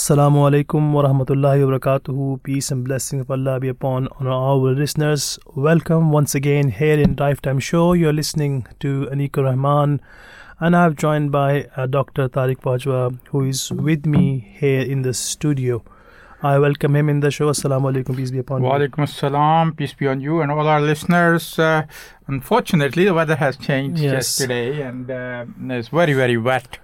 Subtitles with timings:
[0.00, 2.42] Assalamu alaikum wa rahmatullahi wa barakatuhu.
[2.42, 5.38] Peace and blessings of Allah be upon on our listeners.
[5.54, 7.92] Welcome once again here in Drive Time Show.
[7.92, 10.00] You're listening to Aneeq ur Rehman,
[10.58, 12.30] and I'm joined by uh, Dr.
[12.30, 14.24] Tariq Bajwa, who is with me
[14.58, 15.82] here in the studio.
[16.42, 17.50] I welcome him in the show.
[17.50, 18.68] Assalamu alaikum, peace be upon you.
[18.70, 21.58] Walaikum assalam, peace be on you and all our listeners.
[21.58, 21.82] Uh,
[22.28, 24.12] unfortunately, the weather has changed yes.
[24.12, 26.78] yesterday and uh, it's very, very wet.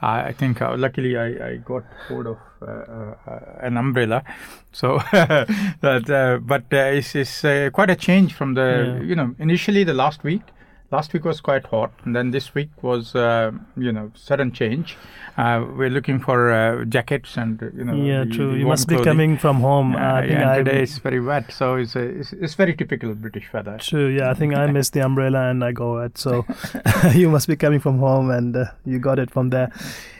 [0.00, 4.22] I think uh, luckily I, I, got hold of uh, uh, an umbrella.
[4.70, 7.40] So, but, uh, but it's, it's
[7.72, 9.02] quite a change from the, yeah.
[9.02, 10.42] you know, initially the last week
[10.90, 14.96] last week was quite hot and then this week was uh, you know sudden change.
[15.36, 18.54] Uh, we're looking for uh, jackets and you know yeah true.
[18.54, 19.04] you must clothing.
[19.04, 19.94] be coming from home.
[19.94, 23.78] Uh, yeah, today it's very wet so it's, it's, it's very typical british weather.
[23.78, 26.44] True yeah i think i missed the umbrella and i go wet so
[27.14, 29.70] you must be coming from home and uh, you got it from there.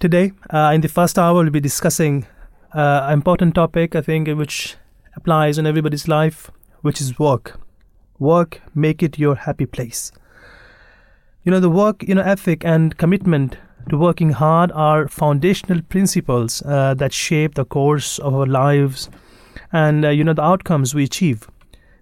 [0.00, 2.26] today uh, in the first hour we'll be discussing
[2.74, 4.76] uh, an important topic i think which
[5.16, 6.50] applies in everybody's life
[6.82, 7.60] which is work
[8.24, 10.12] work make it your happy place.
[11.44, 13.58] You know the work you know ethic and commitment
[13.90, 19.10] to working hard are foundational principles uh, that shape the course of our lives
[19.72, 21.48] and uh, you know the outcomes we achieve.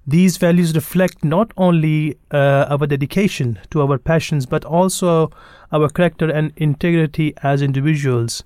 [0.06, 5.30] These values reflect not only uh, our dedication to our passions but also
[5.72, 8.42] our character and integrity as individuals.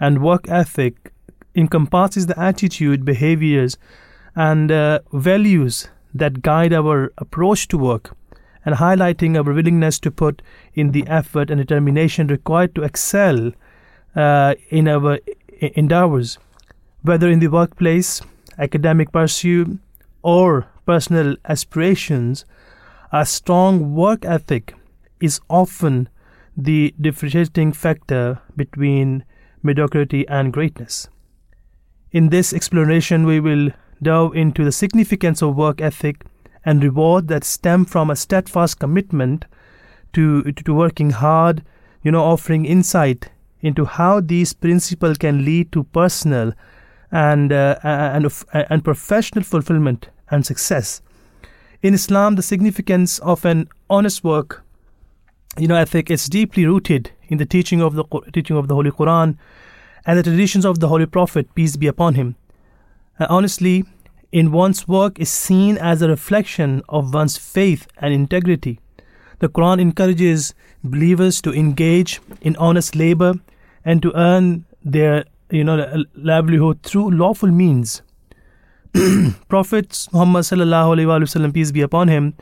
[0.00, 1.12] And work ethic
[1.54, 3.76] encompasses the attitude behaviors
[4.34, 8.16] and uh, values that guide our approach to work
[8.64, 10.42] and highlighting our willingness to put
[10.74, 13.52] in the effort and determination required to excel
[14.16, 15.18] uh, in our
[15.60, 16.38] endeavors,
[17.02, 18.20] whether in the workplace,
[18.58, 19.78] academic pursuit,
[20.22, 22.44] or personal aspirations.
[23.12, 24.74] A strong work ethic
[25.20, 26.08] is often
[26.56, 29.24] the differentiating factor between
[29.62, 31.08] mediocrity and greatness.
[32.10, 33.70] In this exploration, we will
[34.02, 36.24] delve into the significance of work ethic
[36.64, 39.44] and reward that stem from a steadfast commitment
[40.12, 41.64] to, to working hard,
[42.02, 46.52] you know, offering insight into how these principles can lead to personal
[47.10, 51.00] and, uh, and, and professional fulfillment and success.
[51.82, 54.64] In Islam, the significance of an honest work,
[55.56, 58.90] you know, ethic is deeply rooted in the teaching of the teaching of the Holy
[58.90, 59.36] Quran
[60.06, 62.36] and the traditions of the Holy Prophet, peace be upon him.
[63.18, 63.84] Uh, honestly,
[64.30, 68.78] in one's work is seen as a reflection of one's faith and integrity.
[69.40, 73.34] The Quran encourages believers to engage in honest labor
[73.84, 78.02] and to earn their you know livelihood through lawful means.
[79.48, 82.34] Prophet Muhammad peace be upon him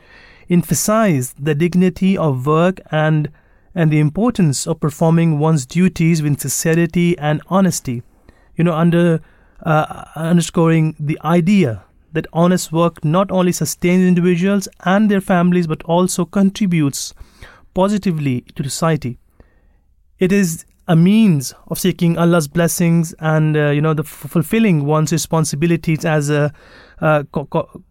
[0.49, 3.29] emphasized the dignity of work and
[3.75, 8.01] and the importance of performing one's duties with sincerity and honesty.
[8.55, 9.21] You know under
[9.63, 15.83] uh, underscoring the idea that honest work not only sustains individuals and their families but
[15.83, 17.13] also contributes
[17.73, 19.19] positively to society.
[20.19, 24.85] It is a means of seeking Allah's blessings and uh, you know the f- fulfilling
[24.85, 26.53] one's responsibilities as a
[27.01, 27.83] uh, co- co-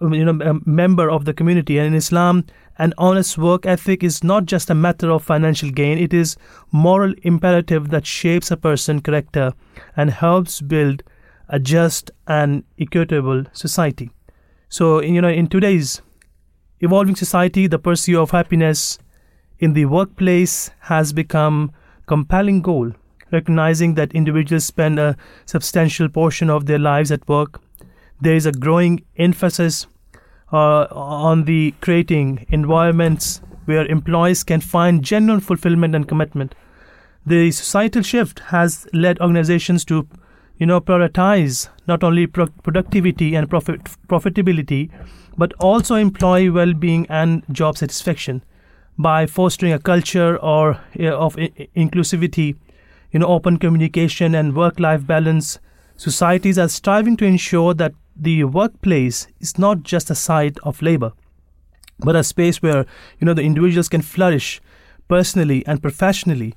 [0.00, 1.78] you know a member of the community.
[1.78, 2.44] And in Islam,
[2.78, 6.36] an honest work ethic is not just a matter of financial gain; it is
[6.72, 9.52] moral imperative that shapes a person's character
[9.96, 11.02] and helps build
[11.48, 14.10] a just and equitable society.
[14.68, 16.02] So, you know, in today's
[16.80, 18.98] evolving society, the pursuit of happiness
[19.58, 21.72] in the workplace has become
[22.06, 22.92] compelling goal,
[23.30, 27.60] recognizing that individuals spend a substantial portion of their lives at work.
[28.20, 29.86] There is a growing emphasis
[30.52, 36.54] uh, on the creating environments where employees can find genuine fulfillment and commitment.
[37.26, 40.06] The societal shift has led organizations to
[40.58, 44.90] you know prioritize not only pro- productivity and profit profitability
[45.36, 48.42] but also employee well-being and job satisfaction
[48.98, 52.56] by fostering a culture or uh, of inclusivity,
[53.10, 55.58] you know, open communication and work-life balance.
[55.96, 61.12] Societies are striving to ensure that the workplace is not just a site of labor,
[62.00, 62.86] but a space where
[63.18, 64.60] you know the individuals can flourish
[65.08, 66.54] personally and professionally.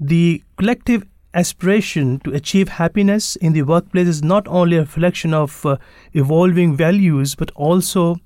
[0.00, 5.64] The collective aspiration to achieve happiness in the workplace is not only a reflection of
[5.64, 5.76] uh,
[6.12, 8.16] evolving values but also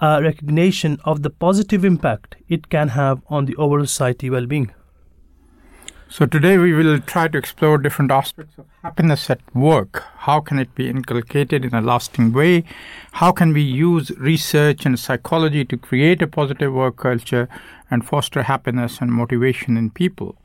[0.00, 4.72] a recognition of the positive impact it can have on the overall society well-being.
[6.10, 10.04] So today we will try to explore different aspects of happiness at work.
[10.16, 12.64] How can it be inculcated in a lasting way?
[13.12, 17.46] How can we use research and psychology to create a positive work culture
[17.90, 20.36] and foster happiness and motivation in people?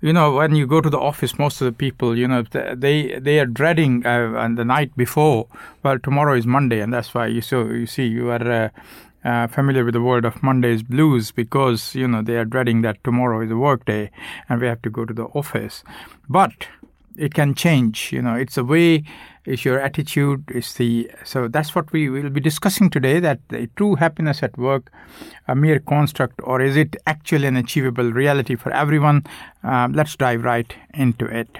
[0.00, 2.42] You know when you go to the office most of the people you know
[2.74, 5.46] they they are dreading uh, the night before
[5.82, 8.68] well tomorrow is monday and that's why you so you see you are uh,
[9.26, 13.02] uh, familiar with the word of Monday's blues because you know they are dreading that
[13.02, 14.10] tomorrow is a work day
[14.48, 15.82] and we have to go to the office.
[16.28, 16.68] But
[17.16, 18.12] it can change.
[18.12, 19.02] You know, it's a way.
[19.46, 20.50] It's your attitude.
[20.50, 23.20] is the so that's what we will be discussing today.
[23.20, 24.90] That the true happiness at work,
[25.46, 29.24] a mere construct, or is it actually an achievable reality for everyone?
[29.62, 31.58] Um, let's dive right into it.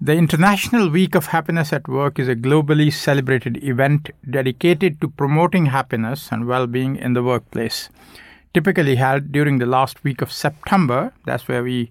[0.00, 5.66] The International Week of Happiness at Work is a globally celebrated event dedicated to promoting
[5.66, 7.88] happiness and well being in the workplace.
[8.52, 11.90] Typically held during the last week of September, that's where we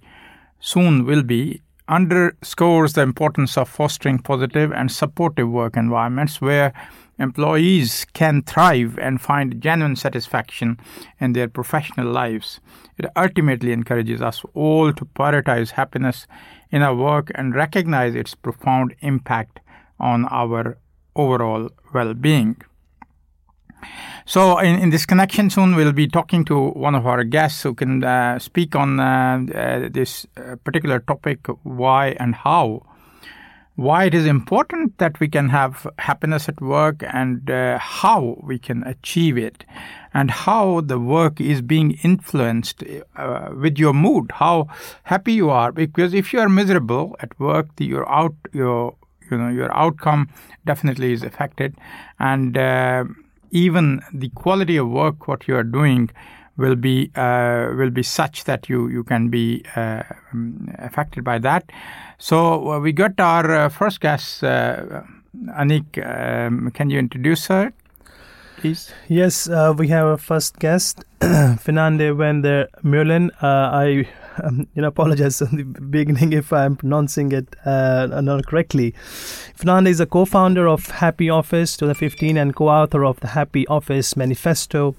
[0.60, 6.74] soon will be, underscores the importance of fostering positive and supportive work environments where
[7.20, 10.80] employees can thrive and find genuine satisfaction
[11.20, 12.60] in their professional lives.
[12.98, 16.28] It ultimately encourages us all to prioritize happiness
[16.70, 19.60] in our work and recognize its profound impact
[20.00, 20.78] on our
[21.16, 22.58] overall well being.
[24.26, 27.74] So, in, in, this connection, soon we'll be talking to one of our guests who
[27.74, 32.86] can uh, speak on uh, uh, this uh, particular topic why and how.
[33.76, 38.60] Why it is important that we can have happiness at work and uh, how we
[38.60, 39.64] can achieve it
[40.14, 42.84] and how the work is being influenced
[43.54, 44.68] with your mood, how
[45.04, 45.72] happy you are.
[45.72, 48.96] Because if you are miserable at work, your out your
[49.30, 50.28] you know your outcome
[50.66, 51.76] definitely is affected,
[52.20, 52.58] and
[53.52, 56.10] even the quality of work what you are doing
[56.58, 60.04] will be uh, will be such that you you can be uh,
[60.80, 61.72] affected by that.
[62.18, 65.04] So uh, we got our uh, first guest, uh,
[65.50, 65.98] Aneeq.
[66.04, 67.72] Um, can you introduce her?
[68.58, 68.92] please?
[69.08, 72.12] Yes, uh, we have our first guest, Fennande
[72.84, 73.30] Meulen.
[73.42, 74.08] Uh, I
[74.44, 78.94] um, you know, apologize in the beginning if I'm pronouncing it uh, not correctly.
[79.58, 84.96] Fennande is a co-founder of Happy Office 2015 and co-author of the Happy Office Manifesto,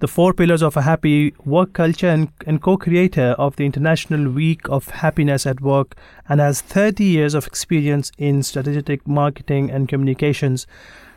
[0.00, 4.68] the four pillars of a happy work culture, and, and co-creator of the International Week
[4.68, 5.94] of Happiness at Work,
[6.28, 10.66] and has 30 years of experience in strategic marketing and communications.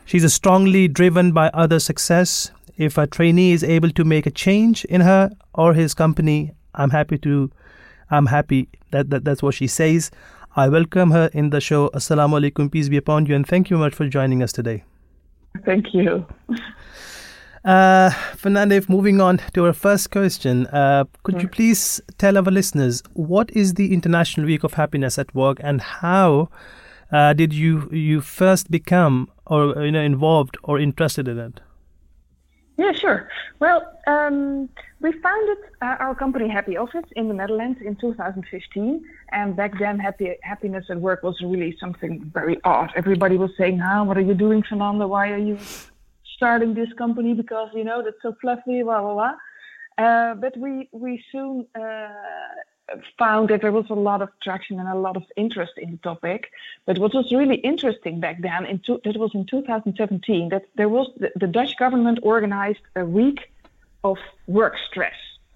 [0.06, 2.52] She's strongly driven by other success.
[2.76, 6.90] If a trainee is able to make a change in her or his company, I'm
[6.90, 7.52] happy to
[8.12, 10.12] I'm happy that, that that's what she says.
[10.56, 11.90] I welcome her in the show.
[11.90, 14.84] Assalamu alaikum, peace be upon you, and thank you much for joining us today.
[15.66, 16.26] Thank you.
[17.66, 23.02] Uh, Fennande, moving on to our first question, uh, could you please tell our listeners
[23.14, 26.50] what is the International Week of Happiness at Work and how
[27.12, 31.62] uh, did you you first become or you know involved or interested in it?
[32.76, 33.30] Yeah, sure.
[33.60, 34.68] Well, um,
[35.00, 40.00] we founded uh, our company Happy Office in the Netherlands in 2015, and back then,
[40.00, 42.92] happy happiness at work was really something very odd.
[42.96, 45.06] Everybody was saying, "Huh, what are you doing, Fernando?
[45.08, 45.60] Why are you
[46.36, 47.36] starting this company?
[47.36, 49.36] Because you know that's so fluffy, blah blah blah."
[50.04, 52.10] Uh, but we we soon uh,
[53.18, 55.98] found that there was a lot of traction and a lot of interest in the
[55.98, 56.52] topic.
[56.86, 60.90] But what was really interesting back then, in two, that was in 2017, that there
[60.90, 63.52] was the, the Dutch government organized a week
[64.04, 65.16] of work stress.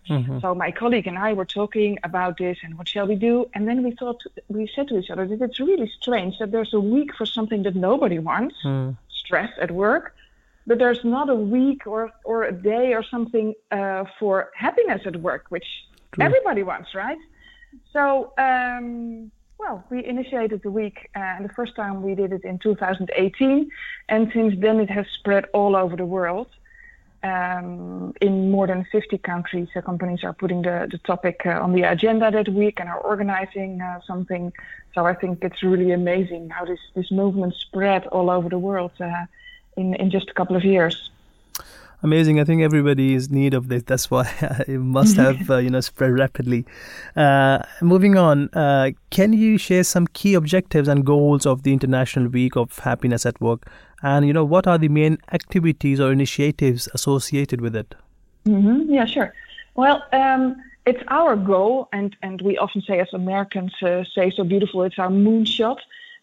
[0.10, 0.40] Mm-hmm.
[0.40, 3.50] So my colleague and I were talking about this and what shall we do?
[3.54, 6.74] And then we thought we said to each other that it's really strange that there's
[6.74, 8.96] a week for something that nobody wants, mm.
[9.10, 10.16] stress at work,
[10.66, 15.18] but there's not a week or or a day or something uh, for happiness at
[15.18, 15.68] work, which
[16.14, 16.26] True.
[16.26, 17.18] everybody wants, right?
[17.94, 22.44] So, um, well, we initiated the week, uh, and the first time we did it
[22.44, 23.70] in 2018,
[24.10, 26.48] and since then it has spread all over the world.
[27.24, 31.82] Um, in more than 50 countries, companies are putting the, the topic uh, on the
[31.82, 34.54] agenda that week and are organizing uh, something.
[34.94, 38.92] So I think it's really amazing how this, this movement spread all over the world
[39.00, 39.26] uh,
[39.76, 41.10] in, in just a couple of years.
[42.04, 42.40] Amazing.
[42.40, 43.84] I think everybody is in need of this.
[43.84, 44.32] That's why
[44.68, 46.66] it must have, uh, you know, spread rapidly.
[47.16, 52.28] Uh, moving on, uh, can you share some key objectives and goals of the International
[52.28, 53.68] Week of Happiness at Work?
[54.04, 57.96] And, you know, what are the main activities or initiatives associated with it?
[58.46, 58.94] Mm-hmm.
[58.94, 59.34] Yeah, sure.
[59.76, 64.44] Well, um, it's our goal, and, and we often say, as Americans uh, say so
[64.44, 65.78] beautiful, it's our moonshot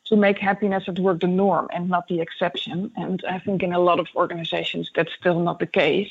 [0.06, 2.92] to make happiness at work the norm and not the exception.
[2.96, 6.11] And I think in a lot of organizations that's still not the case.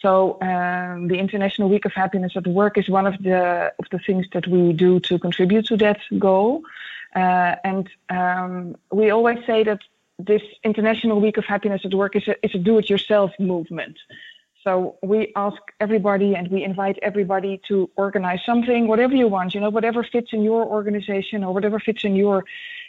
[0.00, 3.98] So um, the International Week of Happiness at Work is one of the of the
[3.98, 6.62] things that we do to contribute to that goal.
[7.16, 9.80] Uh, and um, we always say that
[10.18, 13.96] this International Week of Happiness at Work is a, is a do-it-yourself movement.
[14.68, 19.60] So we ask everybody and we invite everybody to organize something, whatever you want, you
[19.62, 22.44] know, whatever fits in your organization or whatever fits in your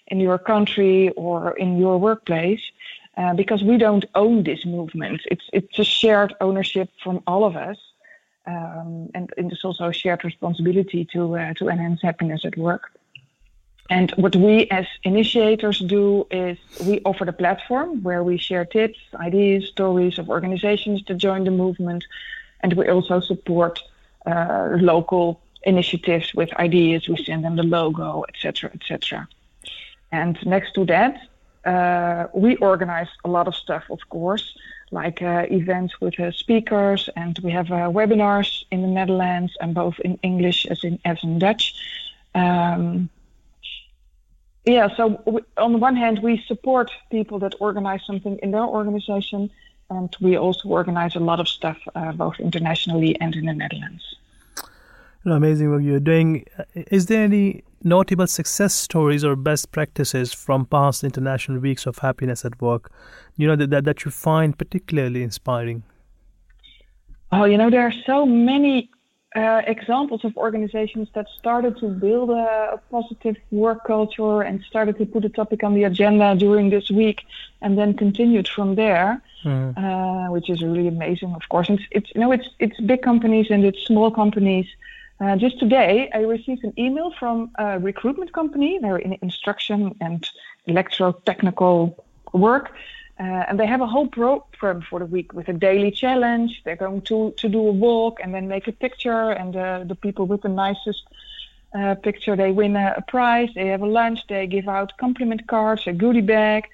[0.07, 2.63] in your country or in your workplace.
[3.15, 5.21] Uh, because we don't own this movement.
[5.33, 7.77] It's it's a shared ownership from all of us,
[8.45, 12.83] um, and, and, it's also a shared responsibility to uh, to enhance happiness at work.
[13.89, 18.99] And what we as initiators do is we offer the platform where we share tips,
[19.15, 22.05] ideas, stories of organizations that join the movement,
[22.61, 23.81] and we also support
[24.27, 27.07] uh, local initiatives with ideas.
[27.07, 29.27] We send them the logo, etc., etc.
[30.11, 31.21] And next to that,
[31.65, 34.55] uh, we organize a lot of stuff, of course,
[34.91, 39.73] like uh, events with uh, speakers, and we have uh, webinars in the Netherlands, and
[39.73, 41.73] both in English as in as in Dutch.
[42.35, 43.09] Um,
[44.71, 48.65] yeah, so we, on the one hand, we support people that organize something in their
[48.65, 49.49] organization,
[49.89, 54.15] and we also organize a lot of stuff uh, both internationally and in the Netherlands.
[55.25, 56.45] Amazing what you're doing.
[56.73, 62.43] Is there any notable success stories or best practices from past international weeks of happiness
[62.43, 62.91] at work
[63.37, 65.83] you know that, that, that you find particularly inspiring
[67.31, 68.89] oh you know there are so many
[69.35, 74.97] uh, examples of organizations that started to build a, a, positive work culture and started
[74.97, 77.21] to put a topic on the agenda during this week
[77.61, 79.77] and then continued from there mm.
[79.77, 83.47] uh, which is really amazing of course it's, it's you know it's it's big companies
[83.51, 84.65] and it's small companies
[85.21, 88.79] uh, just today, I received an email from a recruitment company.
[88.81, 90.27] They're in instruction and
[90.67, 91.93] electrotechnical
[92.31, 92.71] work.
[93.19, 96.61] Uh, and they have a whole program for the week with a daily challenge.
[96.63, 99.31] They're going to, to do a walk and then make a picture.
[99.31, 101.03] And uh, the people with the nicest
[101.77, 103.49] uh, picture, they win a, a, prize.
[103.55, 104.21] They have a lunch.
[104.27, 106.67] They give out compliment cards, a goodie bag.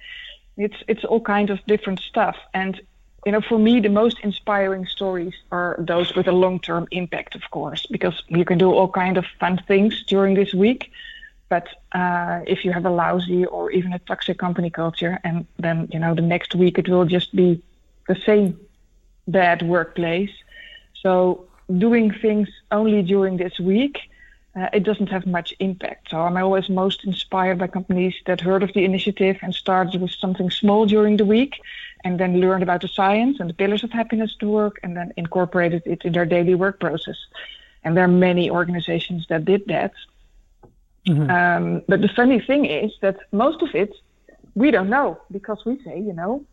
[0.55, 2.37] It's it's all kinds of different stuff.
[2.53, 2.79] And
[3.25, 7.41] you know, for me, the most inspiring stories are those with a long-term impact, of
[7.49, 10.91] course, because you can do all kind of fun things during this week.
[11.49, 15.87] But uh, if you have a lousy or even a toxic company culture, and then
[15.91, 17.61] you know the next week it will just be
[18.07, 18.59] the same
[19.27, 20.31] bad workplace.
[21.01, 21.45] So
[21.77, 23.99] doing things only during this week,
[24.55, 26.09] uh, it doesn't have much impact.
[26.09, 30.11] So I'm always most inspired by companies that heard of the initiative and started with
[30.11, 31.61] something small during the week
[32.03, 35.11] and then learned about the science and the pillars of happiness to work and then
[35.17, 37.17] incorporated it in their daily work process.
[37.83, 39.93] And there are many organizations that did that.
[41.07, 41.29] Mm-hmm.
[41.29, 43.93] Um, but the funny thing is that most of it
[44.55, 46.43] we don't know because we say, you know,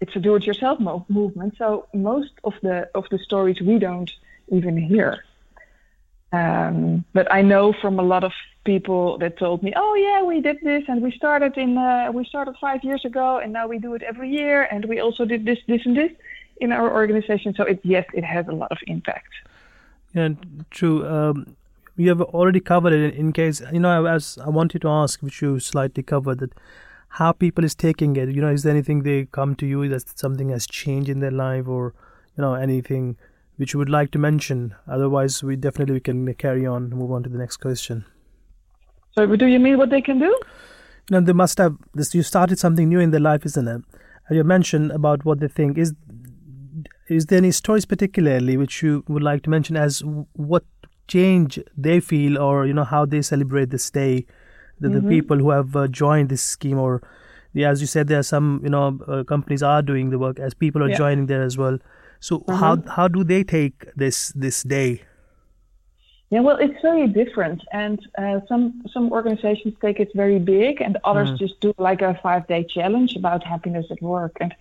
[0.00, 1.54] it's a do-it-yourself mo- movement.
[1.56, 4.10] So most of the of the stories we don't
[4.48, 5.24] even hear.
[6.32, 8.32] Um, but I know from a lot of
[8.64, 12.24] people that told me, "Oh yeah, we did this, and we started in uh, we
[12.24, 15.44] started five years ago, and now we do it every year, and we also did
[15.44, 16.12] this, this, and this
[16.60, 19.32] in our organization." So it yes, it has a lot of impact.
[20.14, 20.30] Yeah,
[20.70, 21.06] true.
[21.06, 21.56] Um,
[22.02, 23.14] you have already covered it.
[23.14, 26.52] In case you know, as I wanted to ask, which you slightly covered, that
[27.20, 28.30] how people is taking it.
[28.30, 31.30] You know, is there anything they come to you that something has changed in their
[31.30, 31.94] life, or
[32.36, 33.16] you know, anything
[33.56, 34.74] which you would like to mention?
[34.88, 38.04] Otherwise, we definitely we can carry on, move on to the next question.
[39.12, 40.34] So, do you mean what they can do?
[41.10, 42.14] You know, they must have this.
[42.14, 43.82] You started something new in their life, isn't it?
[44.28, 45.76] And you mentioned about what they think.
[45.76, 45.94] Is
[47.08, 50.64] is there any stories particularly which you would like to mention as what
[51.08, 54.26] change they feel, or you know how they celebrate this day?
[54.80, 55.08] The, mm-hmm.
[55.08, 57.02] the people who have uh, joined this scheme, or
[57.52, 60.38] yeah, as you said, there are some you know uh, companies are doing the work
[60.38, 60.96] as people are yeah.
[60.96, 61.78] joining there as well.
[62.20, 62.54] So mm-hmm.
[62.54, 65.02] how how do they take this this day?
[66.30, 70.96] Yeah, well, it's very different, and uh, some some organizations take it very big, and
[71.04, 71.38] others mm.
[71.38, 74.38] just do like a five day challenge about happiness at work.
[74.40, 74.54] And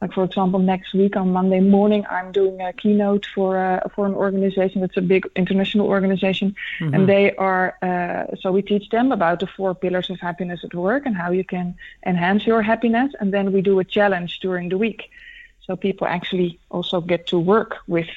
[0.00, 4.06] like for example, next week on Monday morning, I'm doing a keynote for uh, for
[4.06, 6.94] an organization that's a big international organization, mm-hmm.
[6.94, 10.74] and they are uh, so we teach them about the four pillars of happiness at
[10.74, 11.74] work and how you can
[12.04, 15.02] enhance your happiness, and then we do a challenge during the week.
[15.66, 18.10] so people actually also get to work with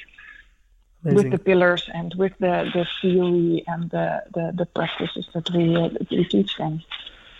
[1.04, 1.16] Amazing.
[1.16, 5.76] with the pillars and with the, the theory and the, the, the practices that we,
[5.76, 6.82] uh, that we teach them.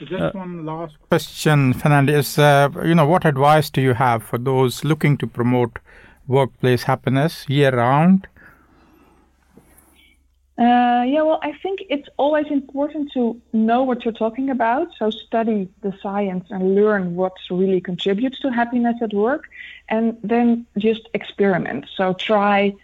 [0.01, 2.39] Just uh, one last question, Fernandez.
[2.39, 5.79] Uh, you know, what advice do you have for those looking to promote
[6.29, 8.29] workplace happiness year round?
[10.57, 14.89] Uh, yeah, well, I think it's always important to know what you're talking about.
[14.99, 19.49] So study the science and learn what really contributes to happiness at work,
[19.89, 21.87] and then just experiment.
[21.97, 22.75] So try,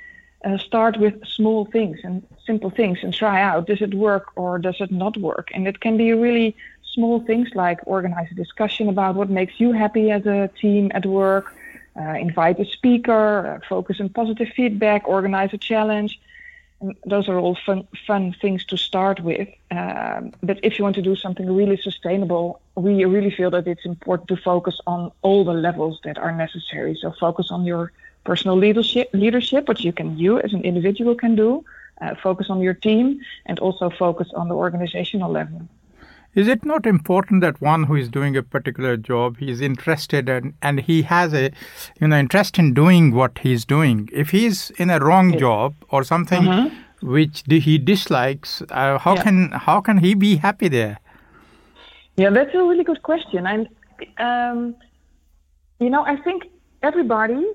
[0.45, 4.59] uh, start with small things and simple things, and try out does it work or
[4.61, 5.49] does it not work.
[5.53, 6.57] And it can be really
[6.95, 11.05] small things like organize a discussion about what makes you happy as a team at
[11.05, 11.55] work,
[11.97, 16.21] uh, invite a speaker, uh, focus on positive feedback, organize a challenge.
[16.81, 19.49] And those are all fun, fun things to start with.
[19.71, 23.85] Um, but if you want to do something really sustainable, we really feel that it's
[23.85, 26.97] important to focus on all the levels that are necessary.
[27.01, 27.93] So focus on your
[28.25, 31.65] personal leadership, leadership, what you can you as an individual can do.
[32.01, 35.61] Uh, focus on your team and also focus on the organizational level.
[36.35, 40.29] Is it not important that one who is doing a particular job, he is interested
[40.29, 41.53] and, and he has a
[42.01, 44.09] you know interest in doing what he's doing?
[44.13, 47.09] If he's in a wrong job or something mm-hmm.
[47.09, 49.23] which he dislikes, uh, how yeah.
[49.23, 50.99] can how can he be happy there?
[52.17, 53.69] Yeah, that's a really good question, and
[54.19, 54.75] um,
[55.79, 56.45] you know I think
[56.83, 57.47] everybody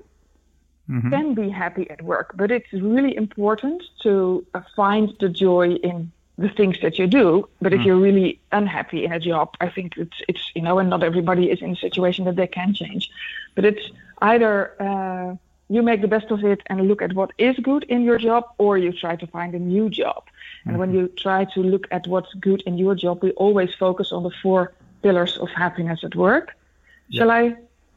[0.90, 1.10] mm-hmm.
[1.10, 6.12] can be happy at work, but it's really important to uh, find the joy in
[6.40, 7.48] the things that you do.
[7.60, 7.86] But if mm.
[7.86, 11.44] you're really unhappy in a job, I think it's it's you know, and not everybody
[11.50, 13.10] is in a situation that they can change.
[13.54, 13.84] But it's
[14.32, 14.52] either
[14.88, 15.36] uh,
[15.68, 18.44] you make the best of it and look at what is good in your job,
[18.58, 20.22] or you try to find a new job.
[20.64, 20.80] And mm-hmm.
[20.80, 24.22] when you try to look at what's good in your job, we always focus on
[24.22, 26.46] the four pillars of happiness at work.
[27.08, 27.18] Yeah.
[27.18, 27.42] Shall I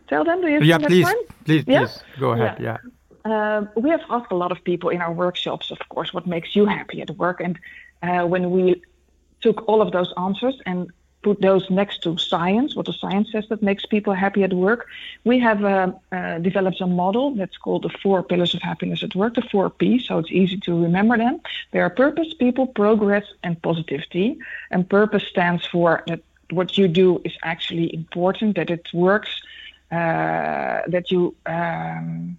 [0.10, 0.42] tell them?
[0.42, 1.08] Do you yeah, please,
[1.46, 1.80] please, yeah?
[1.80, 2.58] please, go ahead.
[2.60, 2.78] Yeah.
[2.78, 2.90] yeah.
[3.26, 6.58] Uh, we have asked a lot of people in our workshops, of course, what makes
[6.58, 7.58] you happy at work, and
[8.04, 8.82] uh, when we
[9.42, 10.92] took all of those answers and
[11.24, 14.88] put those next to science, what the science says that makes people happy at work,
[15.24, 19.16] we have uh, uh, developed a model that's called the four pillars of happiness at
[19.16, 21.40] work, the four P's, so it's easy to remember them.
[21.72, 24.38] They are purpose, people, progress, and positivity.
[24.70, 29.32] And purpose stands for that what you do is actually important, that it works,
[29.92, 31.36] uh, that you.
[31.46, 32.38] Um,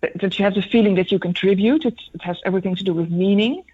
[0.00, 1.84] that you have the feeling that you contribute.
[1.84, 3.64] It, it has everything to do with meaning.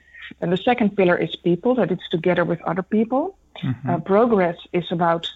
[0.41, 3.37] And the second pillar is people, that it's together with other people.
[3.63, 3.91] Mm-hmm.
[3.91, 5.31] Uh, progress is about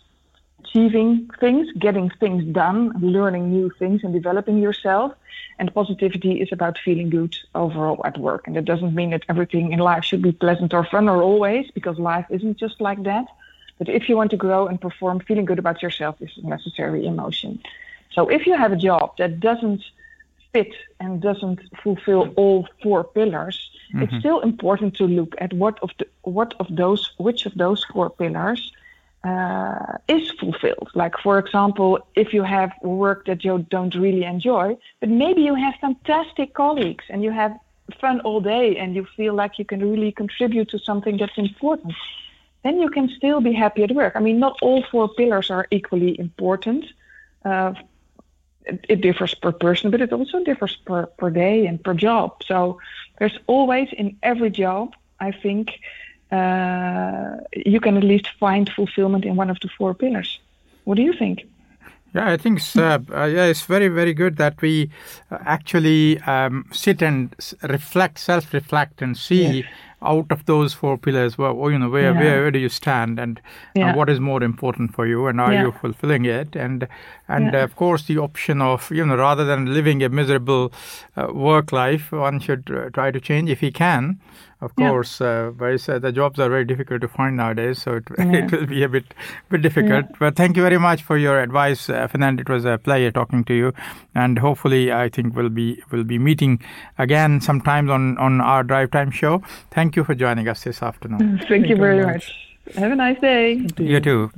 [0.60, 5.12] achieving things, getting things done, learning new things, and developing yourself.
[5.58, 8.46] And positivity is about feeling good overall at work.
[8.46, 11.70] And that doesn't mean that everything in life should be pleasant or fun or always,
[11.72, 13.26] because life isn't just like that.
[13.78, 17.06] But if you want to grow and perform, feeling good about yourself is a necessary
[17.06, 17.60] emotion.
[18.12, 19.82] So if you have a job that doesn't
[20.52, 24.02] fit and doesn't fulfill all four pillars, mm-hmm.
[24.02, 27.84] it's still important to look at what of the what of those which of those
[27.92, 28.72] four pillars
[29.24, 30.90] uh, is fulfilled.
[30.94, 35.54] Like for example, if you have work that you don't really enjoy, but maybe you
[35.54, 37.52] have fantastic colleagues and you have
[38.00, 41.94] fun all day and you feel like you can really contribute to something that's important,
[42.62, 44.14] then you can still be happy at work.
[44.14, 46.84] I mean, not all four pillars are equally important.
[47.44, 47.72] Uh,
[48.88, 52.42] it differs per person, but it also differs per, per day and per job.
[52.44, 52.78] So
[53.18, 55.78] there's always in every job, I think,
[56.30, 60.38] uh, you can at least find fulfillment in one of the four pillars.
[60.84, 61.46] What do you think?
[62.14, 64.90] Yeah, I think uh, uh, yeah, it's very very good that we
[65.30, 69.58] uh, actually um, sit and reflect, self-reflect, and see.
[69.60, 69.66] Yeah
[70.02, 72.20] out of those four pillars, well, you know, where, yeah.
[72.20, 73.40] where, where do you stand, and,
[73.74, 73.88] yeah.
[73.88, 75.62] and, what is more important for you, and are yeah.
[75.64, 76.54] you fulfilling it?
[76.54, 76.86] And
[77.26, 80.72] and of course, the option of you know, rather than living a miserable
[81.16, 84.18] uh, work life, one should uh, try to change if he can.
[84.60, 88.04] Of course, uh, but uh, the jobs are very difficult to find nowadays, so it,
[88.18, 89.14] it will be a bit
[89.50, 90.06] bit difficult.
[90.18, 92.40] But thank you very much for your advice, uh, Fernand.
[92.40, 93.72] It was a pleasure talking to you,
[94.16, 96.60] and hopefully, I think we'll be we'll be meeting
[96.98, 99.42] again sometimes on on our drive time show.
[99.70, 101.38] Thank you for joining us this afternoon.
[101.38, 102.32] Thank, thank you very much.
[102.66, 102.76] much.
[102.76, 103.66] Have a nice day.
[103.78, 104.30] You too.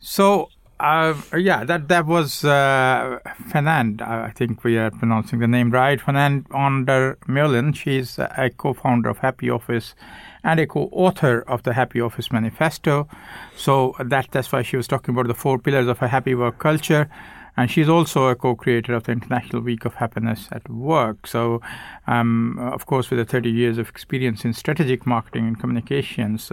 [0.00, 0.48] So
[0.80, 3.18] uh, yeah, that that was uh,
[3.50, 4.00] Fernand.
[4.00, 6.00] I think we are pronouncing the name right.
[6.00, 7.74] Fernand Onder Meulen.
[7.76, 9.94] She's a co-founder of Happy Office
[10.42, 13.08] and a co-author of the Happy Office Manifesto.
[13.56, 16.58] So that that's why she was talking about the four pillars of a happy work
[16.58, 17.10] culture.
[17.56, 21.26] And she's also a co-creator of the International Week of Happiness at Work.
[21.26, 21.60] So,
[22.06, 26.50] um, of course, with a 30 years of experience in strategic marketing and communications.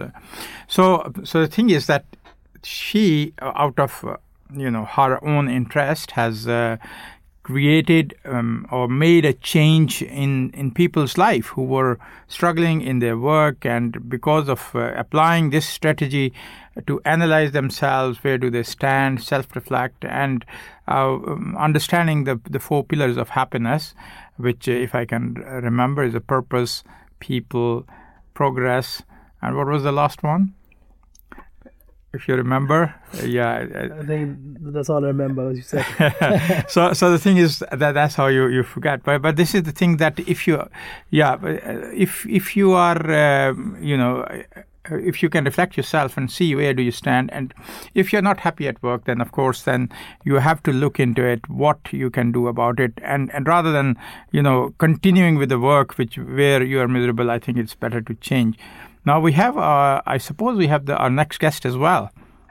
[0.68, 2.04] so, so the thing is that
[2.62, 4.04] she, out of
[4.54, 6.76] you know her own interest, has uh,
[7.48, 13.16] created um, or made a change in, in people's life who were struggling in their
[13.16, 16.30] work and because of uh, applying this strategy
[16.86, 20.44] to analyze themselves where do they stand self-reflect and
[20.88, 21.18] uh,
[21.58, 23.94] understanding the, the four pillars of happiness
[24.36, 26.82] which uh, if i can remember is a purpose
[27.20, 27.86] people
[28.34, 29.02] progress
[29.42, 30.54] and what was the last one
[32.12, 32.94] if you remember.
[33.22, 35.50] Yeah, I think that's all I remember.
[35.50, 36.64] As you said.
[36.68, 39.02] so, so the thing is that that's how you, you forget.
[39.02, 40.62] But but this is the thing that if you,
[41.10, 44.26] yeah, uh, if if you are, um, you know.
[44.90, 47.54] If you can reflect yourself and see where do you stand, and
[47.94, 49.90] if you're not happy at work, then of course, then
[50.24, 53.72] you have to look into it, what you can do about it, and and rather
[53.72, 53.96] than
[54.32, 58.00] you know continuing with the work which where you are miserable, I think it's better
[58.00, 58.58] to change.
[59.04, 62.10] Now we have, uh, I suppose, we have the, our next guest as well.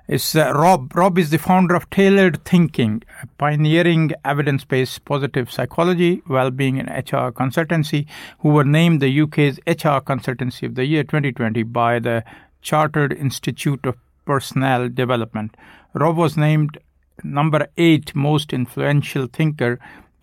[0.10, 0.96] It's uh, Rob.
[0.96, 3.04] Rob is the founder of Tailored Thinking,
[3.38, 8.08] pioneering evidence-based positive psychology, well-being, and HR consultancy,
[8.40, 12.24] who were named the UK's HR Consultancy of the Year 2020 by the
[12.62, 15.54] Chartered Institute of Personnel Development.
[15.94, 16.78] Rob was named
[17.22, 19.78] number eight most influential thinker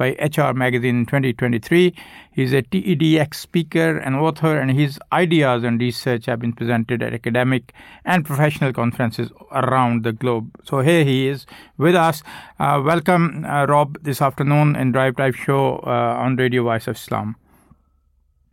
[0.05, 1.95] by HR Magazine in 2023.
[2.31, 7.15] He's a TEDx speaker and author, and his ideas and research have been presented at
[7.15, 7.73] academic
[8.05, 10.51] and professional conferences around the globe.
[10.65, 11.47] So here he is
[11.79, 12.23] with us.
[12.59, 16.97] Uh, welcome, uh, Rob, this afternoon in Drive Time Show uh, on Radio Voice of
[16.97, 17.37] Islam.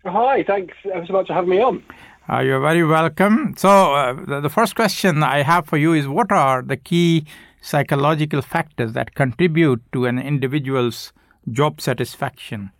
[0.06, 1.84] Hi, thanks ever so much for having me on.
[2.32, 3.56] Uh, you're very welcome.
[3.58, 7.26] So, uh, the, the first question I have for you is what are the key
[7.62, 11.12] psychological factors that contribute to an individual's
[11.50, 12.72] job satisfaction?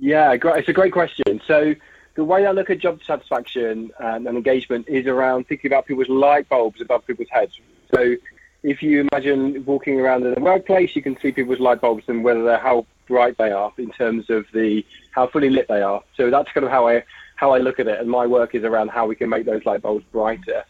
[0.00, 1.40] Yeah, it's a great question.
[1.46, 1.74] So
[2.14, 6.08] the way I look at job satisfaction and, and engagement is around thinking about people's
[6.08, 7.60] light bulbs above people's heads.
[7.94, 8.16] So
[8.62, 12.24] if you imagine walking around in the workplace, you can see people's light bulbs and
[12.24, 16.02] whether they're how bright they are in terms of the how fully lit they are.
[16.16, 17.04] So that's kind of how I
[17.36, 19.64] how I look at it, and my work is around how we can make those
[19.66, 20.64] light bulbs brighter.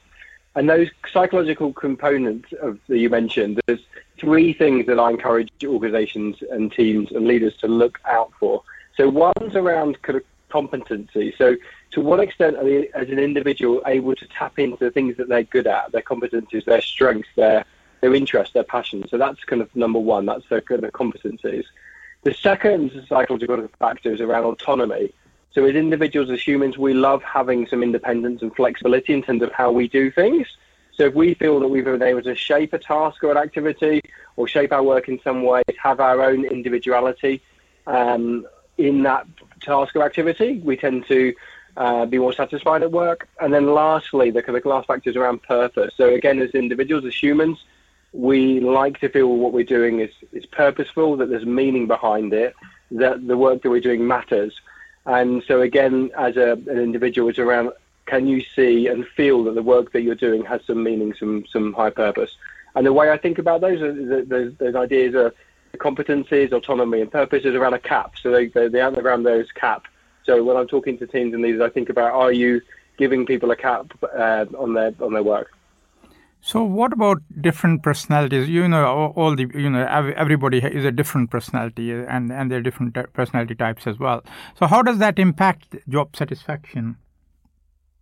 [0.57, 3.85] And those psychological components of that you mentioned, there's
[4.19, 8.63] three things that I encourage organizations and teams and leaders to look out for.
[8.97, 11.35] So one's around kind of competency.
[11.37, 11.57] So
[11.91, 15.29] to what extent are they, as an individual, able to tap into the things that
[15.29, 17.65] they're good at, their competencies, their strengths, their
[18.01, 19.11] their interests, their passions.
[19.11, 20.27] So that's kind of number one.
[20.27, 21.65] That's their kind of competencies.
[22.23, 25.15] The second psychological factor is around autonomy.
[25.55, 29.53] So as individuals, as humans, we love having some independence and flexibility in terms of
[29.53, 30.49] how we do things.
[30.97, 34.01] So if we feel that we've been able to shape a task or an activity
[34.37, 37.43] or shape our work in some way, have our own individuality
[37.87, 38.47] um,
[38.79, 39.27] in that
[39.61, 41.35] task or activity, we tend to
[41.77, 43.29] uh, be more satisfied at work.
[43.41, 45.95] And then lastly, the of last factor is around purpose.
[45.97, 47.65] So again, as individuals, as humans,
[48.13, 52.55] we like to feel what we're doing is, is purposeful, that there's meaning behind it,
[52.93, 54.61] that the work that we're doing matters.
[55.07, 57.73] And so again, as a, an individual, it's around
[58.07, 61.45] can you see and feel that the work that you're doing has some meaning, some
[61.47, 62.37] some high purpose.
[62.75, 63.81] And the way I think about those
[64.29, 65.35] those, those ideas are
[65.79, 68.15] competencies, autonomy, and purpose is around a cap.
[68.21, 69.85] So they, they, they around those cap.
[70.25, 72.61] So when I'm talking to teams and leaders, I think about are you
[72.97, 75.54] giving people a cap uh, on their on their work.
[76.47, 78.51] So what about different personalities?
[78.51, 82.95] You know, all the you know everybody is a different personality, and and they're different
[83.15, 84.23] personality types as well.
[84.59, 86.97] So how does that impact job satisfaction?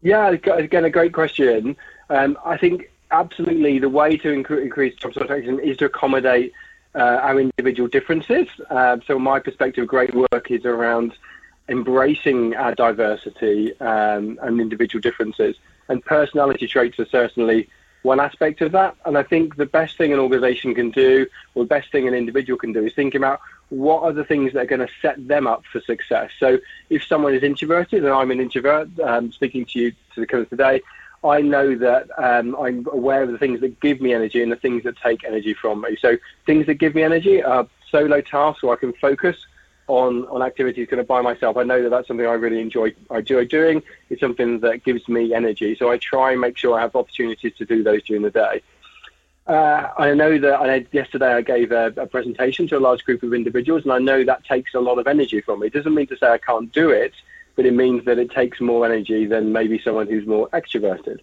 [0.01, 1.77] Yeah, again, a great question.
[2.11, 6.53] Um, I think absolutely the way to increase job satisfaction is to accommodate
[6.97, 8.49] uh, our individual differences.
[8.71, 11.13] Uh, so, my perspective, great work is around
[11.69, 15.55] embracing our diversity um, and individual differences.
[15.89, 17.69] And personality traits are certainly
[18.03, 18.97] one aspect of that.
[19.05, 22.15] And I think the best thing an organization can do, or the best thing an
[22.15, 25.27] individual can do, is think about what are the things that are going to set
[25.27, 26.31] them up for success.
[26.39, 26.59] So
[26.91, 30.43] if someone is introverted, and I'm an introvert, um, speaking to you to the kind
[30.43, 30.83] of today,
[31.25, 34.57] I know that um, I'm aware of the things that give me energy and the
[34.57, 35.97] things that take energy from me.
[36.01, 39.37] So things that give me energy are solo tasks, where I can focus
[39.89, 41.57] on on activities kind of by myself.
[41.57, 42.95] I know that that's something I really enjoy.
[43.11, 43.83] I enjoy doing.
[44.11, 45.75] It's something that gives me energy.
[45.77, 48.63] So I try and make sure I have opportunities to do those during the day.
[49.47, 53.25] Uh, I know that I, yesterday I gave a, a, presentation to a large group
[53.25, 55.67] of individuals, and I know that takes a lot of energy from me.
[55.67, 57.13] It doesn't mean to say I can't do it,
[57.57, 61.19] but it means that it takes more energy than maybe someone who's more extroverted.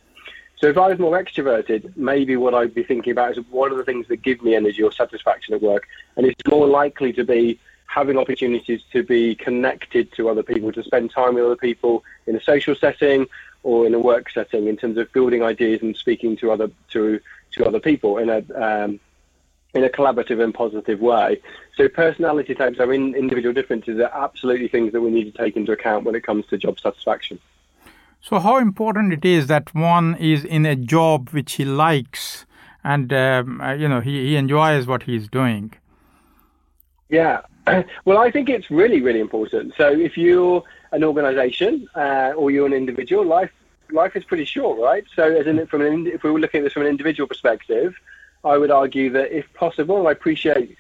[0.58, 3.78] So if I was more extroverted, maybe what I'd be thinking about is what are
[3.78, 7.24] the things that give me energy or satisfaction at work, and it's more likely to
[7.24, 7.58] be
[7.90, 12.36] having opportunities to be connected to other people, to spend time with other people in
[12.36, 13.26] a social setting
[13.64, 17.20] or in a work setting, in terms of building ideas and speaking to other to
[17.52, 19.00] to other people in a um,
[19.74, 21.42] in a collaborative and positive way.
[21.76, 25.56] So personality types are in, individual differences are absolutely things that we need to take
[25.56, 27.40] into account when it comes to job satisfaction.
[28.22, 32.46] So how important it is that one is in a job which he likes
[32.84, 35.74] and um, uh, you know he, he enjoys what he's doing.
[37.10, 37.42] Yeah,
[38.06, 39.74] well, I think it's really really important.
[39.78, 43.52] So if you're an organisation uh, or you're an individual, life
[43.92, 45.04] life is pretty short, right?
[45.16, 47.96] So as in from an if we were looking at this from an individual perspective,
[48.44, 50.78] I would argue that if possible, I appreciate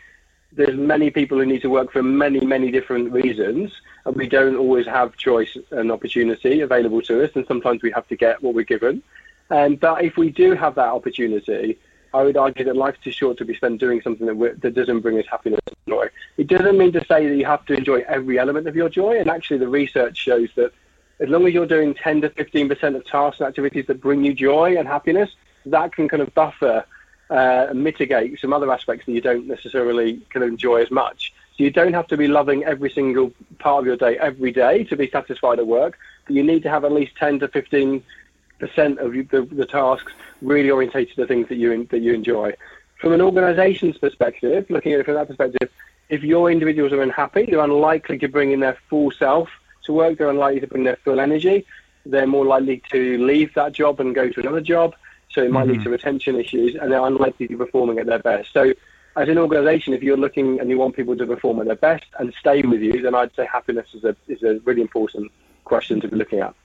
[0.52, 3.71] there's many people who need to work for many, many different reasons,
[4.06, 8.08] and we don't always have choice and opportunity available to us, and sometimes we have
[8.08, 9.04] to get what we're given.
[9.49, 11.78] And but if we do have that opportunity,
[12.13, 15.02] I would argue that life's too short to be spent doing something that, that doesn't
[15.02, 16.08] bring us happiness and joy.
[16.38, 19.19] It doesn't mean to say that you have to enjoy every element of your joy,
[19.19, 20.72] and actually the research shows that
[21.19, 24.34] as long as you're doing 10 to 15% of tasks and activities that bring you
[24.34, 25.30] joy and happiness,
[25.65, 26.86] that can kind of buffer
[27.30, 31.34] uh, and mitigate some other aspects that you don't necessarily kind of enjoy as much.
[31.58, 34.86] So you don't have to be loving every single part of your day every day
[34.86, 38.02] to be satisfied at work, but you need to have at least 10 to 15
[38.60, 42.54] percent of the, the, tasks really orientated to the things that you that you enjoy.
[43.00, 45.69] From an organisation's perspective, looking at it from that perspective,
[46.10, 49.50] if your individuals are unhappy, they're unlikely to bring in their full self
[49.86, 50.17] to work.
[50.17, 51.65] They're unlikely to bring their full energy.
[52.06, 54.95] They're more likely to leave that job and go to another job.
[55.32, 55.74] So it might mm-hmm.
[55.74, 58.52] lead to retention issues, and they're unlikely to be performing at their best.
[58.52, 58.74] So,
[59.15, 62.06] as an organisation, if you're looking and you want people to perform at their best
[62.19, 65.32] and stay with you, then I'd say happiness is a is a really important
[65.65, 66.56] question to be looking at.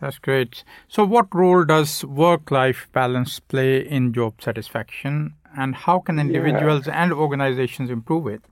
[0.00, 0.62] That's great.
[0.88, 7.02] So, what role does work-life balance play in job satisfaction, and how can individuals yeah.
[7.02, 8.42] and organizations improve it?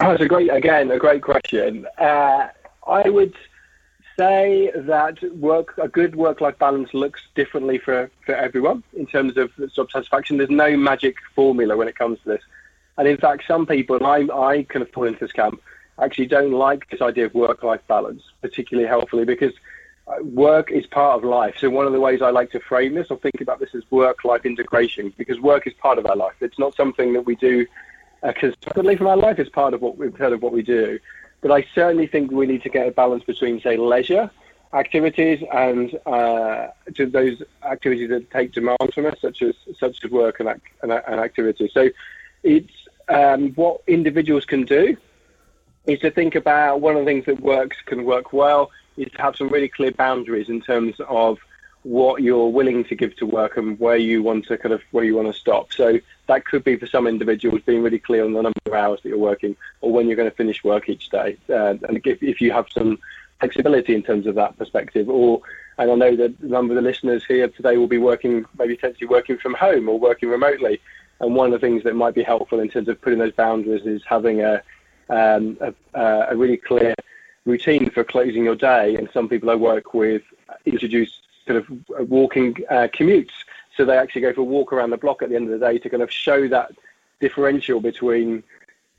[0.00, 1.86] That's a great, again, a great question.
[1.98, 2.48] Uh,
[2.88, 3.34] I would
[4.18, 9.50] say that work, a good work-life balance looks differently for, for everyone in terms of
[9.72, 10.38] job satisfaction.
[10.38, 12.42] There's no magic formula when it comes to this,
[12.98, 15.62] and in fact, some people, and I, I kind of fall into this camp,
[16.00, 19.52] actually don't like this idea of work-life balance particularly helpfully because
[20.22, 21.54] work is part of life.
[21.58, 23.84] So one of the ways I like to frame this or think about this is
[23.90, 26.34] work-life integration because work is part of our life.
[26.40, 27.66] It's not something that we do
[28.22, 29.38] uh, consistently from our life.
[29.38, 30.98] It's part of what we've heard of what we do.
[31.40, 34.30] But I certainly think we need to get a balance between, say, leisure
[34.72, 40.10] activities and uh, to those activities that take demand from us, such as such as
[40.10, 41.70] work and, and, and activities.
[41.72, 41.90] So
[42.42, 42.72] it's
[43.08, 44.96] um, what individuals can do
[45.86, 48.70] is to think about one of the things that works can work well
[49.02, 51.38] is to have some really clear boundaries in terms of
[51.82, 55.04] what you're willing to give to work and where you want to kind of where
[55.04, 55.72] you want to stop.
[55.72, 59.00] So that could be for some individuals being really clear on the number of hours
[59.02, 61.38] that you're working or when you're going to finish work each day.
[61.48, 62.98] Uh, and if, if you have some
[63.38, 65.40] flexibility in terms of that perspective, or
[65.78, 68.76] and I know that a number of the listeners here today will be working maybe
[68.76, 70.80] potentially working from home or working remotely.
[71.20, 73.86] And one of the things that might be helpful in terms of putting those boundaries
[73.86, 74.62] is having a
[75.08, 75.74] um, a,
[76.30, 76.94] a really clear
[77.44, 80.22] routine for closing your day, and some people I work with
[80.64, 83.30] introduce kind of walking uh, commutes.
[83.76, 85.66] So they actually go for a walk around the block at the end of the
[85.66, 86.72] day to kind of show that
[87.20, 88.42] differential between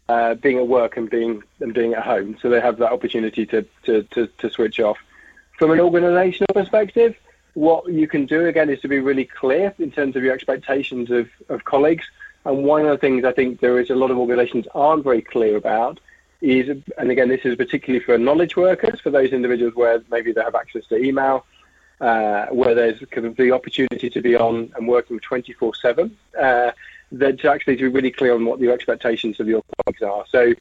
[0.10, 2.38] uh, being at work and being and being at home.
[2.42, 4.98] So they have that opportunity to to, to, to switch off.
[5.58, 7.16] From an organisational perspective,
[7.54, 11.12] what you can do again is to be really clear in terms of your expectations
[11.12, 12.06] of, of colleagues.
[12.46, 15.22] And one of the things I think there is a lot of organisations aren't very
[15.22, 16.00] clear about
[16.42, 20.42] is, and again, this is particularly for knowledge workers, for those individuals where maybe they
[20.42, 21.46] have access to email,
[22.00, 26.12] uh, where there's the opportunity to be on and working 24/7.
[26.40, 26.72] Uh,
[27.12, 30.26] that to actually to be really clear on what your expectations of your colleagues are.
[30.30, 30.54] So,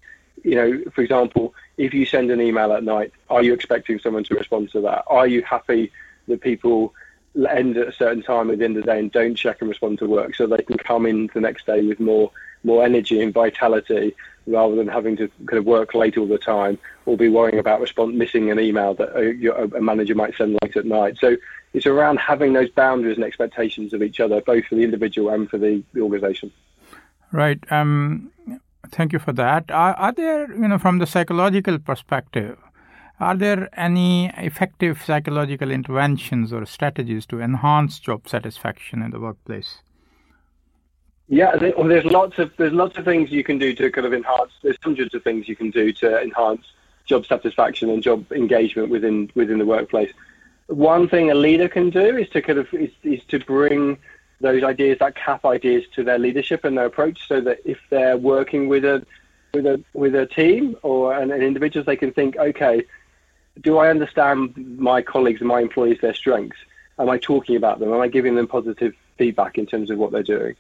[0.43, 4.25] you know, for example, if you send an email at night, are you expecting someone
[4.25, 5.05] to respond to that?
[5.07, 5.93] Are you happy
[6.29, 6.93] that people
[7.49, 9.69] end at a certain time at the end of the day and don't check and
[9.69, 12.33] respond to work so they can come in the next day with more
[12.65, 14.15] more energy and vitality
[14.47, 17.81] rather than having to kind of work late all the time or be worrying about
[17.81, 21.17] respond, missing an email that a, a manager might send late at night.
[21.21, 21.37] So
[21.73, 25.49] it's around having those boundaries and expectations of each other, both for the individual and
[25.49, 26.53] for the, the organization.
[27.33, 27.61] Right.
[27.71, 28.33] Um,
[28.91, 29.71] thank you for that.
[29.71, 32.59] Are, are there, you know, from the psychological perspective,
[33.21, 39.83] are there any effective psychological interventions or strategies to enhance job satisfaction in the workplace?
[41.31, 44.13] Yeah, well, there's lots of there's lots of things you can do to kind of
[44.13, 44.51] enhance.
[44.63, 46.67] There's hundreds of things you can do to enhance
[47.07, 50.13] job satisfaction and job engagement within within the workplace.
[50.67, 53.97] One thing a leader can do is to kind of is, is to bring
[54.41, 58.17] those ideas, that CAP ideas, to their leadership and their approach, so that if they're
[58.17, 59.07] working with a
[59.55, 62.83] with a with a team or an, an individuals, they can think, okay,
[63.61, 66.59] do I understand my colleagues and my employees their strengths?
[66.99, 67.93] Am I talking about them?
[67.93, 70.57] Am I giving them positive feedback in terms of what they're doing?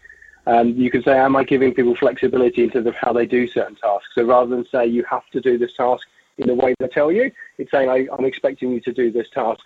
[0.50, 3.46] Um, you can say, am I giving people flexibility in terms of how they do
[3.46, 4.08] certain tasks?
[4.16, 6.08] So rather than say you have to do this task
[6.38, 9.30] in the way they tell you, it's saying I, I'm expecting you to do this
[9.30, 9.60] task,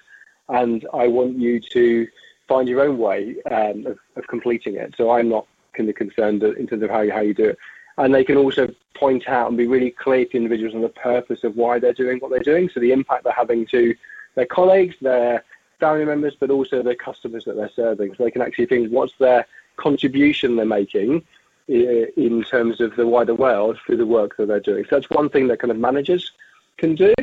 [0.50, 2.06] and I want you to
[2.46, 4.94] find your own way um, of, of, completing it.
[4.98, 7.58] So I'm not kind of concerned in terms of how you, how you do it.
[7.96, 11.44] And they can also point out and be really clear to individuals on the purpose
[11.44, 12.68] of why they're doing what they're doing.
[12.68, 13.94] So the impact they're having to
[14.34, 15.44] their colleagues, their
[15.80, 18.14] family members, but also the customers that they're serving.
[18.16, 21.24] So they can actually think what's their contribution they're making
[21.68, 24.84] in terms of the wider world through the work that they're doing.
[24.84, 26.32] So that's one thing that kind of managers
[26.76, 27.14] can do.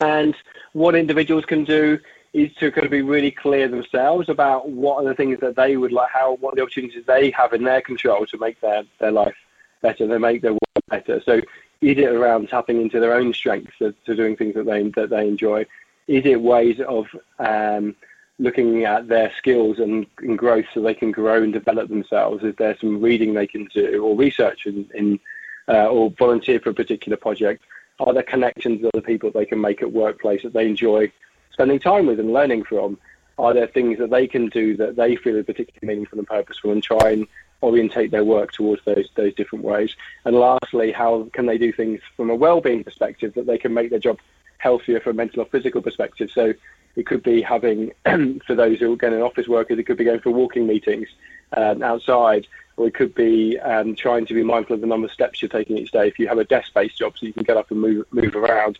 [0.00, 0.34] And
[0.72, 1.98] what individuals can do
[2.32, 5.76] is to kind of be really clear themselves about what are the things that they
[5.76, 8.84] would like, how what are the opportunities they have in their control to make their,
[8.98, 9.34] their life
[9.82, 11.20] better, they make their work better.
[11.24, 11.40] So
[11.80, 15.10] is it around tapping into their own strengths to, to doing things that they that
[15.10, 15.66] they enjoy?
[16.06, 17.06] Is it ways of
[17.38, 17.96] um,
[18.40, 22.42] looking at their skills and, and, growth so they can grow and develop themselves?
[22.42, 25.20] Is there some reading they can do or research in, in
[25.68, 27.62] uh, or volunteer for a particular project?
[28.00, 31.12] Are there connections with other people they can make at workplace that they enjoy
[31.52, 32.96] spending time with and learning from?
[33.38, 36.72] Are there things that they can do that they feel are particularly meaningful and purposeful
[36.72, 37.26] and try and
[37.62, 39.94] orientate their work towards those those different ways?
[40.24, 43.90] And lastly, how can they do things from a well-being perspective that they can make
[43.90, 44.18] their job
[44.56, 46.30] healthier from a mental or physical perspective?
[46.32, 46.54] So
[46.96, 47.92] it could be having,
[48.46, 51.08] for those who are going office workers, it could be going for walking meetings
[51.56, 55.12] um, outside, or it could be um, trying to be mindful of the number of
[55.12, 56.08] steps you're taking each day.
[56.08, 58.78] If you have a desk-based job, so you can get up and move move around,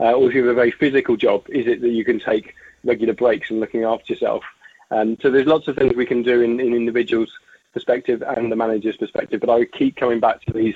[0.00, 2.54] uh, or if you have a very physical job, is it that you can take
[2.84, 4.44] regular breaks and looking after yourself?
[4.90, 7.32] Um, so there's lots of things we can do in, in individuals'
[7.72, 9.40] perspective and the manager's perspective.
[9.40, 10.74] But I would keep coming back to these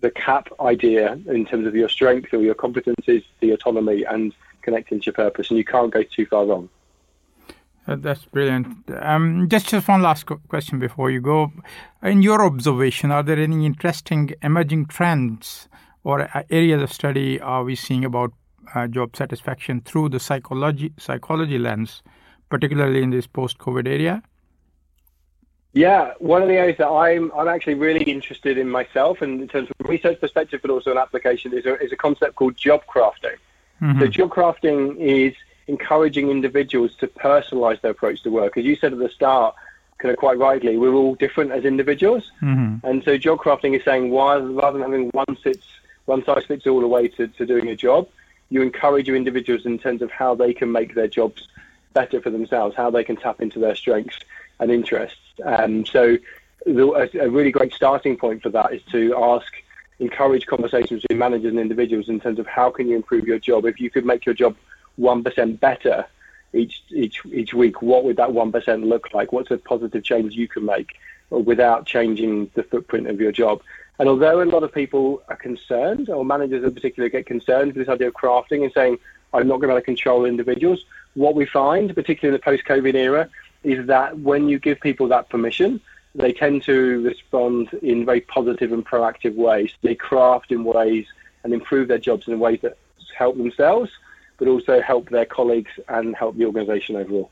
[0.00, 4.34] the CAP idea in terms of your strength or your competencies, the autonomy, and
[4.66, 5.48] connecting to your purpose.
[5.48, 6.68] And you can't go too far wrong.
[7.88, 8.66] Uh, that's brilliant.
[9.00, 11.52] Um, just just one last question before you go.
[12.02, 15.68] In your observation, are there any interesting emerging trends
[16.02, 18.32] or uh, areas of study are we seeing about
[18.74, 22.02] uh, job satisfaction through the psychology psychology lens,
[22.48, 24.20] particularly in this post-COVID area?
[25.72, 29.48] Yeah, one of the areas that I'm I'm actually really interested in myself, and in
[29.48, 32.80] terms of research perspective, but also an application, is a, is a concept called job
[32.92, 33.38] crafting.
[33.80, 34.00] Mm-hmm.
[34.00, 35.34] So job crafting is
[35.66, 38.56] encouraging individuals to personalize their approach to work.
[38.56, 39.54] As you said at the start,
[39.98, 42.86] kind of quite rightly, we're all different as individuals, mm-hmm.
[42.86, 45.64] and so job crafting is saying why rather than having one fits
[46.06, 48.08] one size fits all the way to, to doing a job,
[48.48, 51.48] you encourage your individuals in terms of how they can make their jobs
[51.92, 54.18] better for themselves, how they can tap into their strengths
[54.60, 55.18] and interests.
[55.44, 56.16] Um, so
[56.64, 59.52] the, a, a really great starting point for that is to ask
[59.98, 63.64] encourage conversations between managers and individuals in terms of how can you improve your job.
[63.64, 64.56] If you could make your job
[64.96, 66.06] one percent better
[66.52, 69.32] each each each week, what would that one percent look like?
[69.32, 70.96] What's a positive change you can make
[71.30, 73.62] without changing the footprint of your job?
[73.98, 77.86] And although a lot of people are concerned, or managers in particular get concerned with
[77.86, 78.98] this idea of crafting and saying,
[79.32, 82.44] I'm not going to be able to control individuals, what we find, particularly in the
[82.44, 83.28] post-COVID era,
[83.64, 85.80] is that when you give people that permission,
[86.16, 89.70] they tend to respond in very positive and proactive ways.
[89.82, 91.06] They craft in ways
[91.44, 92.78] and improve their jobs in ways that
[93.16, 93.90] help themselves,
[94.38, 97.30] but also help their colleagues and help the organisation overall.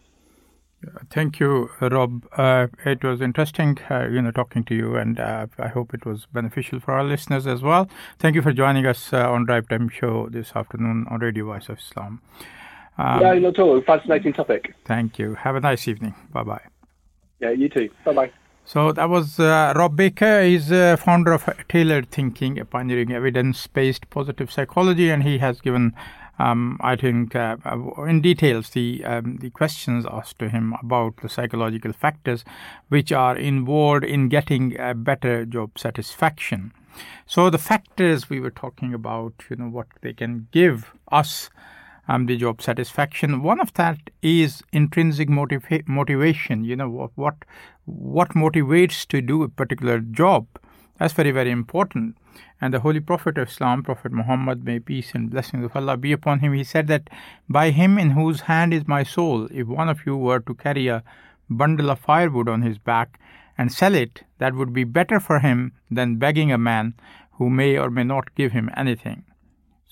[1.11, 2.27] Thank you, Rob.
[2.37, 6.05] Uh, it was interesting, uh, you know, talking to you, and uh, I hope it
[6.05, 7.88] was beneficial for our listeners as well.
[8.18, 11.70] Thank you for joining us uh, on Drive Time Show this afternoon on Radio Voice
[11.70, 12.20] of Islam.
[12.99, 13.81] Um, yeah, not at all.
[13.81, 14.75] Fascinating topic.
[14.85, 15.35] Thank you.
[15.35, 16.14] Have a nice evening.
[16.33, 16.62] Bye bye.
[17.40, 17.88] Yeah, you too.
[18.05, 18.33] Bye bye.
[18.66, 20.42] So that was uh, Rob Baker.
[20.42, 25.92] He's a founder of Tailored Thinking, a pioneering evidence-based positive psychology, and he has given,
[26.38, 31.18] um, I think, uh, uh, in details the um, the questions asked to him about
[31.18, 32.42] the psychological factors
[32.88, 36.72] which are involved in getting a better job satisfaction.
[37.27, 41.50] So the factors we were talking about, you know, what they can give us
[42.09, 43.42] um, the job satisfaction.
[43.42, 46.64] One of that is intrinsic motiva- motivation.
[46.64, 47.35] You know what, what
[47.85, 50.47] what motivates to do a particular job.
[50.99, 52.16] That's very very important.
[52.61, 56.12] And the Holy Prophet of Islam, Prophet Muhammad, may peace and blessings of Allah be
[56.12, 57.11] upon him, he said that
[57.49, 60.89] by him in whose hand is my soul, if one of you were to carry
[60.89, 61.03] a
[61.51, 63.20] bundle of firewood on his back
[63.59, 66.95] and sell it, that would be better for him than begging a man
[67.32, 69.24] who may or may not give him anything.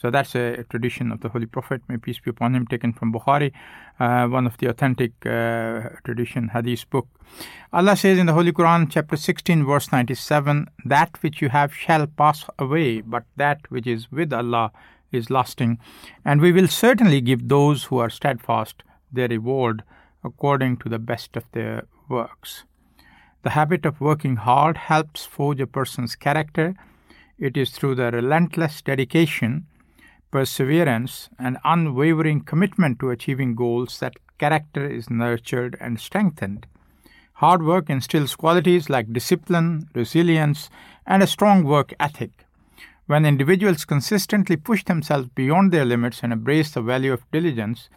[0.02, 3.12] So that's a, tradition of the Holy Prophet, may peace be upon him, taken from
[3.12, 3.52] Bukhari,
[4.00, 7.06] uh, one of the authentic uh, tradition hadith book.
[7.72, 12.08] Allah says in the Holy Quran, chapter 16, verse 97, That which you have shall
[12.08, 14.72] pass away, but that which is with Allah
[15.12, 15.78] is lasting.
[16.24, 18.82] And we will certainly give those who are steadfast
[19.12, 19.84] their reward
[20.24, 22.64] according to the best of their works.
[23.44, 26.74] The habit of working hard helps forge a person's character.
[27.38, 29.68] It is through the relentless dedication,
[30.32, 36.66] perseverance, and unwavering commitment to achieving goals that character is nurtured and strengthened.
[37.34, 40.70] Hard work instills qualities like discipline, resilience,
[41.06, 42.46] and a strong work ethic.
[43.06, 47.88] When individuals consistently push themselves beyond their limits and embrace the value of diligence,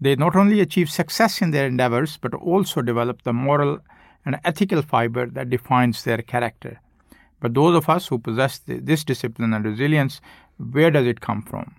[0.00, 3.80] they not only achieve success in their endeavors but also develop the moral
[4.24, 6.80] and ethical fiber that defines their character.
[7.40, 10.20] But those of us who possess this discipline and resilience,
[10.58, 11.74] where does it come from?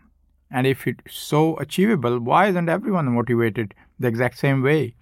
[0.52, 4.96] And if it's so achievable, why isn't everyone motivated the exact same way?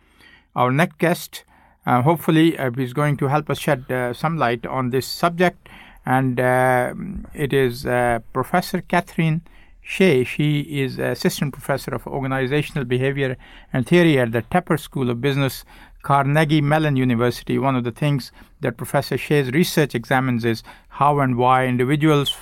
[0.55, 1.43] Our next guest,
[1.85, 5.69] uh, hopefully, uh, is going to help us shed uh, some light on this subject,
[6.05, 6.93] and uh,
[7.33, 9.41] it is uh, Professor Catherine
[9.81, 10.23] Shea.
[10.25, 13.37] She is assistant professor of organizational behavior
[13.71, 15.63] and theory at the Tepper School of Business,
[16.01, 17.57] Carnegie Mellon University.
[17.57, 22.35] One of the things that Professor Shea's research examines is how and why individuals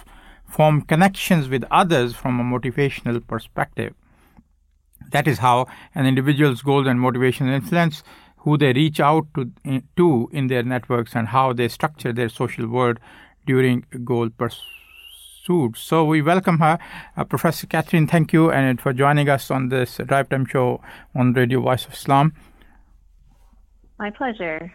[0.47, 3.93] form connections with others from a motivational perspective.
[5.11, 8.03] That is how an individual's goals and motivation influence
[8.37, 9.51] who they reach out to,
[9.97, 12.99] to in their networks and how they structure their social world
[13.45, 15.77] during goal pursuit.
[15.77, 16.77] So we welcome her,
[17.17, 18.07] uh, Professor Catherine.
[18.07, 20.81] Thank you and for joining us on this Drive Time show
[21.13, 22.33] on Radio Voice of Islam.
[23.97, 24.71] My pleasure.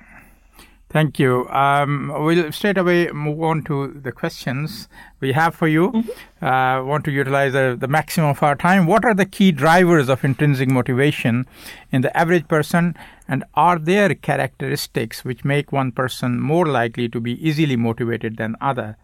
[0.90, 1.48] Thank you.
[1.50, 4.88] Um, we'll straight away move on to the questions
[5.20, 5.92] we have for you.
[5.92, 6.44] Mm-hmm.
[6.44, 8.86] Uh, want to utilize the, the maximum of our time.
[8.86, 11.46] What are the key drivers of intrinsic motivation
[11.92, 12.96] in the average person,
[13.28, 18.56] and are there characteristics which make one person more likely to be easily motivated than
[18.60, 18.96] other?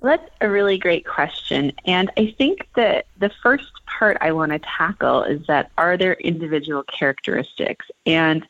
[0.00, 1.72] Well, that's a really great question.
[1.86, 6.12] And I think that the first part I want to tackle is that are there
[6.14, 7.86] individual characteristics?
[8.06, 8.46] And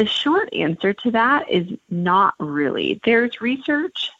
[0.00, 2.98] the short answer to that is not really.
[3.04, 4.10] There's research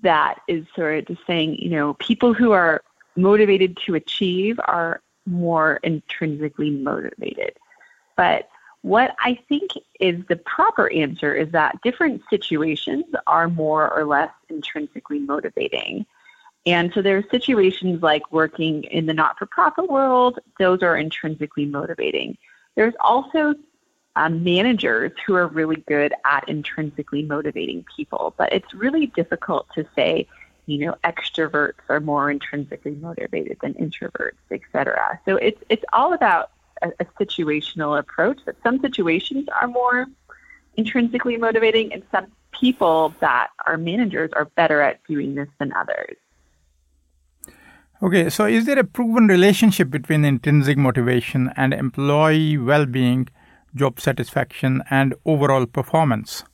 [0.00, 2.82] that is sort of just saying, you know, people who are
[3.16, 7.52] motivated to achieve are more intrinsically motivated.
[8.16, 8.48] But
[8.80, 14.30] what I think is the proper answer is that different situations are more or less
[14.48, 16.06] intrinsically motivating.
[16.64, 20.96] And so there are situations like working in the not for profit world, those are
[20.96, 22.38] intrinsically motivating.
[22.74, 23.54] There's also
[24.16, 29.86] um, managers who are really good at intrinsically motivating people, but it's really difficult to
[29.94, 30.26] say,
[30.64, 35.20] you know, extroverts are more intrinsically motivated than introverts, etc.
[35.26, 36.50] So it's it's all about
[36.82, 38.38] a, a situational approach.
[38.46, 40.06] That some situations are more
[40.76, 42.26] intrinsically motivating, and some
[42.58, 46.16] people that are managers are better at doing this than others.
[48.02, 53.28] Okay, so is there a proven relationship between intrinsic motivation and employee well being,
[53.76, 56.44] job satisfaction, and overall performance?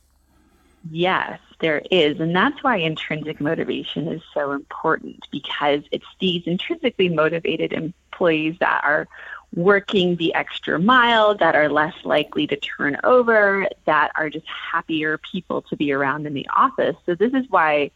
[0.90, 2.20] Yes, there is.
[2.20, 8.80] And that's why intrinsic motivation is so important because it's these intrinsically motivated employees that
[8.84, 9.06] are
[9.54, 15.18] working the extra mile, that are less likely to turn over, that are just happier
[15.18, 16.96] people to be around in the office.
[17.06, 17.90] So, this is why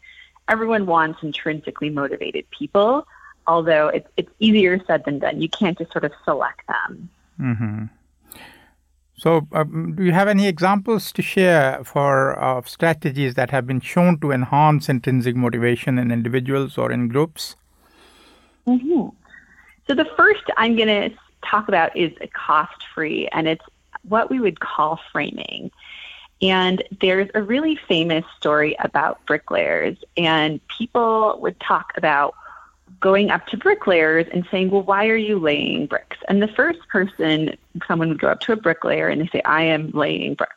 [0.47, 3.05] everyone wants intrinsically motivated people
[3.47, 5.41] although it's, it's easier said than done.
[5.41, 7.09] You can't just sort of select them.
[7.39, 7.85] Mm-hmm.
[9.17, 13.81] So, um, do you have any examples to share for uh, strategies that have been
[13.81, 17.55] shown to enhance intrinsic motivation in individuals or in groups?
[18.67, 19.07] Mm-hmm.
[19.87, 23.65] So, the first I'm going to talk about is cost free, and it's
[24.07, 25.71] what we would call framing.
[26.39, 32.35] And there's a really famous story about bricklayers, and people would talk about
[32.99, 36.17] going up to bricklayers and saying, Well, why are you laying bricks?
[36.27, 39.63] And the first person, someone would go up to a bricklayer and they say, I
[39.63, 40.53] am laying bricks.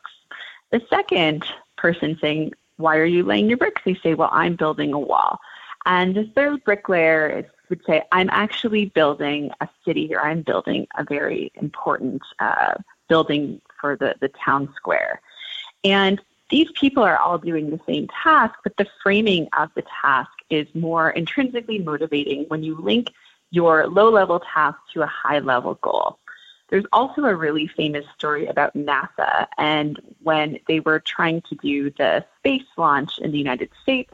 [0.71, 1.45] The second
[1.77, 3.81] person saying, Why are you laying your bricks?
[3.85, 5.39] They say, Well, I'm building a wall.
[5.85, 11.03] And the third bricklayer would say, I'm actually building a city or I'm building a
[11.03, 12.75] very important uh,
[13.07, 15.21] building for the, the town square.
[15.83, 16.21] And
[16.51, 20.67] these people are all doing the same task, but the framing of the task is
[20.75, 23.11] more intrinsically motivating when you link
[23.51, 26.19] your low level task to a high level goal.
[26.69, 31.89] There's also a really famous story about NASA and when they were trying to do
[31.91, 34.13] the space launch in the United States,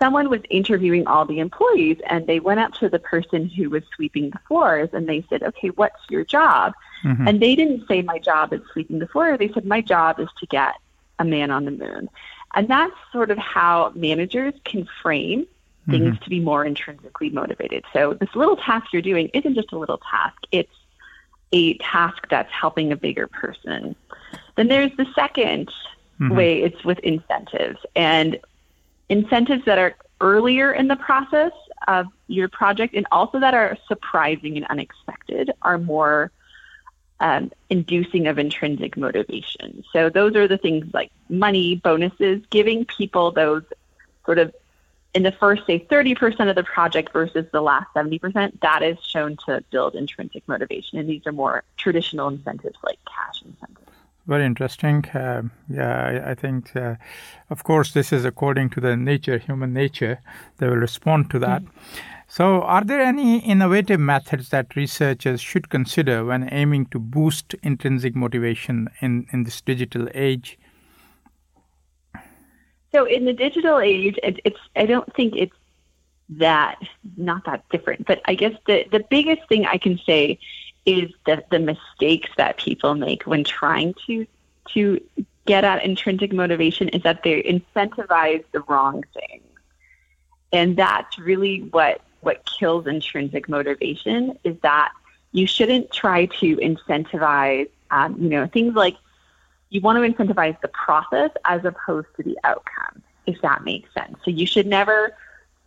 [0.00, 3.82] someone was interviewing all the employees and they went up to the person who was
[3.94, 6.72] sweeping the floors and they said, Okay, what's your job?
[7.04, 7.28] Mm-hmm.
[7.28, 9.36] And they didn't say, My job is sweeping the floor.
[9.36, 10.74] They said, My job is to get
[11.18, 12.08] a man on the moon.
[12.54, 15.46] And that's sort of how managers can frame
[15.88, 16.24] things mm-hmm.
[16.24, 17.84] to be more intrinsically motivated.
[17.92, 20.72] So this little task you're doing isn't just a little task, it's
[21.52, 23.94] a task that's helping a bigger person.
[24.56, 25.68] Then there's the second
[26.20, 26.34] mm-hmm.
[26.34, 28.38] way it's with incentives and
[29.08, 31.52] incentives that are earlier in the process
[31.86, 36.30] of your project and also that are surprising and unexpected are more
[37.20, 39.84] um, inducing of intrinsic motivation.
[39.92, 43.62] So those are the things like money, bonuses, giving people those
[44.24, 44.54] sort of
[45.14, 49.36] in the first say 30% of the project versus the last 70%, that is shown
[49.46, 50.98] to build intrinsic motivation.
[50.98, 53.80] And these are more traditional incentives like cash incentives.
[54.26, 55.04] Very interesting.
[55.10, 56.96] Uh, yeah, I, I think, uh,
[57.50, 60.18] of course, this is according to the nature, human nature.
[60.58, 61.62] They will respond to that.
[61.62, 62.13] Mm-hmm.
[62.36, 68.16] So, are there any innovative methods that researchers should consider when aiming to boost intrinsic
[68.16, 70.58] motivation in, in this digital age?
[72.90, 75.54] So, in the digital age, it, it's I don't think it's
[76.28, 76.80] that
[77.16, 80.40] not that different, but I guess the the biggest thing I can say
[80.86, 84.26] is that the mistakes that people make when trying to
[84.70, 85.00] to
[85.46, 89.44] get at intrinsic motivation is that they incentivize the wrong things.
[90.52, 94.92] And that's really what what kills intrinsic motivation is that
[95.32, 98.96] you shouldn't try to incentivize, um, you know, things like
[99.70, 104.16] you want to incentivize the process as opposed to the outcome, if that makes sense.
[104.24, 105.16] So you should never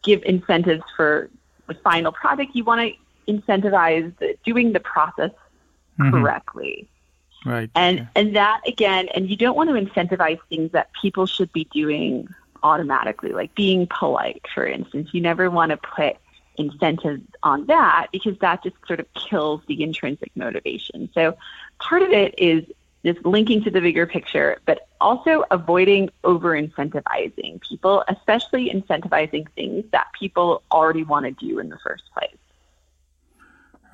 [0.03, 1.29] give incentives for
[1.67, 2.55] the final product.
[2.55, 5.31] You want to incentivize the, doing the process
[5.99, 6.11] mm-hmm.
[6.11, 6.87] correctly.
[7.45, 7.69] Right.
[7.75, 8.07] And yeah.
[8.15, 12.27] and that again, and you don't want to incentivize things that people should be doing
[12.63, 15.09] automatically, like being polite, for instance.
[15.13, 16.17] You never want to put
[16.57, 21.09] incentives on that because that just sort of kills the intrinsic motivation.
[21.13, 21.37] So
[21.79, 22.65] part of it is
[23.05, 29.85] just linking to the bigger picture, but also avoiding over incentivizing people, especially incentivizing things
[29.91, 32.35] that people already want to do in the first place.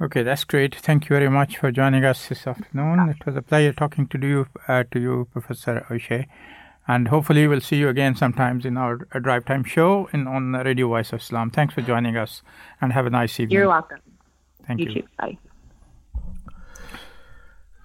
[0.02, 0.76] Okay, that's great.
[0.76, 3.10] Thank you very much for joining us this afternoon.
[3.10, 6.28] It was a pleasure talking to you, uh, to you, Professor O'Shea.
[6.88, 10.90] And hopefully, we'll see you again sometimes in our Drive Time show in, on Radio
[10.90, 11.50] Voice of Islam.
[11.50, 12.42] Thanks for joining us
[12.82, 13.58] and have a nice evening.
[13.58, 14.00] You're welcome.
[14.68, 14.88] Thank you.
[14.88, 15.02] you.
[15.02, 15.08] Too.
[15.18, 15.38] Bye.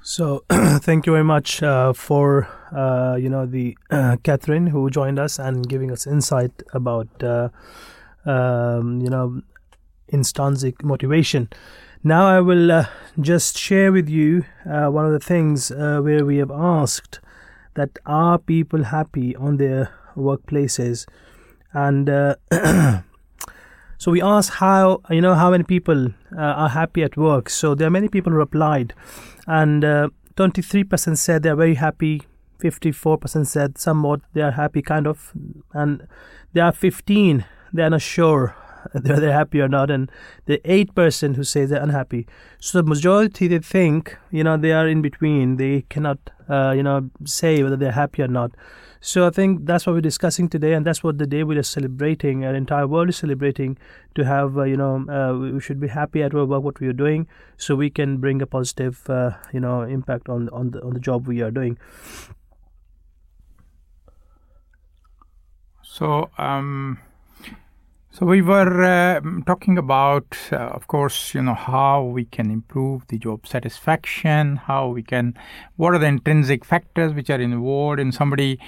[0.02, 5.18] So, thank you very much uh, for uh, you know the uh, Catherine who joined
[5.18, 7.50] us and giving us insight about uh,
[8.24, 9.42] um, you know
[10.08, 11.50] intrinsic motivation.
[12.02, 12.86] Now, I will uh,
[13.20, 17.20] just share with you uh, one of the things where we have asked
[17.78, 21.06] that are people happy on their workplaces.
[21.72, 22.34] And uh,
[23.98, 27.48] so we asked how you know how many people uh, are happy at work.
[27.48, 28.94] So there are many people who replied.
[29.46, 32.22] And uh, 23% said they're very happy.
[32.60, 35.32] 54% said somewhat they are happy kind of.
[35.72, 36.06] And
[36.52, 38.56] there are 15 they're not sure
[38.92, 39.90] whether they're happy or not.
[39.90, 40.10] And
[40.46, 42.26] the 8% who say they're unhappy.
[42.58, 45.56] So the majority they think you know they are in between.
[45.56, 46.18] They cannot
[46.48, 48.52] uh, you know say whether they're happy or not.
[49.00, 51.62] So i think that's what we're discussing today and that's what the day we are
[51.62, 53.78] celebrating our entire world is celebrating
[54.16, 56.92] to have uh, you know uh, we should be happy at work what we are
[56.92, 60.94] doing so we can bring a positive uh, you know impact on on the on
[60.94, 61.78] the job we are doing.
[65.82, 66.98] So um
[68.18, 73.06] so we were uh, talking about, uh, of course, you know how we can improve
[73.06, 75.38] the job satisfaction, how we can,
[75.76, 78.58] what are the intrinsic factors which are involved in somebody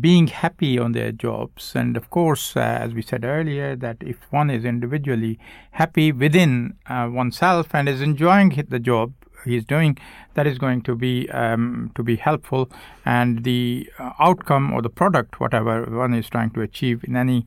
[0.00, 4.16] being happy on their jobs, and of course, uh, as we said earlier, that if
[4.30, 5.38] one is individually
[5.70, 9.12] happy within uh, oneself and is enjoying the job
[9.44, 9.96] he's doing,
[10.34, 12.68] that is going to be um, to be helpful,
[13.04, 17.46] and the uh, outcome or the product, whatever one is trying to achieve in any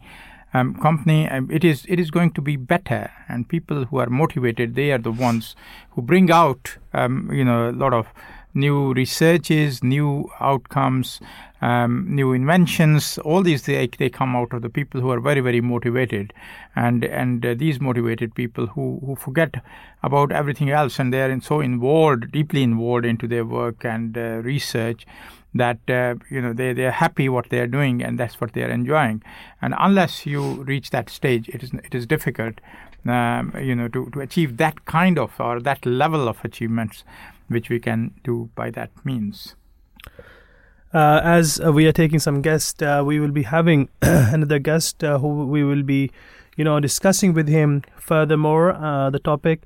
[0.54, 3.12] um, company, um, it is it is going to be better.
[3.28, 5.56] And people who are motivated, they are the ones
[5.92, 8.08] who bring out, um, you know, a lot of
[8.54, 11.20] new researches, new outcomes,
[11.62, 13.18] um, new inventions.
[13.20, 16.34] All these they, they come out of the people who are very very motivated,
[16.76, 19.64] and and uh, these motivated people who who forget
[20.02, 24.42] about everything else and they are so involved, deeply involved into their work and uh,
[24.44, 25.06] research
[25.54, 29.24] that uh, you know they they're happy what they're doing and that's what they're enjoying.
[29.62, 32.56] And unless you reach that stage it is it is difficult
[33.06, 37.04] um, you know to, to achieve that kind of or that level of achievements
[37.48, 39.56] which we can do by that means.
[40.92, 45.04] Uh, as uh, we are taking some guests uh, we will be having another guest
[45.04, 46.12] uh, who we will be
[46.58, 49.64] you know discussing with him furthermore uh, the topic.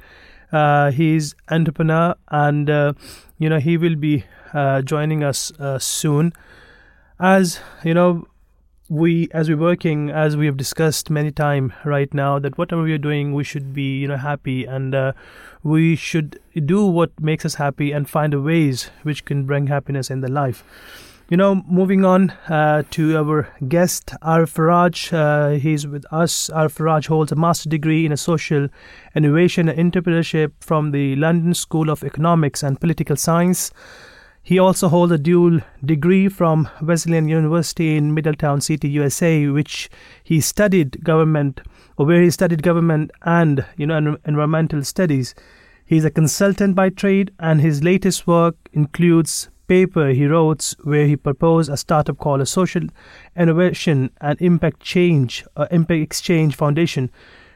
[0.93, 2.69] He's entrepreneur and
[3.39, 4.23] you know he will be
[4.53, 6.33] uh, joining us uh, soon.
[7.19, 8.27] As you know,
[8.89, 12.93] we as we're working, as we have discussed many time right now, that whatever we
[12.93, 15.13] are doing, we should be you know happy and uh,
[15.63, 20.21] we should do what makes us happy and find ways which can bring happiness in
[20.21, 20.63] the life
[21.29, 25.13] You know, moving on uh, to our guest, Aref Farraj.
[25.13, 26.49] Uh, he's with us.
[26.53, 28.67] Aref Farraj holds a master's degree in a social
[29.15, 33.71] innovation and entrepreneurship from the London School of Economics and Political Science.
[34.45, 39.89] He also holds a dual degree from Wesleyan University in Middletown City, USA, which
[40.21, 41.61] he studied government,
[41.95, 45.33] or where he studied government and you know environmental studies.
[45.85, 51.15] He's a consultant by trade, and his latest work includes paper he wrote where he
[51.15, 52.83] proposed a startup called a Social
[53.37, 57.09] Innovation and Impact Change uh, Impact Exchange Foundation,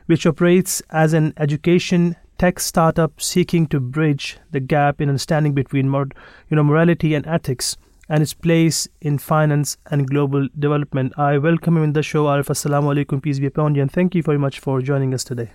[0.05, 5.89] which operates as an education tech startup seeking to bridge the gap in understanding between
[5.89, 6.09] mor-
[6.49, 7.77] you know morality and ethics
[8.09, 11.13] and its place in finance and global development.
[11.17, 12.25] I welcome him in the show.
[12.25, 15.23] Aref, assalamu alaikum, peace be upon you, and thank you very much for joining us
[15.23, 15.51] today.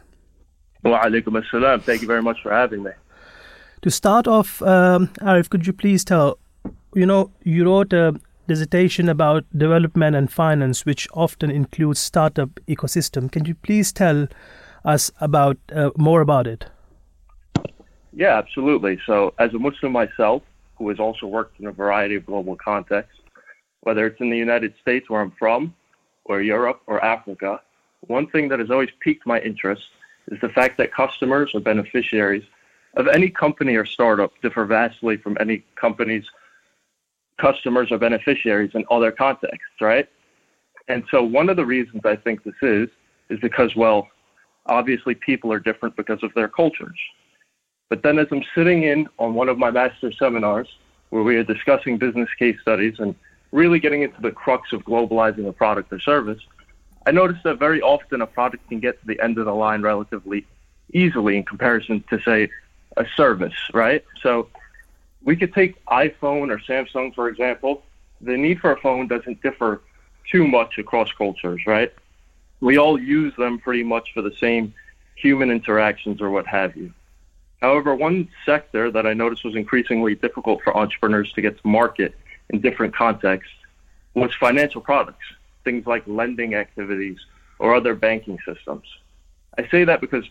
[0.85, 1.83] Wa alaikum assalam.
[1.83, 2.91] Thank you very much for having me.
[3.83, 6.39] To start off, um, Aref, could you please tell
[6.95, 8.15] you know, you wrote a
[8.49, 13.31] dissertation about development and finance, which often includes startup ecosystem.
[13.31, 14.29] Can you please tell
[14.85, 16.67] us about uh, more about it?
[18.13, 19.01] Yeah, absolutely.
[19.07, 20.43] So, as a Muslim myself,
[20.77, 23.21] who has also worked in a variety of global contexts,
[23.81, 25.75] whether it's in the United States, where I'm from,
[26.25, 27.61] or Europe, or Africa,
[28.07, 29.83] one thing that has always piqued my interest
[30.31, 32.45] is the fact that customers or beneficiaries
[32.95, 36.25] of any company or startup differ vastly from any company's
[37.39, 40.09] customers or beneficiaries in other contexts, right?
[40.89, 42.89] And so one of the reasons I think this is,
[43.31, 44.09] is because, well,
[44.67, 46.99] obviously people are different because of their cultures.
[47.89, 50.69] But then as I'm sitting in on one of my master seminars
[51.11, 53.15] where we are discussing business case studies and
[53.51, 56.41] really getting into the crux of globalizing a product or service,
[57.07, 59.83] I noticed that very often a product can get to the end of the line
[59.83, 60.47] relatively
[60.93, 62.49] easily in comparison to, say,
[62.97, 64.05] a service, right?
[64.23, 64.49] So
[65.23, 67.83] we could take iPhone or Samsung, for example.
[68.21, 69.83] The need for a phone doesn't differ
[70.31, 71.93] too much across cultures, right?
[72.63, 74.73] We all use them pretty much for the same
[75.17, 76.93] human interactions or what have you.
[77.61, 82.15] However, one sector that I noticed was increasingly difficult for entrepreneurs to get to market
[82.51, 83.53] in different contexts
[84.15, 85.25] was financial products,
[85.65, 87.19] things like lending activities
[87.59, 88.85] or other banking systems.
[89.59, 90.25] I say that because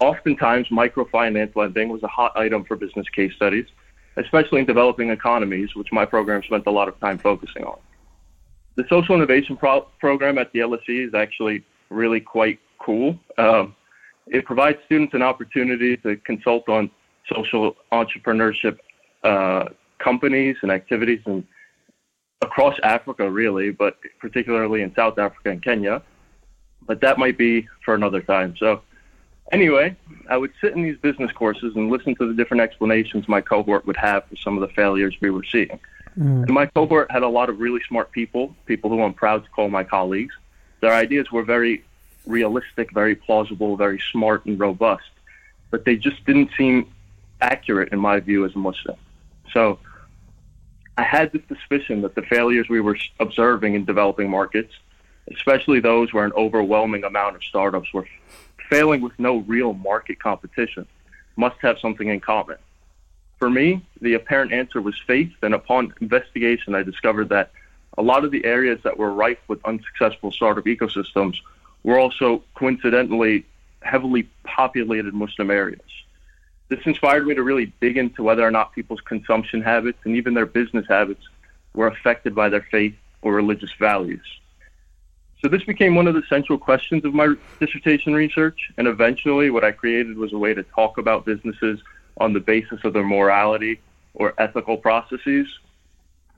[0.00, 3.66] oftentimes microfinance lending was a hot item for business case studies,
[4.16, 7.78] especially in developing economies, which my program spent a lot of time focusing on.
[8.76, 13.18] The social innovation pro- program at the LSE is actually really quite cool.
[13.38, 13.74] Um,
[14.26, 16.90] it provides students an opportunity to consult on
[17.32, 18.78] social entrepreneurship
[19.24, 19.66] uh,
[19.98, 21.44] companies and activities and
[22.40, 26.02] across Africa, really, but particularly in South Africa and Kenya.
[26.86, 28.56] But that might be for another time.
[28.58, 28.82] So
[29.52, 29.94] Anyway,
[30.30, 33.86] I would sit in these business courses and listen to the different explanations my cohort
[33.86, 35.78] would have for some of the failures we were seeing.
[36.18, 36.44] Mm.
[36.44, 39.50] And my cohort had a lot of really smart people, people who I'm proud to
[39.50, 40.34] call my colleagues.
[40.80, 41.84] Their ideas were very
[42.26, 45.10] realistic, very plausible, very smart, and robust,
[45.70, 46.92] but they just didn't seem
[47.40, 48.96] accurate in my view as a Muslim.
[49.52, 49.78] So
[50.96, 54.72] I had this suspicion that the failures we were observing in developing markets,
[55.34, 58.06] especially those where an overwhelming amount of startups were
[58.68, 60.86] failing with no real market competition
[61.36, 62.56] must have something in common.
[63.42, 67.50] For me, the apparent answer was faith, and upon investigation, I discovered that
[67.98, 71.38] a lot of the areas that were rife with unsuccessful startup ecosystems
[71.82, 73.44] were also coincidentally
[73.80, 75.80] heavily populated Muslim areas.
[76.68, 80.34] This inspired me to really dig into whether or not people's consumption habits and even
[80.34, 81.24] their business habits
[81.74, 84.24] were affected by their faith or religious values.
[85.40, 89.64] So this became one of the central questions of my dissertation research, and eventually what
[89.64, 91.80] I created was a way to talk about businesses
[92.18, 93.80] on the basis of their morality
[94.14, 95.46] or ethical processes.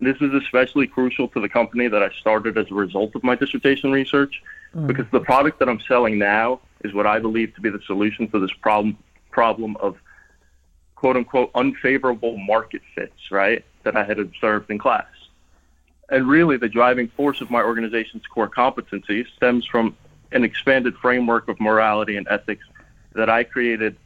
[0.01, 3.35] This is especially crucial to the company that I started as a result of my
[3.35, 4.43] dissertation research,
[4.75, 4.87] mm.
[4.87, 8.29] because the product that I'm selling now is what I believe to be the solution
[8.31, 8.99] to this problem
[9.31, 9.97] problem of
[10.95, 13.64] quote unquote unfavorable market fits, right?
[13.83, 15.07] That I had observed in class.
[16.11, 19.97] And really, the driving force of my organization's core competencies stems from
[20.33, 22.64] an expanded framework of morality and ethics
[23.14, 23.97] that I created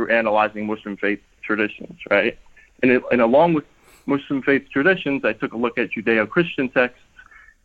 [0.00, 2.38] through analyzing Muslim faith traditions, right?
[2.82, 3.64] And, it, and along with
[4.06, 7.02] Muslim faith traditions, I took a look at Judeo Christian texts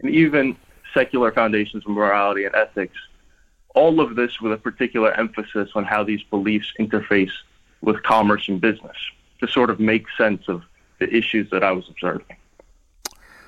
[0.01, 0.57] and even
[0.93, 2.97] secular foundations of morality and ethics.
[3.73, 7.31] All of this with a particular emphasis on how these beliefs interface
[7.81, 8.97] with commerce and business
[9.39, 10.63] to sort of make sense of
[10.99, 12.36] the issues that I was observing.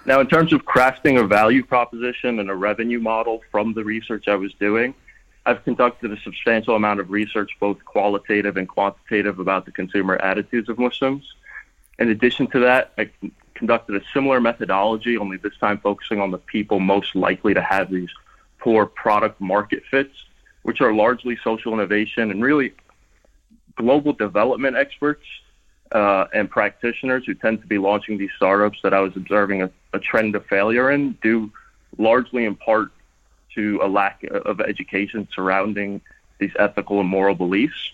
[0.06, 4.30] Now, in terms of crafting a value proposition and a revenue model from the research
[4.30, 4.94] I was doing,
[5.48, 10.68] I've conducted a substantial amount of research, both qualitative and quantitative, about the consumer attitudes
[10.68, 11.24] of Muslims.
[12.00, 13.10] In addition to that, I
[13.56, 17.90] conducted a similar methodology, only this time focusing on the people most likely to have
[17.90, 18.10] these
[18.60, 20.26] poor product market fits,
[20.64, 22.74] which are largely social innovation and really
[23.78, 25.24] global development experts
[25.94, 29.72] uh, and practitioners who tend to be launching these startups that I was observing a,
[29.94, 31.50] a trend of failure in, due
[31.98, 32.92] largely in part
[33.58, 36.00] to a lack of education surrounding
[36.40, 37.92] these ethical and moral beliefs.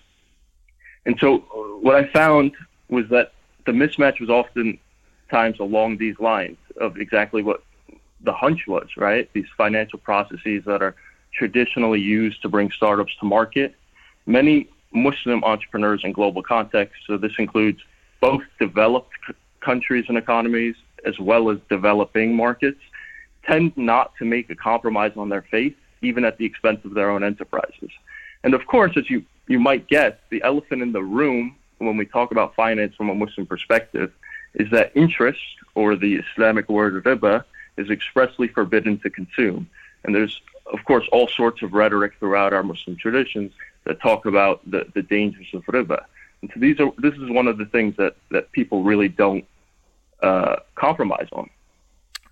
[1.05, 1.39] And so,
[1.81, 2.51] what I found
[2.89, 3.31] was that
[3.65, 4.77] the mismatch was often
[5.31, 7.63] times along these lines of exactly what
[8.21, 9.29] the hunch was, right?
[9.33, 10.95] These financial processes that are
[11.33, 13.73] traditionally used to bring startups to market.
[14.25, 17.79] Many Muslim entrepreneurs in global contexts, so this includes
[18.21, 22.79] both developed c- countries and economies as well as developing markets,
[23.45, 27.09] tend not to make a compromise on their faith, even at the expense of their
[27.09, 27.91] own enterprises.
[28.43, 32.05] And of course, as you, you might guess, the elephant in the room when we
[32.05, 34.11] talk about finance from a Muslim perspective
[34.55, 35.41] is that interest,
[35.75, 37.43] or the Islamic word riba,
[37.77, 39.67] is expressly forbidden to consume.
[40.03, 40.41] And there's,
[40.71, 43.51] of course, all sorts of rhetoric throughout our Muslim traditions
[43.85, 46.05] that talk about the, the dangers of riba.
[46.41, 49.45] And so these are, this is one of the things that, that people really don't
[50.21, 51.49] uh, compromise on.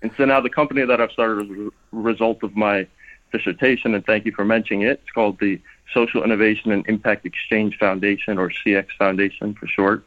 [0.02, 2.88] And so now the company that I've started as a result of my
[3.32, 5.62] dissertation, and thank you for mentioning it, it's called the
[5.93, 10.06] Social Innovation and Impact Exchange Foundation, or CX Foundation for short,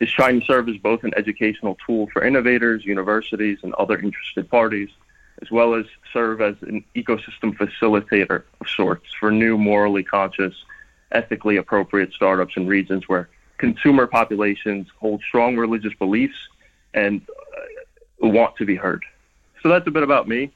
[0.00, 4.48] is trying to serve as both an educational tool for innovators, universities, and other interested
[4.50, 4.88] parties,
[5.42, 10.54] as well as serve as an ecosystem facilitator of sorts for new, morally conscious,
[11.12, 13.28] ethically appropriate startups in regions where
[13.58, 16.36] consumer populations hold strong religious beliefs
[16.94, 17.22] and
[18.22, 19.04] uh, want to be heard.
[19.62, 20.52] So that's a bit about me,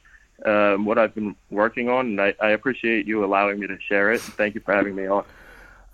[0.46, 4.12] um, what I've been working on, and I, I appreciate you allowing me to share
[4.12, 4.20] it.
[4.20, 5.24] Thank you for having me on.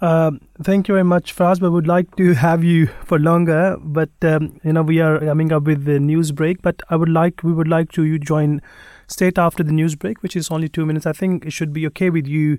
[0.00, 1.60] Um, thank you very much, Faraz.
[1.60, 5.52] We would like to have you for longer, but um, you know we are coming
[5.52, 6.62] up with the news break.
[6.62, 8.62] But I would like we would like to you join
[9.08, 11.04] straight after the news break, which is only two minutes.
[11.04, 12.58] I think it should be okay with you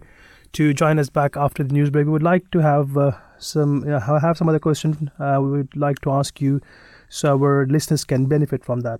[0.53, 2.07] to join us back after the news break.
[2.07, 6.01] We would like to have uh, some have some other questions uh, we would like
[6.01, 6.59] to ask you,
[7.07, 8.99] so our listeners can benefit from that.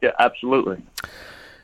[0.00, 0.82] Yeah, absolutely.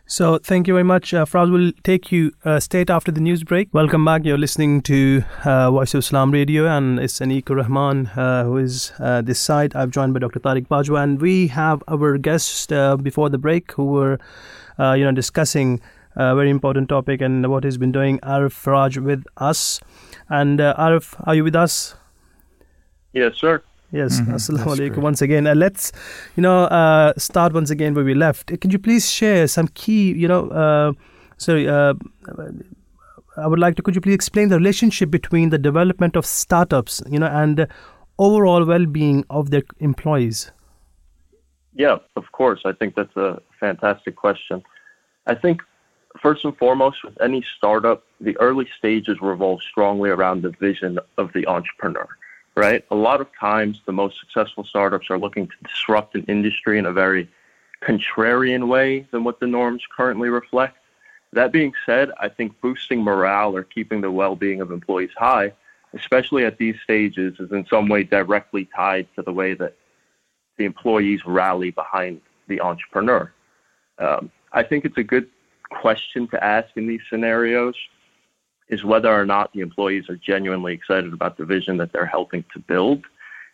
[0.09, 1.13] So thank you very much.
[1.13, 3.69] Uh, Faraz will take you uh, straight after the news break.
[3.75, 4.25] Welcome back.
[4.25, 8.57] You're listening to uh, Voice of Islam Radio, and it's Aneeq ur Rehman uh, who
[8.59, 9.75] is uh, this side.
[9.75, 10.39] I've joined by Dr.
[10.39, 14.21] Tariq Bajwa, and we have our guests uh, before the break who were,
[14.79, 15.81] uh, you know, discussing
[16.15, 18.21] a very important topic and what he's been doing.
[18.21, 19.81] Aref Farraj with us,
[20.29, 21.97] and Aref, are you with us?
[23.13, 23.61] Yes, sir.
[23.93, 24.33] Yes, mm-hmm.
[24.35, 25.47] assalamu alaikum once again.
[25.47, 25.93] Uh, let's,
[26.35, 28.59] you know, uh, start once again where we left.
[28.61, 30.93] Can you please share some key, you know, uh,
[31.37, 31.95] sorry, uh,
[33.37, 37.03] I would like to, could you please explain the relationship between the development of startups,
[37.09, 37.69] you know, and
[38.19, 40.51] overall well-being of their employees?
[41.75, 42.63] Yeah, of course.
[42.65, 44.63] I think that's a fantastic question.
[45.27, 45.61] I think
[46.21, 51.33] first and foremost, with any startup, the early stages revolve strongly around the vision of
[51.35, 52.09] the entrepreneur
[52.57, 52.85] right?
[52.91, 56.87] A lot of times, the most successful startups are looking to disrupt an industry in
[56.87, 57.29] a very
[57.83, 60.79] contrarian way than what the norms currently reflect.
[61.33, 65.53] That being said, I think boosting morale or keeping the well being of employees high,
[65.93, 69.77] especially at these stages, is in some way directly tied to the way that
[70.57, 73.31] the employees rally behind the entrepreneur.
[73.99, 75.29] Um, I think it's a good
[75.71, 77.75] question to ask in these scenarios
[78.69, 82.45] is whether or not the employees are genuinely excited about the vision that they're helping
[82.53, 83.05] to build.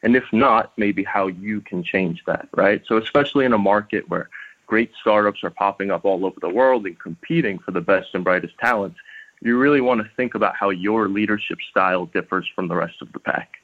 [0.03, 2.83] And if not, maybe how you can change that, right?
[2.87, 4.31] So, especially in a market where
[4.67, 8.25] great startups are popping up all over the world and competing for the best and
[8.25, 8.99] brightest talents,
[9.43, 13.13] you really want to think about how your leadership style differs from the rest of
[13.13, 13.59] the pack.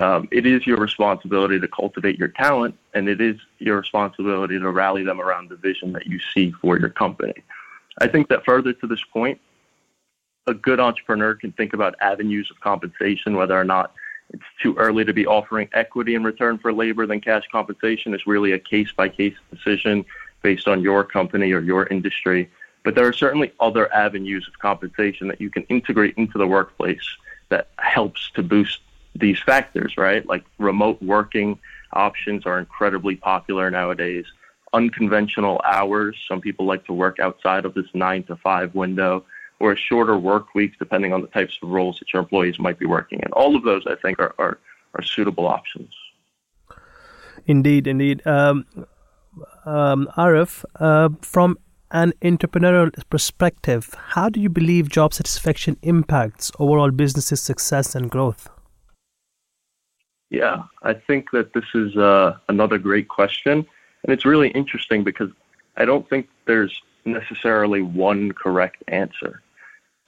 [0.00, 4.70] Um, it is your responsibility to cultivate your talent, and it is your responsibility to
[4.70, 7.34] rally them around the vision that you see for your company.
[8.00, 9.40] I think that further to this point,
[10.50, 13.94] a good entrepreneur can think about avenues of compensation, whether or not
[14.32, 18.26] it's too early to be offering equity in return for labor than cash compensation is
[18.26, 20.04] really a case by case decision
[20.42, 22.50] based on your company or your industry.
[22.84, 27.06] But there are certainly other avenues of compensation that you can integrate into the workplace
[27.48, 28.80] that helps to boost
[29.14, 30.26] these factors, right?
[30.26, 31.58] Like remote working
[31.92, 34.24] options are incredibly popular nowadays.
[34.72, 36.16] Unconventional hours.
[36.28, 39.24] Some people like to work outside of this nine to five window
[39.60, 42.78] or a shorter work weeks, depending on the types of roles that your employees might
[42.78, 43.30] be working in.
[43.32, 44.58] All of those, I think, are, are,
[44.94, 45.92] are suitable options.
[47.46, 48.26] Indeed, indeed.
[48.26, 48.66] Um,
[49.64, 51.58] um, Aref, uh, from
[51.90, 58.48] an entrepreneurial perspective, how do you believe job satisfaction impacts overall business's success and growth?
[60.30, 63.66] Yeah, I think that this is uh, another great question.
[64.02, 65.30] And it's really interesting because
[65.76, 69.42] I don't think there's necessarily one correct answer.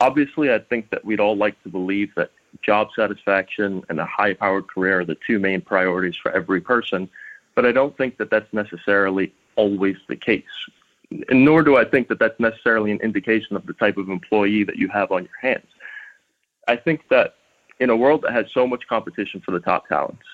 [0.03, 4.35] Obviously, I think that we'd all like to believe that job satisfaction and a high
[4.35, 7.09] powered career are the two main priorities for every person,
[7.55, 10.43] but I don't think that that's necessarily always the case.
[11.29, 14.65] And nor do I think that that's necessarily an indication of the type of employee
[14.65, 15.69] that you have on your hands.
[16.67, 17.37] I think that
[17.79, 20.27] in a world that has so much competition for the top talents,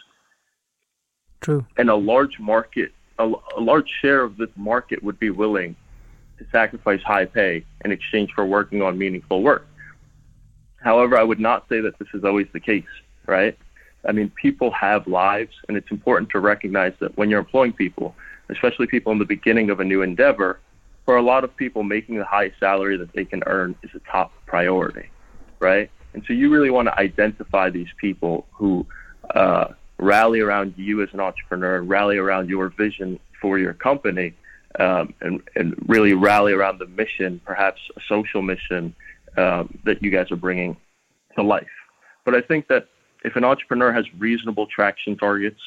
[1.42, 5.76] true, and a large market, a, a large share of this market would be willing
[6.38, 9.66] to sacrifice high pay in exchange for working on meaningful work.
[10.76, 12.84] However, I would not say that this is always the case,
[13.26, 13.58] right?
[14.06, 18.14] I mean, people have lives, and it's important to recognize that when you're employing people,
[18.48, 20.60] especially people in the beginning of a new endeavor,
[21.04, 24.00] for a lot of people, making the highest salary that they can earn is a
[24.10, 25.08] top priority,
[25.58, 25.90] right?
[26.14, 28.86] And so you really want to identify these people who
[29.34, 29.68] uh,
[29.98, 34.34] rally around you as an entrepreneur, rally around your vision for your company,
[34.78, 38.94] um, and, and really rally around the mission, perhaps a social mission
[39.36, 40.76] um, that you guys are bringing
[41.36, 41.66] to life.
[42.24, 42.88] But I think that
[43.24, 45.60] if an entrepreneur has reasonable traction targets,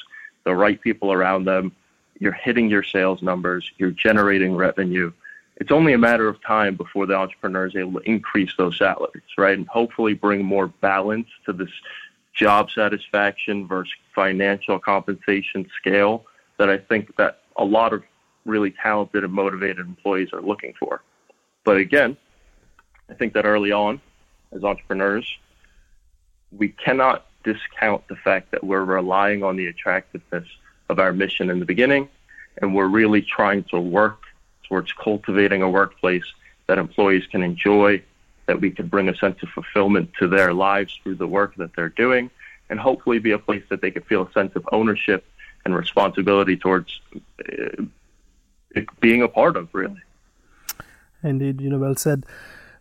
[0.44, 1.72] the right people around them,
[2.20, 5.12] you're hitting your sales numbers, you're generating revenue.
[5.58, 9.24] It's only a matter of time before the entrepreneur is able to increase those salaries,
[9.38, 9.58] right?
[9.58, 11.70] And hopefully bring more balance to this
[12.34, 16.26] job satisfaction versus financial compensation scale
[16.58, 18.04] that I think that a lot of
[18.46, 21.02] really talented and motivated employees are looking for.
[21.64, 22.18] But again,
[23.10, 24.02] I think that early on,
[24.52, 25.28] as entrepreneurs,
[26.52, 30.48] we cannot discount the fact that we're relying on the attractiveness
[30.90, 32.10] of our mission in the beginning,
[32.62, 34.24] and we're really trying to work
[34.68, 36.26] towards cultivating a workplace
[36.68, 38.02] that employees can enjoy,
[38.46, 41.76] that we can bring a sense of fulfillment to their lives through the work that
[41.76, 42.30] they're doing,
[42.70, 45.26] and hopefully be a place that they can feel a sense of ownership
[45.66, 47.84] and responsibility towards uh,
[49.00, 50.02] being a part of, really.
[51.24, 52.26] Indeed, you know, well said.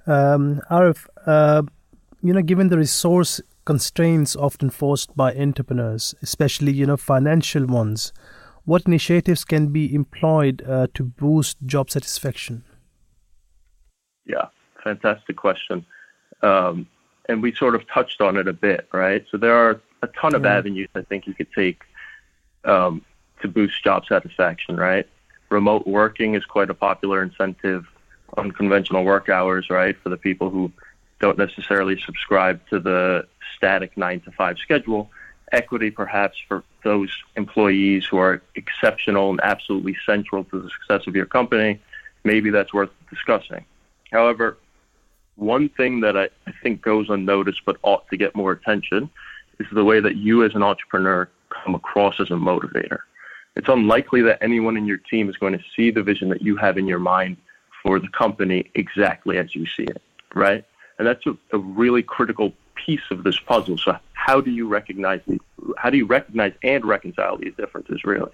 [0.07, 1.63] Um, Aref, uh,
[2.23, 8.13] you know, given the resource constraints often forced by entrepreneurs, especially you know financial ones,
[8.65, 12.65] what initiatives can be employed uh, to boost job satisfaction?
[14.27, 14.47] Yeah,
[14.83, 15.85] fantastic question.
[16.43, 16.87] Um,
[17.29, 19.25] and we sort of touched on it a bit, right?
[19.31, 20.57] So there are a ton of yeah.
[20.57, 21.83] avenues I think you could take
[22.65, 23.05] um,
[23.43, 25.07] to boost job satisfaction, right?
[25.51, 27.87] Remote working is quite a popular incentive
[28.37, 30.73] unconventional work hours, right, for the people who
[31.21, 33.27] don't necessarily subscribe to the
[33.57, 35.11] static nine to five schedule.
[35.53, 41.17] Equity, perhaps, for those employees who are exceptional and absolutely central to the success of
[41.17, 41.81] your company.
[42.25, 43.65] Maybe that's worth discussing.
[44.13, 44.57] However,
[45.37, 49.11] one thing that I, I think goes unnoticed but ought to get more attention
[49.59, 52.99] is the way that you as an entrepreneur come across as a motivator.
[53.57, 56.57] It's unlikely that anyone in your team is going to see the vision that you
[56.57, 57.37] have in your mind
[57.83, 60.03] for the company exactly as you see it,
[60.35, 60.65] right?
[60.99, 63.79] And that's a, a really critical piece of this puzzle.
[63.79, 65.21] So how do you recognize
[65.77, 68.33] how do you recognize and reconcile these differences really,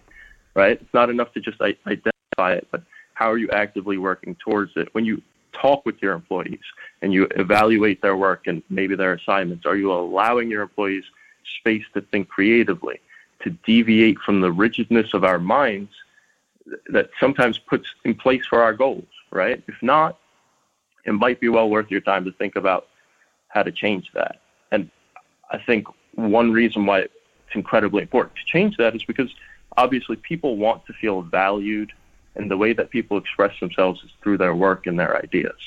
[0.54, 0.80] right?
[0.80, 2.82] It's not enough to just identify it, but
[3.14, 4.88] how are you actively working towards it?
[4.92, 6.60] When you talk with your employees
[7.02, 11.04] and you evaluate their work and maybe their assignments, are you allowing your employees
[11.60, 13.00] space to think creatively,
[13.46, 15.90] to deviate from the rigidness of our minds
[16.88, 19.06] that sometimes puts in place for our goals?
[19.36, 19.62] right?
[19.68, 20.18] If not,
[21.04, 22.88] it might be well worth your time to think about
[23.48, 24.40] how to change that.
[24.72, 24.90] And
[25.50, 29.32] I think one reason why it's incredibly important to change that is because
[29.76, 31.92] obviously people want to feel valued,
[32.34, 35.60] and the way that people express themselves is through their work and their ideas.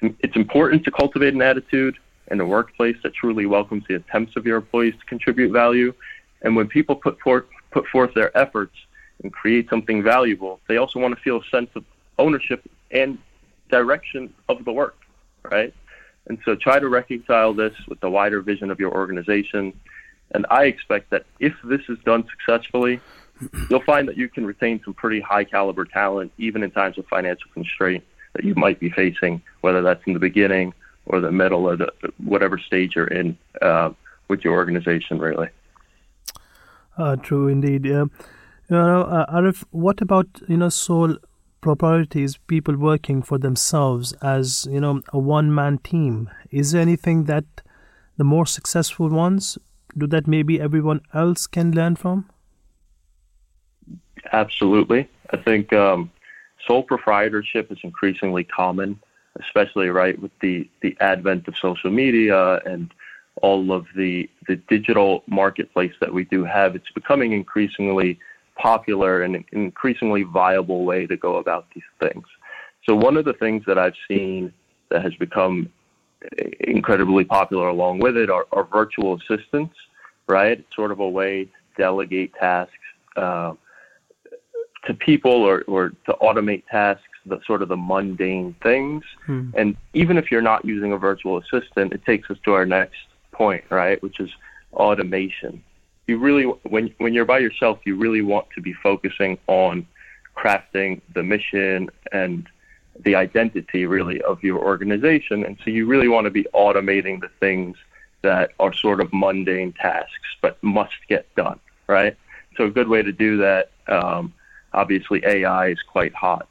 [0.00, 1.96] It's important to cultivate an attitude
[2.30, 5.94] in a workplace that truly welcomes the attempts of your employees to contribute value.
[6.42, 8.76] And when people put forth, put forth their efforts
[9.22, 11.84] and create something valuable, they also want to feel a sense of
[12.18, 13.18] ownership and
[13.70, 14.96] direction of the work,
[15.50, 15.72] right?
[16.26, 19.72] And so try to reconcile this with the wider vision of your organization.
[20.32, 23.00] And I expect that if this is done successfully,
[23.68, 27.06] you'll find that you can retain some pretty high caliber talent, even in times of
[27.06, 30.72] financial constraint that you might be facing, whether that's in the beginning
[31.06, 33.90] or the middle or the whatever stage you're in uh,
[34.28, 35.48] with your organization, really.
[36.96, 37.84] Uh, true indeed.
[37.84, 38.04] Yeah.
[38.68, 41.16] You know, uh, Aref, what about you know sole
[41.62, 46.28] proprietors, people working for themselves as you know a one-man team.
[46.50, 47.44] Is there anything that
[48.18, 49.56] the more successful ones
[49.96, 52.28] do that maybe everyone else can learn from?
[54.32, 56.10] Absolutely, I think um,
[56.66, 59.00] sole proprietorship is increasingly common,
[59.40, 62.92] especially right with the the advent of social media and
[63.42, 68.18] all of the the digital marketplace that we do have, it's becoming increasingly
[68.56, 72.24] popular and an increasingly viable way to go about these things.
[72.86, 74.52] So one of the things that I've seen
[74.90, 75.70] that has become
[76.60, 79.74] incredibly popular along with it are, are virtual assistants,
[80.28, 80.58] right?
[80.58, 82.72] It's sort of a way to delegate tasks
[83.16, 83.54] uh,
[84.86, 89.04] to people or, or to automate tasks, the sort of the mundane things.
[89.26, 89.50] Hmm.
[89.54, 92.98] And even if you're not using a virtual assistant, it takes us to our next
[93.32, 94.02] point, right?
[94.02, 94.30] Which is
[94.72, 95.62] automation.
[96.06, 99.86] You really, when when you're by yourself, you really want to be focusing on
[100.36, 102.48] crafting the mission and
[103.04, 105.44] the identity really of your organization.
[105.44, 107.76] And so you really want to be automating the things
[108.22, 112.16] that are sort of mundane tasks but must get done, right?
[112.56, 114.32] So a good way to do that, um,
[114.72, 116.48] obviously AI is quite hot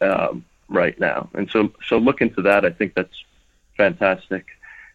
[0.00, 1.28] um, right now.
[1.34, 2.64] And so, so look into that.
[2.64, 3.24] I think that's
[3.76, 4.46] fantastic.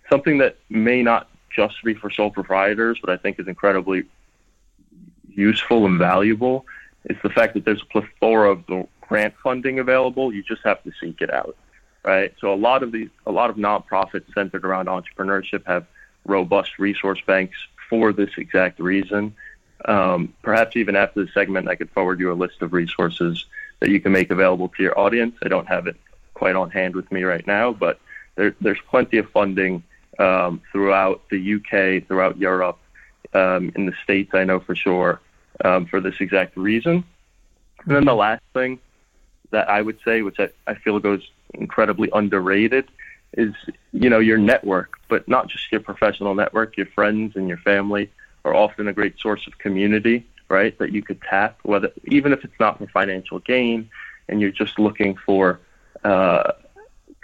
[0.10, 4.04] Something that may not just be for sole proprietors, but I think is incredibly
[5.30, 6.66] useful and valuable
[7.06, 8.64] is the fact that there's a plethora of
[9.02, 10.34] grant funding available.
[10.34, 11.56] You just have to seek it out,
[12.04, 12.34] right?
[12.40, 15.86] So a lot of these, a lot of nonprofits centered around entrepreneurship have
[16.26, 17.58] robust resource banks
[17.90, 19.36] for this exact reason.
[19.86, 23.46] Um, perhaps even after the segment, I could forward you a list of resources
[23.80, 25.36] that you can make available to your audience.
[25.44, 25.98] I don't have it
[26.34, 28.00] quite on hand with me right now, but
[28.36, 29.84] there, there's plenty of funding
[30.20, 32.80] um, throughout the UK, throughout Europe,
[33.34, 35.20] um, in the States, I know for sure,
[35.64, 37.04] um, for this exact reason.
[37.86, 38.80] And then the last thing
[39.52, 42.90] that I would say, which I, I feel goes incredibly underrated,
[43.36, 43.54] is
[43.92, 46.78] you know your network, but not just your professional network.
[46.78, 48.12] Your friends and your family
[48.46, 50.78] are often a great source of community, right?
[50.78, 53.90] That you could tap, whether even if it's not for financial gain,
[54.30, 55.60] and you're just looking for
[56.04, 56.52] uh,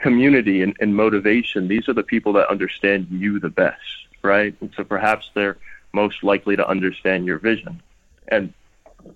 [0.01, 1.67] community and, and motivation.
[1.67, 4.55] These are the people that understand you the best, right?
[4.61, 5.57] And so perhaps they're
[5.93, 7.81] most likely to understand your vision.
[8.27, 8.53] And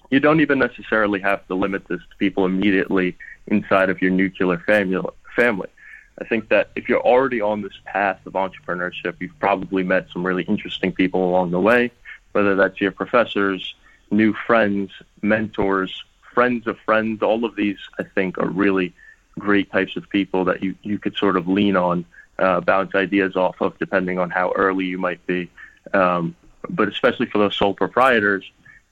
[0.10, 3.18] you don't even necessarily have to limit this to people immediately
[3.48, 4.58] inside of your nuclear
[5.36, 5.70] family.
[6.20, 10.26] I think that if you're already on this path of entrepreneurship, you've probably met some
[10.26, 11.92] really interesting people along the way,
[12.34, 13.76] whether that's your professors,
[14.12, 16.04] new friends, mentors,
[16.34, 17.24] friends of friends.
[17.24, 18.94] All of these, I think, are really
[19.40, 22.06] great types of people that you, you could sort of lean on,
[22.40, 25.50] uh, bounce ideas off of, depending on how early you might be.
[25.94, 26.36] Um,
[26.70, 28.44] but especially for those sole proprietors,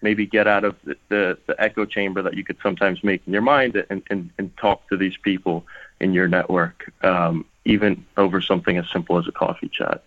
[0.02, 3.34] maybe get out of the, the, the, echo chamber that you could sometimes make in
[3.34, 5.66] your mind and, and, and talk to these people
[6.00, 10.04] in your network, um, even over something as simple as a coffee chat.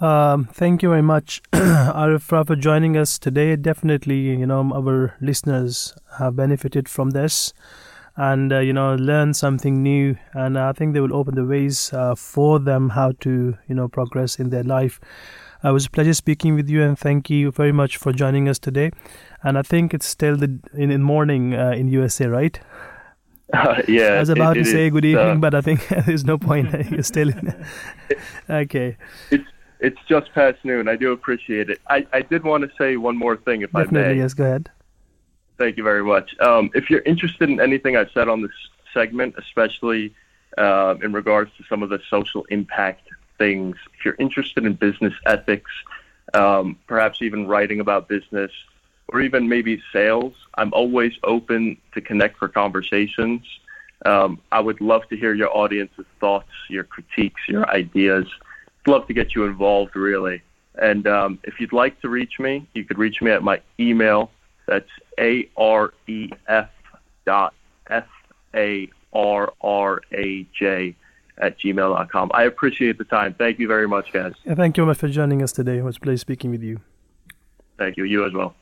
[0.00, 3.54] Um, thank you very much, Aref, for joining us today.
[3.56, 7.52] Definitely, you know, our listeners have benefited from this
[8.16, 10.16] and, uh, you know, learn something new.
[10.32, 13.88] And I think they will open the ways uh, for them how to, you know,
[13.88, 15.00] progress in their life.
[15.64, 18.48] Uh, it was a pleasure speaking with you, and thank you very much for joining
[18.48, 18.90] us today.
[19.44, 22.58] And I think it's still the in the morning uh, in USA, right?
[23.54, 25.86] Uh, yeah, I was about it, to say is, good evening, uh, but I think
[26.06, 26.72] there's no point.
[26.90, 27.30] You're still
[28.48, 28.96] okay.
[29.30, 29.44] It's
[29.78, 30.88] it's just past noon.
[30.88, 31.78] I do appreciate it.
[31.90, 34.18] I, I did want to say one more thing, if Definitely, I may.
[34.20, 34.70] Yes, go ahead.
[35.62, 36.36] Thank you very much.
[36.40, 38.50] Um, if you're interested in anything I've said on this
[38.92, 40.12] segment, especially
[40.58, 43.08] uh, in regards to some of the social impact
[43.38, 45.70] things, if you're interested in business ethics,
[46.34, 48.50] um, perhaps even writing about business,
[49.06, 53.42] or even maybe sales, I'm always open to connect for conversations.
[54.04, 58.26] Um, I would love to hear your audience's thoughts, your critiques, your ideas.
[58.84, 60.42] I'd love to get you involved, really.
[60.74, 64.32] And um, if you'd like to reach me, you could reach me at my email.
[64.72, 66.70] That's a r e f
[67.26, 67.52] dot
[67.90, 68.08] f
[68.54, 70.96] a r r a j
[71.36, 72.30] at gmail.com.
[72.32, 73.34] I appreciate the time.
[73.34, 74.32] Thank you very much, guys.
[74.46, 75.76] Yeah, thank you much for joining us today.
[75.78, 76.80] It was a pleasure speaking with you.
[77.76, 78.04] Thank you.
[78.04, 78.54] You as well.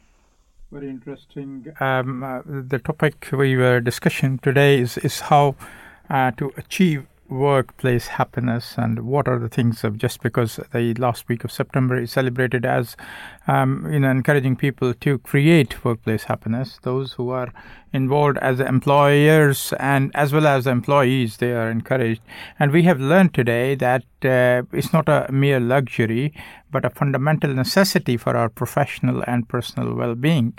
[0.73, 1.73] Very interesting.
[1.79, 5.55] Um, uh, the topic we were discussing today is, is how
[6.09, 11.29] uh, to achieve workplace happiness and what are the things of just because the last
[11.29, 12.97] week of September is celebrated as
[13.47, 16.79] um, you know encouraging people to create workplace happiness.
[16.83, 17.53] Those who are
[17.93, 22.21] involved as employers and as well as employees they are encouraged.
[22.59, 26.35] And we have learned today that uh, it's not a mere luxury
[26.71, 30.55] but a fundamental necessity for our professional and personal well-being.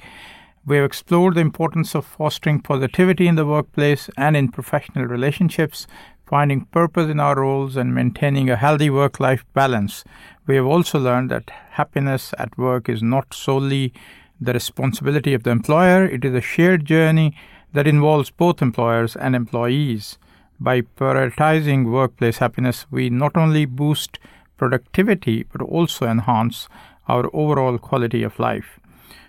[0.64, 5.88] We have explored the importance of fostering positivity in the workplace and in professional relationships
[6.32, 10.06] finding purpose in our roles, and maintaining a healthy work life balance.
[10.48, 13.94] We have also learned that happiness at work is not solely
[14.40, 17.36] the responsibility of the employer, it is a shared journey
[17.74, 20.18] that involves both employers and employees.
[20.58, 24.18] By prioritizing workplace happiness, we not only boost
[24.58, 26.70] productivity but also enhance
[27.10, 28.80] our overall quality of life.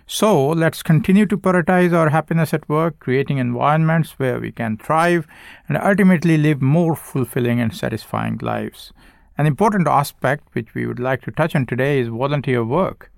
[0.05, 5.25] So let's continue to prioritize our happiness at work, creating environments where we can thrive
[5.69, 8.91] and ultimately live more fulfilling and satisfying lives.
[9.37, 13.11] An important aspect which we would like to touch on today is volunteer work.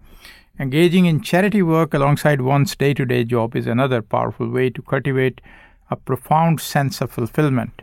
[0.60, 4.82] Engaging in charity work alongside one's day to day job is another powerful way to
[4.84, 5.42] cultivate
[5.90, 7.82] a profound sense of fulfillment.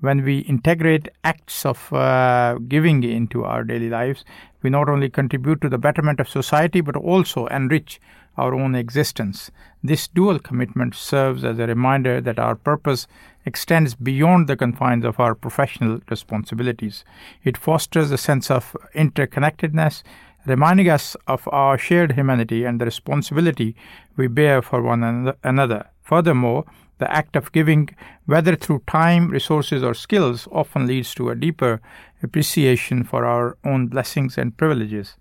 [0.00, 4.24] When we integrate acts of uh, giving into our daily lives,
[4.62, 8.00] we not only contribute to the betterment of society but also enrich
[8.38, 9.50] our own existence.
[9.82, 13.06] This dual commitment serves as a reminder that our purpose
[13.44, 17.04] extends beyond the confines of our professional responsibilities.
[17.44, 20.02] It fosters a sense of interconnectedness,
[20.46, 23.74] reminding us of our shared humanity and the responsibility
[24.16, 25.88] we bear for one another.
[26.02, 26.64] Furthermore,
[26.98, 27.90] the act of giving,
[28.26, 31.80] whether through time, resources, or skills, often leads to a deeper
[32.22, 35.16] appreciation for our own blessings and privileges.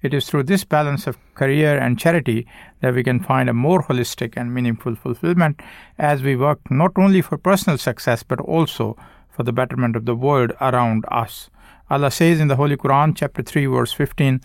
[0.00, 2.46] It is through this balance of career and charity
[2.80, 5.60] that we can find a more holistic and meaningful fulfillment
[5.98, 8.96] as we work not only for personal success but also
[9.28, 11.50] for the betterment of the world around us.
[11.90, 14.40] Allah says in the Holy Quran, chapter 3, verse 15,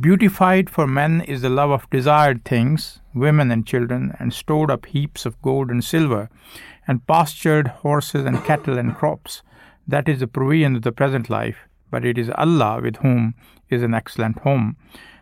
[0.00, 4.86] Beautified for men is the love of desired things, women and children, and stored up
[4.86, 6.30] heaps of gold and silver,
[6.88, 9.42] and pastured horses and cattle and crops.
[9.86, 11.58] That is the provision of the present life,
[11.90, 13.34] but it is Allah with whom
[13.70, 14.76] is an excellent home.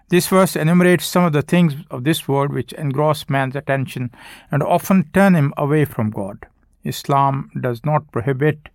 [0.09, 4.11] This verse enumerates some of the things of this world which engross man's attention
[4.51, 6.47] and often turn him away from God.
[6.85, 8.71] Islam does not prohibit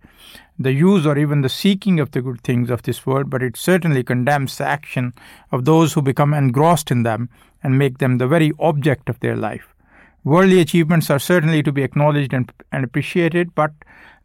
[0.58, 3.56] the use or even the seeking of the good things of this world, but it
[3.56, 5.12] certainly condemns the action
[5.50, 7.28] of those who become engrossed in them
[7.62, 9.74] and make them the very object of their life.
[10.22, 13.72] Worldly achievements are certainly to be acknowledged and, and appreciated, but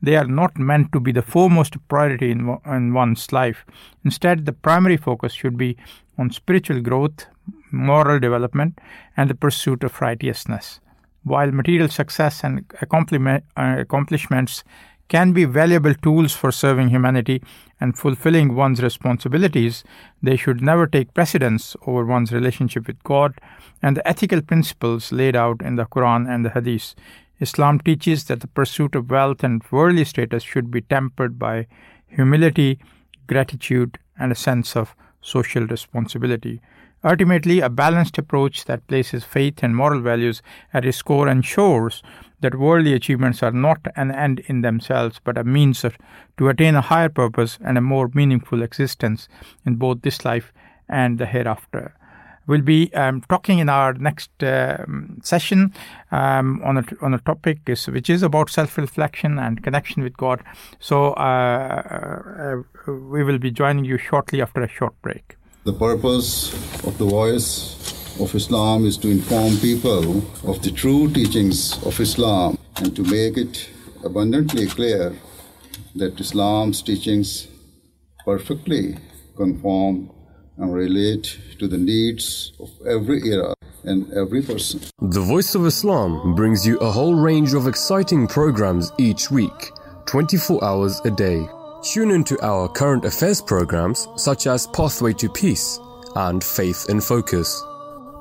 [0.02, 3.66] they are not meant to be the foremost priority in, in one's life.
[4.06, 5.78] Instead, the primary focus should be
[6.18, 7.26] on spiritual growth,
[7.72, 8.80] moral development,
[9.18, 10.80] and the pursuit of righteousness.
[11.24, 14.64] While material success and uh, accomplishments
[15.10, 17.41] can be valuable tools for serving humanity
[17.82, 19.84] and fulfilling one's responsibilities,
[20.22, 23.34] they should never take precedence over one's relationship with God
[23.82, 26.95] and the ethical principles laid out in the Quran and the Hadith.
[27.40, 31.68] Islam teaches that the pursuit of wealth and worldly status should be tempered by
[32.08, 32.80] humility,
[33.28, 36.62] gratitude, and a sense of social responsibility.
[37.04, 40.42] Ultimately, a balanced approach that places faith and moral values
[40.74, 42.04] at its core ensures
[42.42, 45.98] that worldly achievements are not an end in themselves but a means of,
[46.38, 49.30] to attain a higher purpose and a more meaningful existence
[49.66, 50.52] in both this life
[50.90, 51.96] and the hereafter.
[52.50, 54.84] We'll be um, talking in our next uh,
[55.22, 55.72] session
[56.12, 60.41] um, on a on a topic is, which is about self-reflection and connection with God.
[60.80, 65.38] So uh, uh, we will be joining you shortly after a short break.
[65.64, 66.52] The purpose
[66.84, 67.76] of the voice
[68.20, 73.38] of Islam is to inform people of the true teachings of Islam and to make
[73.38, 73.70] it
[74.04, 75.14] abundantly clear
[75.93, 77.47] that Islam's teachings
[78.26, 78.97] perfectly
[79.38, 80.10] conform
[80.60, 83.53] and relate to the needs of every era
[83.84, 84.82] and every person.
[85.01, 89.72] The Voice of Islam brings you a whole range of exciting programs each week,
[90.05, 91.47] 24 hours a day.
[91.82, 95.80] Tune into our current affairs programs such as Pathway to Peace
[96.16, 97.64] and Faith in Focus.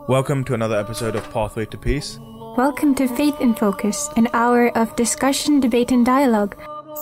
[0.09, 2.21] Welcome to another episode of Pathway to Peace.
[2.57, 6.57] Welcome to Faith in Focus, an hour of discussion, debate, and dialogue.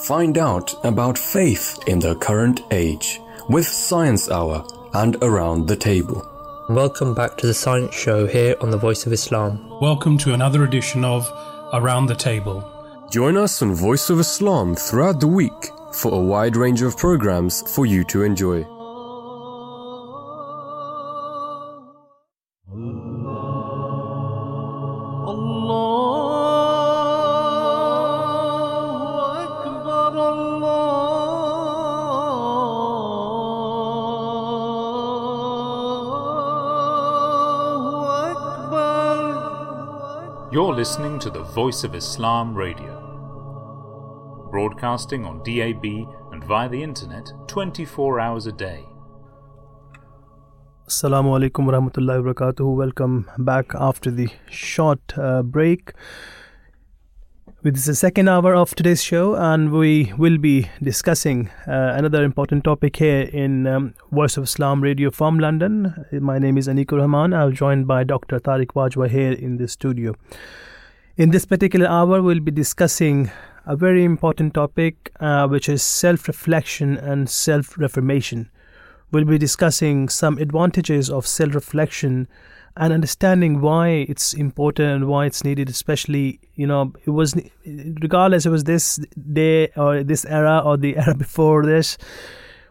[0.05, 4.67] Find out about faith in the current age with Science Hour
[5.03, 6.27] and around the table.
[6.71, 9.79] Welcome back to the Science Show here on the Voice of Islam.
[9.79, 11.31] Welcome to another edition of
[11.75, 12.65] Around the Table.
[13.11, 17.63] Join us on Voice of Islam throughout the week for a wide range of programs
[17.75, 18.65] for you to enjoy.
[40.87, 42.93] Listening to the Voice of Islam Radio,
[44.53, 45.85] broadcasting on DAB
[46.31, 48.85] and via the internet 24 hours a day.
[50.87, 52.77] Assalamu alaikum warahmatullahi wabarakatuh.
[52.77, 55.93] Welcome back after the short uh, break.
[57.65, 62.23] This is the second hour of today's show, and we will be discussing uh, another
[62.23, 66.07] important topic here in um, Voice of Islam Radio from London.
[66.13, 67.37] My name is Aneeq ur Rehman.
[67.37, 68.39] I'm joined by Dr.
[68.39, 70.15] Tariq Bajwa here in the studio.
[71.17, 73.31] In this particular hour, we'll be discussing
[73.65, 78.51] a very important topic, uh, which is self reflection and self reformation.
[79.13, 82.29] we'll be discussing some advantages of self reflection
[82.77, 87.35] and understanding why it's important and why it's needed especially you know it was
[88.03, 88.99] regardless it was this
[89.33, 91.97] day or this era or the era before this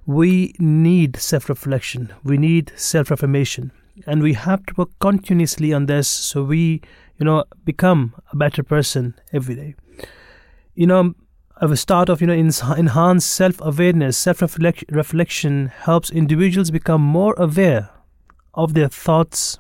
[0.06, 3.72] we need self-reflection we need self-affirmation
[4.06, 6.82] and we have to work continuously on this so we
[7.18, 9.76] you know become a better person every day
[10.74, 11.14] you know
[11.58, 17.90] of a start of you know enhanced self-awareness self-reflection helps individuals become more aware
[18.54, 19.60] of their thoughts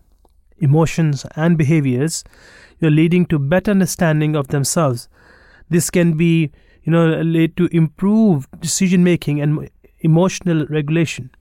[0.57, 2.23] emotions, and behaviors,
[2.79, 5.07] you know, leading to better understanding of themselves.
[5.69, 6.51] This can be,
[6.83, 9.69] you know, lead to improved decision making and
[10.01, 11.31] emotional regulation.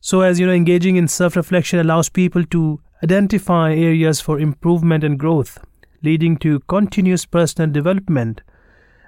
[0.00, 5.04] So, as you know, engaging in self reflection allows people to identify areas for improvement
[5.04, 5.58] and growth,
[6.02, 8.42] leading to continuous personal development.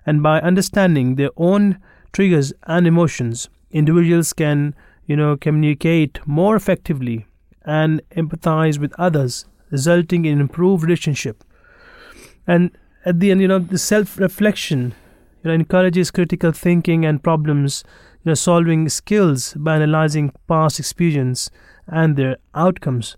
[0.07, 1.79] And by understanding their own
[2.13, 4.75] triggers and emotions, individuals can,
[5.07, 7.27] you know, communicate more effectively
[7.65, 11.45] and empathize with others, resulting in improved relationship.
[12.47, 12.71] And
[13.05, 14.95] at the end, you know, the self-reflection,
[15.43, 17.85] you know, encourages critical thinking and problems,
[18.25, 21.51] you know, solving skills by analyzing past experience
[21.87, 23.17] and their outcomes.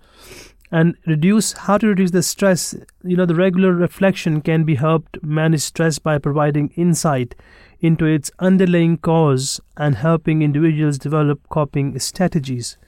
[0.74, 2.74] And reduce how to reduce the stress.
[3.04, 7.34] You know, the regular reflection can be helped manage stress by providing insight
[7.80, 12.78] into its underlying cause and helping individuals develop coping strategies.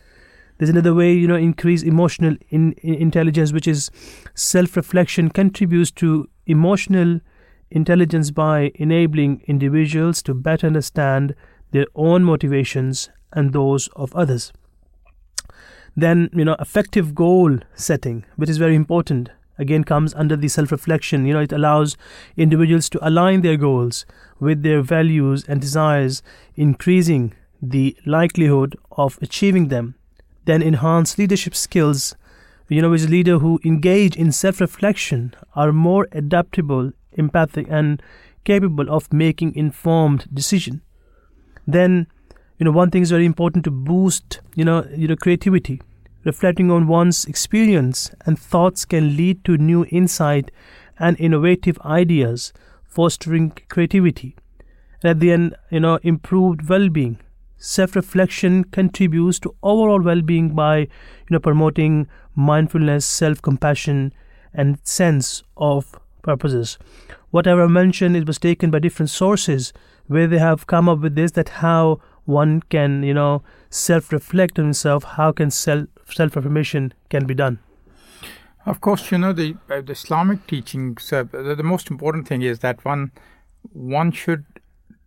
[0.57, 3.91] There's another way, you know, increase emotional in, in intelligence, which is
[4.35, 7.21] self-reflection contributes to emotional
[7.71, 11.35] intelligence by enabling individuals to better understand
[11.73, 14.53] their own motivations and those of others.
[15.97, 20.73] Then, you know, effective goal setting, which is very important, again comes under the self
[20.73, 21.27] reflection.
[21.27, 21.97] You know, it allows
[22.37, 24.05] individuals to align their goals
[24.41, 26.23] with their values and desires,
[26.57, 29.95] increasing the likelihood of achieving them
[30.45, 32.15] then enhance leadership skills.
[32.69, 38.03] You know, as a leader who engage in self-reflection are more adaptable, empathic, and
[38.45, 40.83] capable of making informed decision.
[41.67, 42.07] Then,
[42.59, 45.81] you know, one thing is very important to boost, you know, you know, creativity.
[46.25, 50.51] Reflecting on one's experience and thoughts can lead to new insight
[50.99, 52.53] and innovative ideas,
[52.85, 54.35] fostering creativity.
[55.03, 57.19] And at the end, you know, improved well-being
[57.65, 64.13] self-reflection contributes to overall well-being by you know promoting mindfulness self-compassion
[64.53, 66.79] and sense of purposes
[67.31, 69.73] whatever I mentioned was taken by different sources
[70.09, 74.67] where they have come up with this that how one can you know self-reflect on
[74.67, 77.59] himself how can self self-affirmation can be done
[78.67, 82.43] of course you know the, uh, the islamic teachings uh, the, the most important thing
[82.43, 83.11] is that one
[83.73, 84.45] one should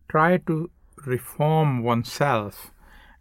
[0.10, 0.69] try to
[1.06, 2.72] reform oneself.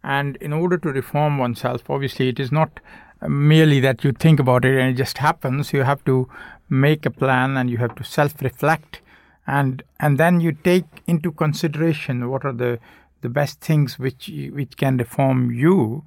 [0.03, 2.79] And in order to reform oneself, obviously, it is not
[3.27, 5.73] merely that you think about it and it just happens.
[5.73, 6.29] You have to
[6.69, 9.01] make a plan and you have to self reflect.
[9.45, 12.79] And, and then you take into consideration what are the,
[13.27, 16.03] the best things which, which can reform you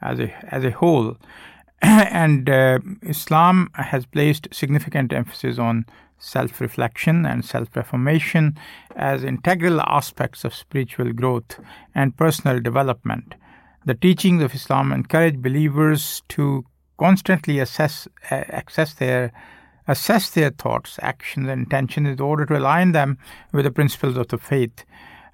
[0.00, 1.16] as a, as a whole.
[1.82, 5.84] and uh, Islam has placed significant emphasis on
[6.18, 8.56] self reflection and self reformation
[8.94, 11.58] as integral aspects of spiritual growth
[11.94, 13.34] and personal development.
[13.84, 16.64] The teachings of Islam encourage believers to
[16.98, 19.32] constantly assess, uh, access their
[19.88, 23.18] assess their thoughts, actions, and intentions in order to align them
[23.52, 24.84] with the principles of the faith.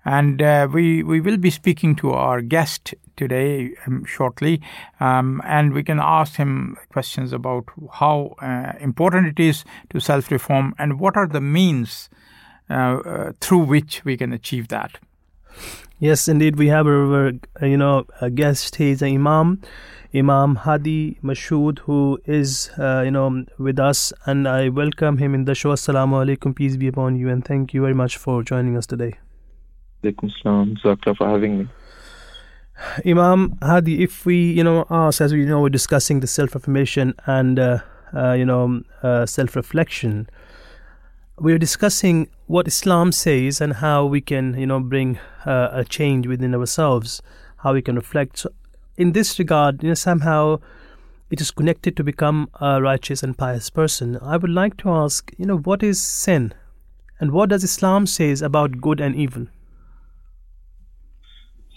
[0.09, 4.63] And uh, we, we will be speaking to our guest today um, shortly,
[5.01, 10.31] um, and we can ask him questions about how uh, important it is to self
[10.31, 12.09] reform and what are the means
[12.71, 14.99] uh, uh, through which we can achieve that.
[15.99, 18.77] Yes, indeed, we have a, you know a guest.
[18.77, 19.61] He's an imam,
[20.15, 25.45] Imam Hadi Mashood, who is uh, you know with us, and I welcome him in
[25.45, 25.75] the show.
[25.75, 29.19] Assalamu alaikum, peace be upon you, and thank you very much for joining us today.
[30.05, 30.77] Alaikum salam,
[31.17, 31.69] for having me.
[33.05, 37.15] Imam Hadi, if we, you know, ask, as we know, we're discussing the self affirmation
[37.27, 37.79] and, uh,
[38.15, 40.31] uh, you know, uh, self reflection.
[41.37, 46.29] We're discussing what Islam says and how we can, you know, bring uh, a change
[46.29, 47.21] within ourselves,
[47.59, 48.39] how we can reflect.
[48.39, 48.51] So,
[48.97, 50.61] in this regard, you know, somehow
[51.31, 54.17] it is connected to become a righteous and pious person.
[54.23, 56.55] I would like to ask, you know, what is sin,
[57.19, 59.49] and what does Islam says about good and evil?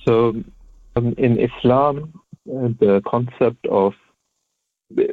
[0.05, 0.43] So
[0.95, 3.93] um, in Islam, uh, the concept of,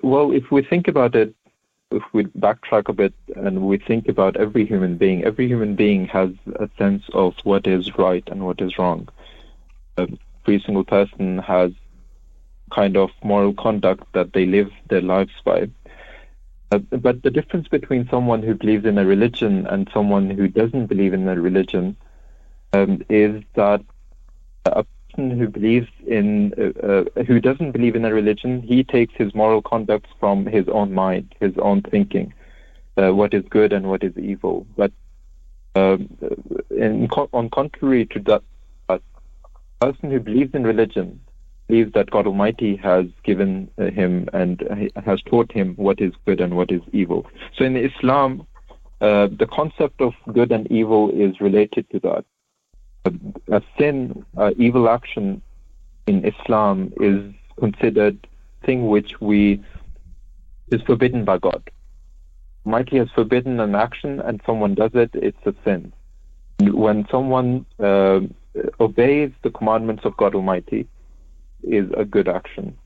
[0.02, 1.34] well, if we think about it,
[1.90, 6.06] if we backtrack a bit and we think about every human being, every human being
[6.06, 9.08] has a sense of what is right and what is wrong.
[9.96, 11.72] Every single person has
[12.70, 15.70] kind of moral conduct that they live their lives by.
[16.70, 20.86] Uh, but the difference between someone who believes in a religion and someone who doesn't
[20.86, 21.96] believe in a religion
[22.74, 23.80] um, is that
[24.66, 29.14] a person who believes in, uh, uh, who doesn't believe in a religion, he takes
[29.16, 32.32] his moral conduct from his own mind, his own thinking,
[32.96, 34.66] uh, what is good and what is evil.
[34.76, 34.92] But
[35.74, 36.08] um,
[36.70, 38.42] in, on contrary to that,
[38.88, 39.00] a
[39.80, 41.20] person who believes in religion
[41.68, 46.40] believes that God Almighty has given uh, him and has taught him what is good
[46.40, 47.26] and what is evil.
[47.56, 48.46] So in Islam,
[49.00, 52.24] uh, the concept of good and evil is related to that.
[53.08, 55.42] A, a sin, uh, evil action
[56.06, 57.18] in Islam is
[57.58, 58.26] considered
[58.64, 59.62] thing which we
[60.68, 61.62] is forbidden by God.
[62.66, 65.92] Almighty has forbidden an action and someone does it, it's a sin.
[66.60, 68.20] When someone uh,
[68.80, 70.88] obeys the commandments of God Almighty,
[71.62, 72.76] is a good action.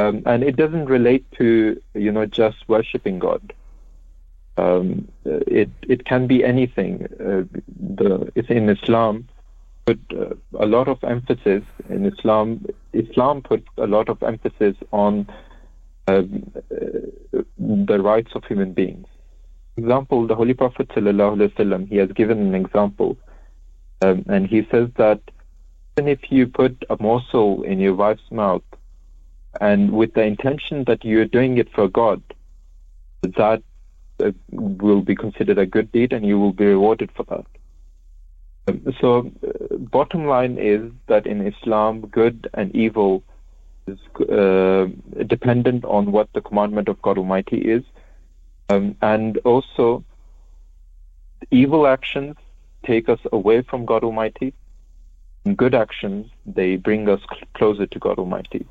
[0.00, 3.52] Um, and it doesn't relate to you know just worshiping God.
[4.56, 7.06] Um, it it can be anything.
[7.20, 7.44] Uh,
[7.96, 9.28] the in Islam
[9.88, 12.66] put uh, a lot of emphasis in Islam.
[12.92, 15.26] Islam put a lot of emphasis on
[16.08, 19.06] um, uh, the rights of human beings.
[19.78, 23.16] Example, the Holy Prophet sallallahu he has given an example,
[24.02, 25.20] um, and he says that
[25.96, 28.68] even if you put a morsel in your wife's mouth
[29.60, 32.22] and with the intention that you're doing it for God,
[33.22, 33.62] that
[34.22, 37.46] uh, will be considered a good deed and you will be rewarded for that.
[39.00, 43.22] So, uh, bottom line is that in Islam, good and evil
[43.86, 44.86] is uh,
[45.26, 47.82] dependent on what the commandment of God Almighty is.
[48.68, 50.04] Um, and also,
[51.50, 52.36] evil actions
[52.84, 54.52] take us away from God Almighty
[55.56, 57.20] good actions, they bring us
[57.54, 58.66] closer to God Almighty.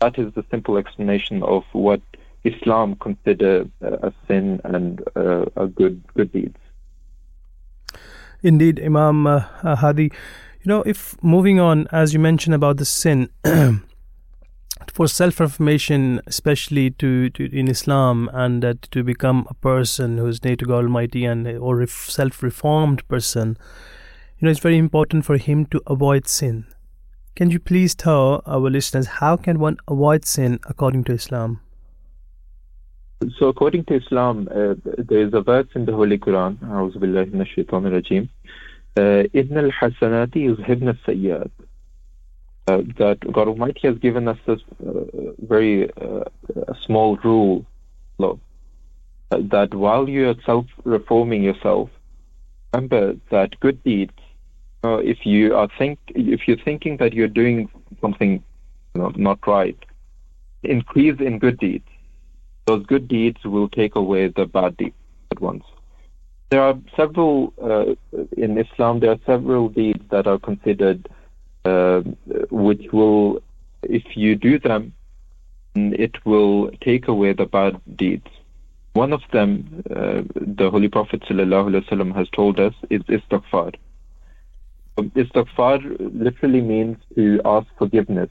[0.00, 2.00] That is the simple explanation of what
[2.44, 6.56] Islam consider uh, a sin and uh, a good good deeds.
[8.42, 10.04] Indeed, Imam uh, Hadi.
[10.04, 13.28] You know, if moving on, as you mentioned about the sin,
[14.92, 20.42] for self-reformation, especially to, to in Islam, and that to become a person who is
[20.44, 23.56] near to God Almighty and or a self-reformed person,
[24.38, 26.66] you know, it's very important for him to avoid sin.
[27.34, 31.60] Can you please tell our listeners how can one avoid sin according to Islam?
[33.38, 38.28] So, according to Islam, uh, there is a verse in the Holy Quran, A'udhu
[38.96, 40.56] uh, al Hasanati
[41.06, 41.50] Sayyad.
[42.68, 45.02] Uh, that God Almighty has given us this uh,
[45.40, 46.24] very uh,
[46.86, 47.66] small rule,
[48.18, 48.38] law,
[49.32, 51.90] uh, that while you are self reforming yourself,
[52.72, 54.12] remember that good deeds.
[54.84, 57.68] Uh, if you are think if you're thinking that you're doing
[58.00, 58.42] something
[58.94, 59.78] you know, not right,
[60.62, 61.88] increase in good deeds
[62.66, 64.94] those good deeds will take away the bad deeds
[65.40, 65.64] once.
[66.50, 67.94] There are several uh,
[68.36, 69.00] in Islam.
[69.00, 71.08] There are several deeds that are considered
[71.64, 72.02] uh,
[72.50, 73.42] which will,
[73.82, 74.92] if you do them,
[75.74, 78.26] it will take away the bad deeds.
[78.92, 83.74] One of them, uh, the Holy Prophet ﷺ has told us, is istighfar.
[84.98, 88.28] Istighfar literally means to ask forgiveness,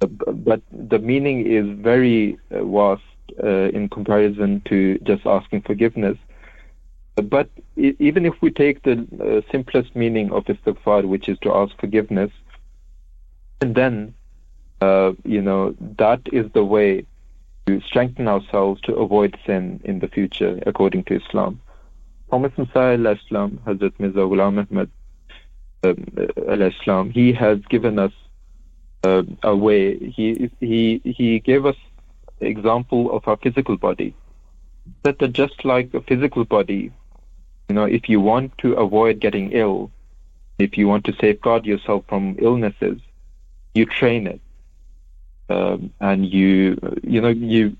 [0.00, 3.02] but the meaning is very uh, vast
[3.42, 6.16] uh, in comparison to just asking forgiveness.
[7.16, 11.76] But even if we take the uh, simplest meaning of istighfar, which is to ask
[11.80, 12.30] forgiveness,
[13.60, 14.14] and then,
[14.80, 17.04] uh, you know, that is the way
[17.66, 21.60] to strengthen ourselves to avoid sin in the future, according to Islam.
[22.28, 24.90] Prophet Musa Islam, Hazrat Mirza Ghulam Ahmad,
[25.82, 26.06] um,
[26.48, 28.12] al-Islam, he has given us
[29.04, 29.98] uh, a way.
[29.98, 31.76] He he he gave us
[32.40, 34.14] example of our physical body.
[35.02, 36.92] That are just like a physical body,
[37.68, 39.90] you know, if you want to avoid getting ill,
[40.58, 43.00] if you want to safeguard yourself from illnesses,
[43.74, 44.40] you train it,
[45.50, 47.76] um, and you you know you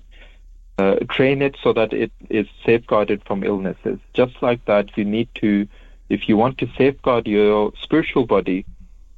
[0.77, 3.99] uh, train it so that it is safeguarded from illnesses.
[4.13, 5.67] Just like that, you need to
[6.09, 8.65] if you want to safeguard your spiritual body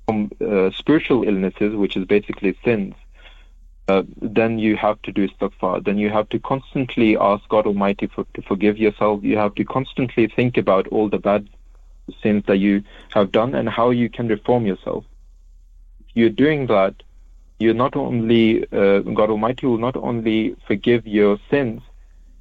[0.05, 2.95] from uh, spiritual illnesses, which is basically sins,
[3.91, 5.83] uh, then you have to do istighfar.
[5.83, 9.23] Then you have to constantly ask God Almighty for, to forgive yourself.
[9.23, 11.47] You have to constantly think about all the bad
[12.23, 12.83] sins that you
[13.15, 15.03] have done and how you can reform yourself.
[16.01, 16.95] If you're doing that,
[17.59, 21.81] you're not only uh, God Almighty will not only forgive your sins,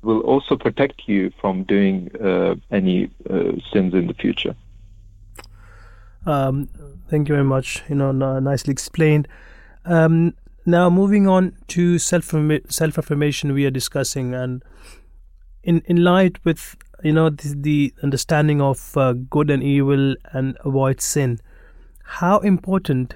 [0.02, 4.54] will also protect you from doing uh, any uh, sins in the future.
[6.26, 6.68] Um,
[7.10, 7.82] thank you very much.
[7.88, 9.28] You know, nicely explained.
[9.84, 10.34] Um,
[10.66, 12.34] now moving on to self
[12.68, 14.62] self affirmation, we are discussing, and
[15.62, 20.56] in in light with you know the, the understanding of uh, good and evil and
[20.64, 21.38] avoid sin,
[22.04, 23.14] how important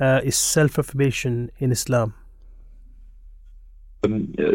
[0.00, 2.14] uh, is self affirmation in Islam?
[4.04, 4.52] Um, uh,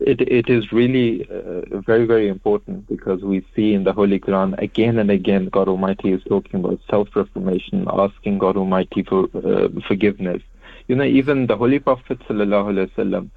[0.00, 4.58] it, it is really uh, very, very important because we see in the Holy Quran
[4.58, 9.68] again and again God Almighty is talking about self reformation, asking God Almighty for uh,
[9.86, 10.42] forgiveness.
[10.91, 13.29] You know, even the Holy Prophet, وسلم,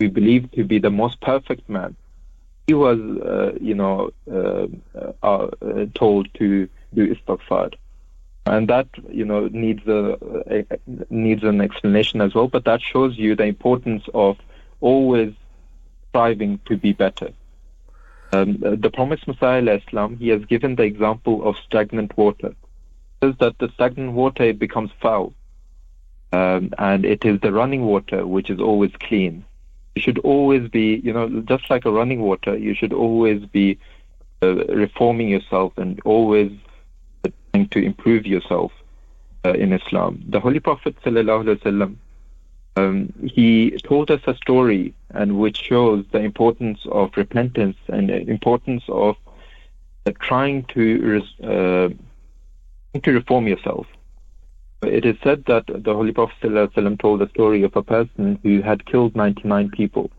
[0.00, 1.96] we believe to be the most perfect man,
[2.66, 4.66] he was, uh, you know, uh,
[5.22, 5.48] uh,
[5.94, 7.74] told to do istighfar.
[8.46, 10.78] And that, you know, needs a, a
[11.08, 12.48] needs an explanation as well.
[12.48, 14.36] But that shows you the importance of
[14.80, 15.32] always
[16.10, 17.30] striving to be better.
[18.32, 22.54] Um, the promised Messiah Islam, he has given the example of stagnant water.
[23.20, 25.32] He says that the stagnant water becomes foul,
[26.31, 29.43] um, and it is the running water which is always clean.
[29.95, 33.77] You should always be, you know, just like a running water, you should always be
[34.41, 36.51] uh, reforming yourself and always
[37.51, 38.71] trying to improve yourself
[39.45, 40.23] uh, in Islam.
[40.29, 41.97] The Holy Prophet wasallam
[42.75, 48.21] um, he told us a story and which shows the importance of repentance and the
[48.29, 49.15] importance of
[50.05, 51.89] uh, trying to uh,
[53.03, 53.85] to reform yourself.
[54.81, 58.61] It is said that the Holy Prophet ﷺ told a story of a person who
[58.61, 60.09] had killed 99 people.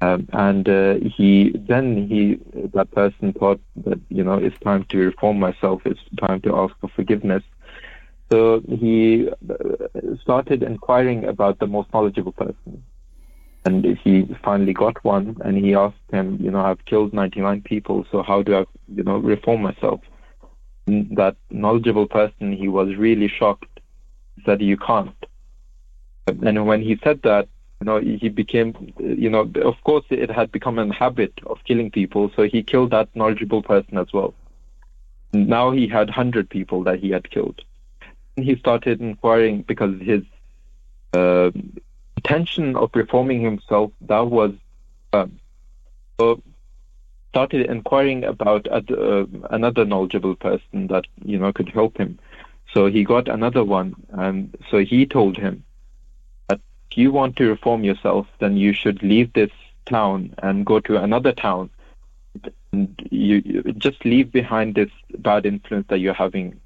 [0.00, 2.38] Um, and uh, he then he
[2.72, 5.82] that person thought that you know it's time to reform myself.
[5.84, 7.42] It's time to ask for forgiveness.
[8.30, 12.84] So he uh, started inquiring about the most knowledgeable person.
[13.64, 18.06] And he finally got one, and he asked him, you know, I've killed 99 people,
[18.10, 18.64] so how do I,
[18.94, 20.00] you know, reform myself?
[20.88, 23.80] That knowledgeable person, he was really shocked.
[24.44, 25.14] Said, you can't.
[26.26, 27.48] And when he said that,
[27.80, 31.90] you know, he became, you know, of course, it had become a habit of killing
[31.90, 34.34] people, so he killed that knowledgeable person as well.
[35.32, 37.62] Now he had 100 people that he had killed
[38.36, 40.22] And he started inquiring because his
[41.12, 41.50] uh,
[42.16, 44.52] intention of reforming himself that was
[45.12, 45.38] um,
[46.18, 46.42] so
[47.30, 52.18] started inquiring about uh, another knowledgeable person that you know could help him.
[52.72, 55.64] So he got another one, and so he told him
[56.48, 56.60] that
[56.90, 59.50] if you want to reform yourself, then you should leave this
[59.86, 61.70] town and go to another town.
[62.72, 66.60] And you, you just leave behind this bad influence that you're having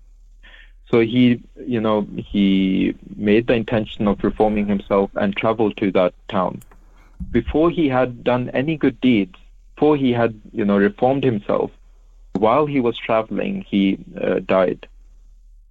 [0.93, 6.13] so he, you know, he made the intention of reforming himself and traveled to that
[6.29, 6.63] town.
[7.31, 9.37] Before he had done any good deeds,
[9.83, 11.69] before he had, you know, reformed himself,
[12.35, 14.87] while he was traveling, he uh, died.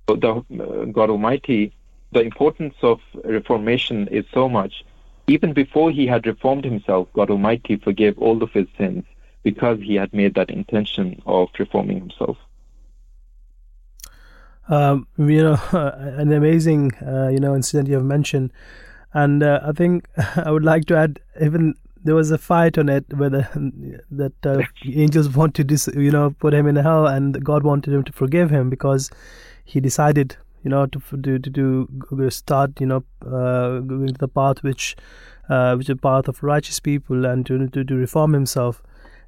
[0.10, 1.72] So the uh, God Almighty,
[2.12, 4.84] the importance of reformation is so much.
[5.28, 9.06] Even before he had reformed himself, God Almighty forgave all of his sins
[9.44, 12.38] because he had made that intention of reforming himself
[14.68, 18.54] um, you know, an amazing, uh, you know, incident you have mentioned.
[19.14, 20.08] And uh, I think
[20.38, 24.46] I would like to add even there was a fight on it where the, that
[24.46, 28.12] uh, angels wanted to, you know, put him in hell, and God wanted him to
[28.12, 29.10] forgive him because
[29.64, 34.28] he decided, you know, to to to, to start, you know, uh, going to the
[34.28, 34.96] path which,
[35.50, 38.82] uh, which is a path of righteous people, and to, to to reform himself.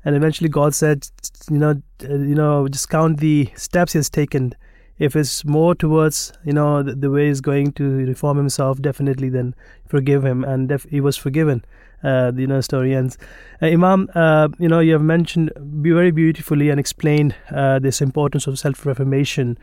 [0.05, 1.07] And eventually, God said,
[1.49, 4.53] you know, uh, you know, just count the steps he has taken.
[4.99, 9.27] If it's more towards you know the, the, way he's going to reform himself definitely
[9.27, 9.55] then
[9.87, 10.43] forgive him.
[10.43, 11.65] And def- he was forgiven
[12.03, 13.17] uh, you know story ends.
[13.61, 18.47] Uh, imam uh, you know you have mentioned very beautifully and explained uh, this importance
[18.47, 19.57] of self-reformation.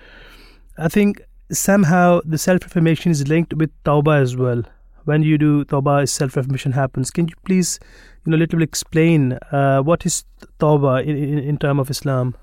[0.78, 1.22] I think
[1.52, 4.62] somehow the self-reformation is linked with tawbah as well.
[5.04, 7.10] When you do tawbah self-reformation happens.
[7.10, 7.78] Can you please
[8.24, 10.24] you know a little bit explain uh, what is
[10.58, 12.34] tawbah in, in, in term of islam?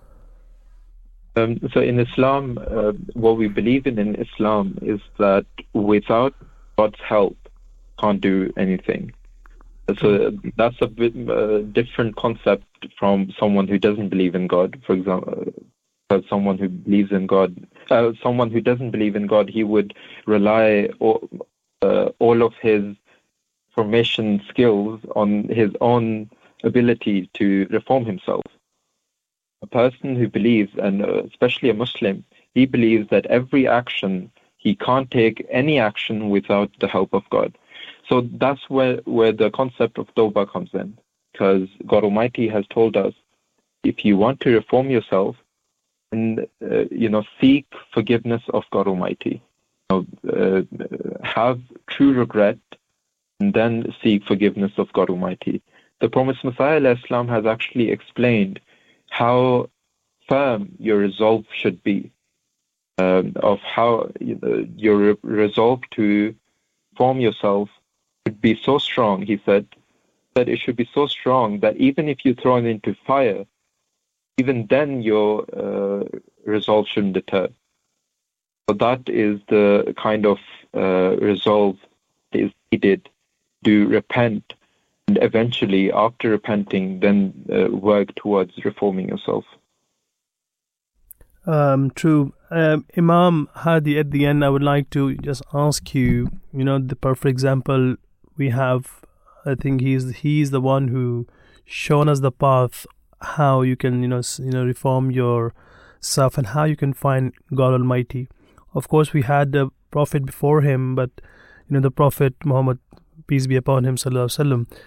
[1.37, 6.33] Um, so in Islam, uh, what we believe in in Islam is that without
[6.77, 7.37] God's help,
[7.99, 9.11] can't do anything.
[9.99, 12.65] So that's a bit uh, different concept
[12.99, 14.81] from someone who doesn't believe in God.
[14.85, 15.53] For example,
[16.09, 17.55] uh, someone who believes in God,
[17.89, 19.93] uh, someone who doesn't believe in God, he would
[20.25, 21.29] rely all,
[21.81, 22.95] uh, all of his
[23.73, 26.29] formation skills on his own
[26.63, 28.43] ability to reform himself
[29.61, 32.23] a person who believes, and uh, especially a Muslim,
[32.53, 37.57] he believes that every action, he can't take any action without the help of God.
[38.07, 40.97] So that's where, where the concept of tawbah comes in.
[41.31, 43.13] Because God Almighty has told us,
[43.83, 45.35] if you want to reform yourself,
[46.11, 49.41] and uh, you know, seek forgiveness of God Almighty.
[49.89, 52.59] You know, uh, have true regret
[53.39, 55.61] and then seek forgiveness of God Almighty.
[55.99, 58.59] The Promised Messiah Islam has actually explained
[59.09, 59.69] how
[60.27, 62.11] firm your resolve should be,
[62.97, 66.35] um, of how you know, your resolve to
[66.95, 67.69] form yourself
[68.27, 69.65] should be so strong, he said,
[70.35, 73.45] that it should be so strong that even if you're thrown into fire,
[74.37, 76.03] even then your uh,
[76.45, 77.47] resolve shouldn't deter.
[78.69, 80.37] So that is the kind of
[80.75, 81.77] uh, resolve
[82.31, 83.07] that is needed
[83.63, 84.53] to repent
[85.07, 89.45] and eventually, after repenting, then uh, work towards reforming yourself.
[91.45, 92.33] Um, true.
[92.51, 96.77] Um, Imam Hadi, at the end, I would like to just ask you, you know,
[96.77, 97.95] the perfect example
[98.37, 99.01] we have.
[99.45, 101.27] I think he's he's the one who
[101.65, 102.85] shown us the path
[103.21, 107.73] how you can you know you know reform yourself and how you can find God
[107.73, 108.27] Almighty.
[108.73, 111.09] Of course, we had the Prophet before him, but
[111.67, 112.79] you know the Prophet Muhammad,
[113.27, 114.79] peace be upon him, sallallahu alaihi wasallam.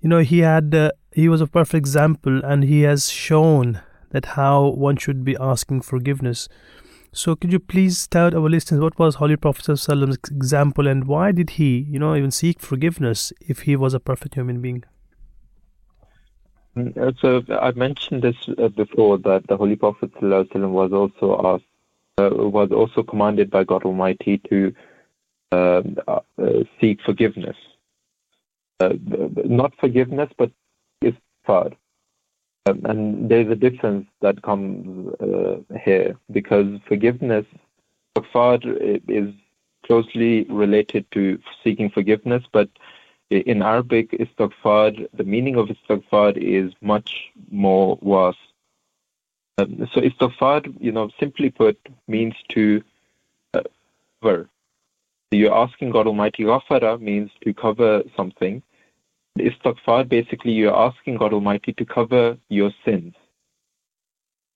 [0.00, 3.80] You know he had uh, he was a perfect example, and he has shown
[4.10, 6.48] that how one should be asking forgiveness.
[7.14, 9.88] So could you please tell our listeners what was Holy Prophet Prophet's
[10.28, 14.34] example and why did he, you know, even seek forgiveness if he was a perfect
[14.34, 14.82] human being?
[16.76, 21.64] Mm, so I mentioned this uh, before that the Holy Prophet was also asked,
[22.18, 24.74] uh, was also commanded by God Almighty to
[25.52, 26.20] um, uh,
[26.80, 27.56] seek forgiveness.
[28.80, 28.94] Uh,
[29.44, 30.50] not forgiveness, but
[31.00, 31.76] istighfar.
[32.66, 37.44] Um, and there's a difference that comes uh, here because forgiveness,
[38.16, 39.34] istighfar is
[39.86, 42.70] closely related to seeking forgiveness, but
[43.30, 48.38] in Arabic, istighfar, the meaning of istighfar is much more vast.
[49.58, 51.78] Um, so istighfar, you know, simply put,
[52.08, 52.82] means to
[53.52, 53.62] uh,
[54.22, 54.48] cover.
[55.32, 58.62] So you're asking God Almighty, ghafara means to cover something.
[59.38, 63.14] Istighfar, basically, you're asking God Almighty to cover your sins.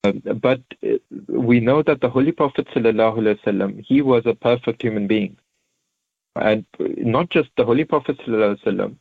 [0.04, 0.98] Um, but uh,
[1.28, 5.36] we know that the Holy Prophet ﷺ, he was a perfect human being
[6.40, 8.96] and not just the Holy Prophet ﷺ,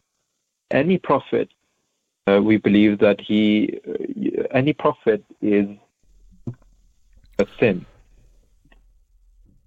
[0.72, 1.50] any prophet,
[2.28, 5.68] uh, we believe that he, uh, any prophet is
[7.40, 7.86] a sin.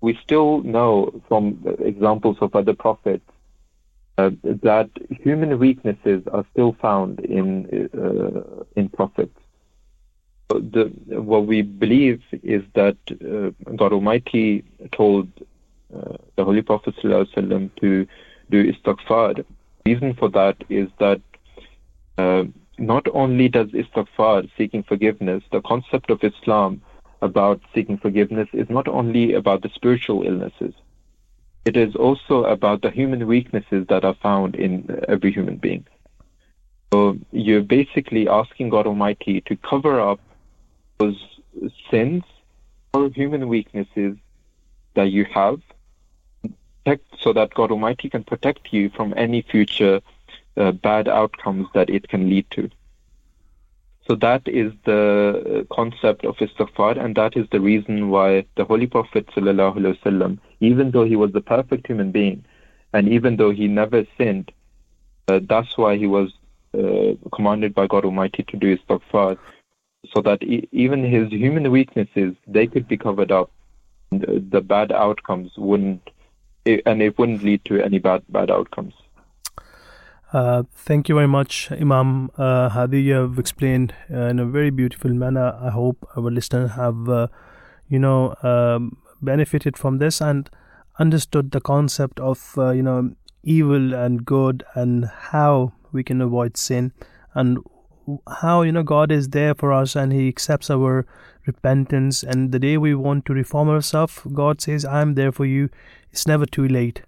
[0.01, 3.24] We still know from examples of other prophets
[4.20, 4.90] uh, that
[5.24, 7.48] human weaknesses are still found in
[7.94, 9.38] uh, in prophets.
[10.48, 10.84] The,
[11.30, 15.28] what we believe is that uh, God Almighty told
[15.97, 18.06] uh, the Holy Prophet ﷺ to
[18.51, 19.36] do istighfar.
[19.36, 19.44] The
[19.86, 21.20] reason for that is that
[22.18, 22.44] uh,
[22.78, 26.82] not only does istighfar, seeking forgiveness, the concept of Islam
[27.22, 30.74] about seeking forgiveness is not only about the spiritual illnesses.
[31.65, 35.87] It is also about the human weaknesses that are found in every human being.
[36.93, 40.20] So you're basically asking God Almighty to cover up
[40.99, 41.19] those
[41.91, 42.24] sins
[42.93, 44.16] or human weaknesses
[44.95, 45.61] that you have
[47.20, 50.01] so that God Almighty can protect you from any future
[50.57, 52.70] uh, bad outcomes that it can lead to.
[54.11, 58.89] So that is the concept of istighfar, and that is the reason why the Holy
[58.89, 62.45] Prophet ﷺ, even though he was the perfect human being,
[62.93, 64.51] and even though he never sinned,
[65.28, 66.32] uh, that's why he was
[66.77, 69.39] uh, commanded by God Almighty to do istighfar,
[70.12, 73.53] so that e- even his human weaknesses they could be covered up,
[74.11, 76.11] the, the bad outcomes wouldn't
[76.65, 78.95] it, and it wouldn't lead to any bad bad outcomes.
[80.32, 83.02] Uh, thank you very much, Imam uh, Hadi.
[83.02, 85.59] You have explained uh, in a very beautiful manner.
[85.61, 87.27] I hope our listeners have, uh,
[87.89, 90.48] you know, um, benefited from this and
[91.01, 93.12] understood the concept of, uh, you know,
[93.43, 96.93] evil and good and how we can avoid sin
[97.35, 97.59] and
[98.40, 101.07] how you know God is there for us and He accepts our
[101.47, 102.23] repentance.
[102.23, 105.70] And the day we want to reform ourselves, God says, "I am there for you."
[106.12, 107.02] it's never too late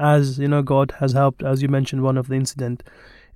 [0.00, 2.82] as you know god has helped as you mentioned one of the incident.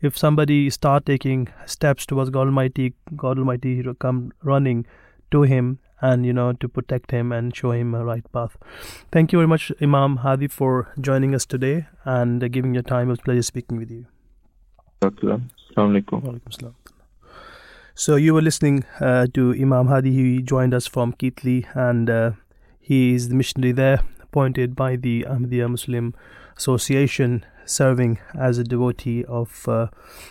[0.01, 4.86] If somebody start taking steps towards god almighty god almighty will come running
[5.31, 8.57] to him and you know to protect him and show him a right path.
[9.12, 13.09] Thank you very much imam hadi for joining us today and giving your time.
[13.09, 14.07] It was a pleasure speaking with you.
[17.95, 20.12] So you were listening uh, to imam hadi.
[20.12, 22.32] He joined us from Keighley and uh,
[22.81, 26.15] he is the missionary there appointed by the Ahmadiyya Muslim
[26.56, 29.89] Association, serving as a devotee of uh,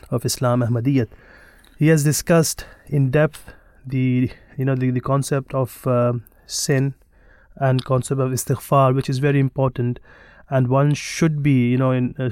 [0.10, 1.08] of Islam Ahmadiyyat.
[1.78, 3.54] He has discussed in depth
[3.86, 6.14] the you know the, the concept of uh,
[6.46, 6.94] sin
[7.58, 10.00] and concept of istighfar, which is very important.
[10.50, 12.30] and one should be you know in uh,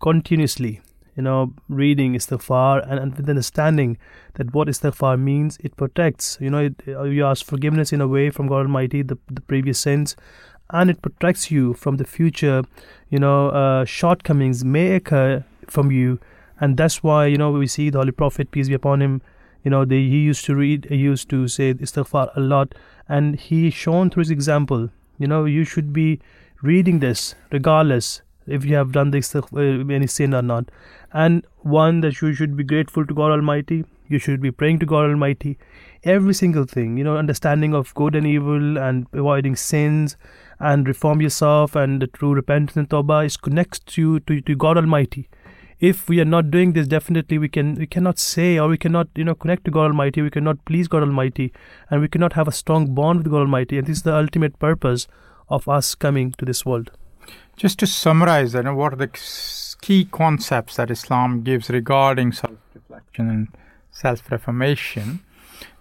[0.00, 0.80] continuously
[1.16, 3.96] you know reading istighfar and, and with understanding
[4.34, 8.08] that what istighfar means it protects you know it, uh, you ask forgiveness in a
[8.08, 10.16] way from god almighty the, the previous sins
[10.70, 12.62] and it protects you from the future
[13.10, 16.18] you know uh, shortcomings may occur from you.
[16.60, 19.22] And that's why you know we see the holy prophet peace be upon him
[19.62, 22.74] you know they, he used to read he used to say istighfar a lot.
[23.08, 24.90] And he shown through his example.
[25.18, 26.20] You know you should be
[26.62, 30.70] reading this regardless if you have done this uh, any sin or not.
[31.12, 34.86] And one that you should be grateful to god almighty you should be praying to
[34.86, 35.58] god almighty.
[36.02, 40.16] Every single thing you know understanding of good and evil and avoiding sins
[40.60, 44.76] and reform yourself and the true repentance and tawbah is connects you to, to god
[44.76, 45.28] almighty.
[45.80, 49.08] If we are not doing this definitely we can we cannot say or we cannot
[49.14, 50.22] you know connect to god almighty.
[50.22, 51.52] We cannot please god almighty
[51.90, 53.78] and we cannot have a strong bond with god almighty.
[53.78, 55.06] And this is the ultimate purpose
[55.48, 56.90] of us coming to this world.
[57.56, 59.08] Just to summarize you know, what are the
[59.80, 63.48] key concepts that islam gives regarding self-reflection and
[63.94, 65.20] self-reformation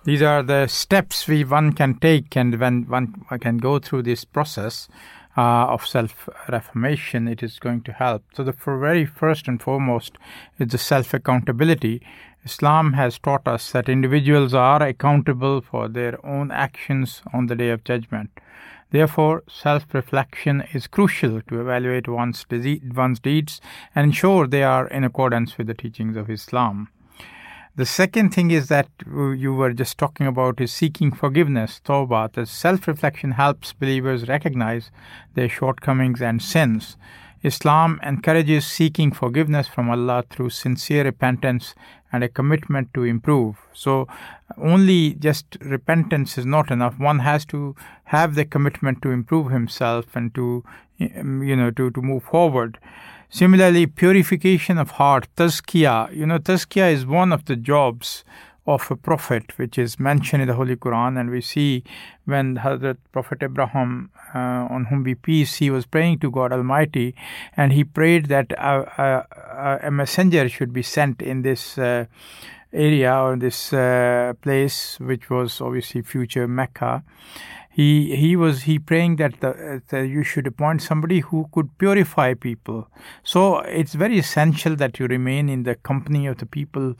[0.06, 4.26] these are the steps we one can take and when one can go through this
[4.26, 4.90] process
[5.38, 8.24] uh, of self reformation, it is going to help.
[8.34, 10.18] So, the very first and foremost
[10.60, 12.02] is the self accountability.
[12.44, 17.70] Islam has taught us that individuals are accountable for their own actions on the day
[17.70, 18.30] of judgment.
[18.92, 23.62] Therefore, self reflection is crucial to evaluate one's, one's deeds
[23.96, 26.90] and ensure they are in accordance with the teachings of Islam.
[27.76, 32.32] The second thing is that uh, you were just talking about is seeking forgiveness, tawbah.
[32.32, 34.92] The self reflection helps believers recognize
[35.34, 36.98] their shortcomings and sins.
[37.42, 41.74] Islam encourages seeking forgiveness from Allah through sincere repentance
[42.12, 43.56] and a commitment to improve.
[43.74, 44.08] So,
[44.56, 47.00] only just repentance is not enough.
[47.00, 47.76] One has to
[48.06, 50.64] have the commitment to improve himself and to,
[51.18, 52.78] um, you know, to, to move forward.
[53.34, 56.16] Similarly, purification of heart, tazkiyah.
[56.16, 58.24] You know, tazkiyah is one of the jobs
[58.68, 61.20] of a prophet, which is mentioned in the Holy Quran.
[61.20, 61.84] And we see
[62.26, 67.16] when Hazrat Prophet Abraham, uh, on whom be peace, he was praying to God Almighty,
[67.58, 69.26] and he prayed that a,
[69.82, 71.76] a, a messenger should be sent in this.
[71.76, 72.06] Uh,
[72.76, 77.04] area or this uh, place, which was obviously future Mecca,
[77.76, 82.36] he he was he praying that, the, that you should appoint somebody who could purify
[82.36, 82.88] people.
[83.24, 86.96] So it's very essential that you remain in the company of the people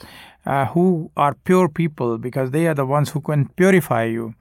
[0.48, 4.34] uh, who are pure people because they are the ones who can purify you.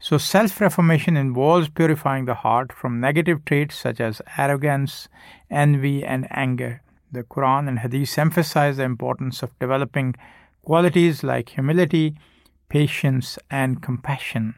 [0.00, 5.08] So self reformation involves purifying the heart from negative traits such as arrogance
[5.50, 6.80] envy and anger.
[7.12, 10.14] The quran and hadith emphasize the importance of developing
[10.62, 12.16] qualities like humility
[12.70, 14.54] patience and compassion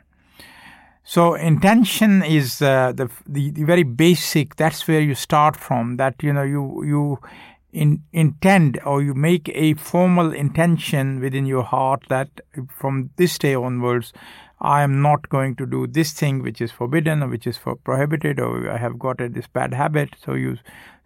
[1.08, 4.56] so intention is uh, the, the, the very basic.
[4.56, 5.98] That's where you start from.
[5.98, 7.20] That you know you you
[7.72, 12.28] in, intend or you make a formal intention within your heart that
[12.68, 14.12] from this day onwards
[14.60, 17.76] I am not going to do this thing which is forbidden or which is for
[17.76, 20.10] prohibited or I have got this bad habit.
[20.24, 20.56] So you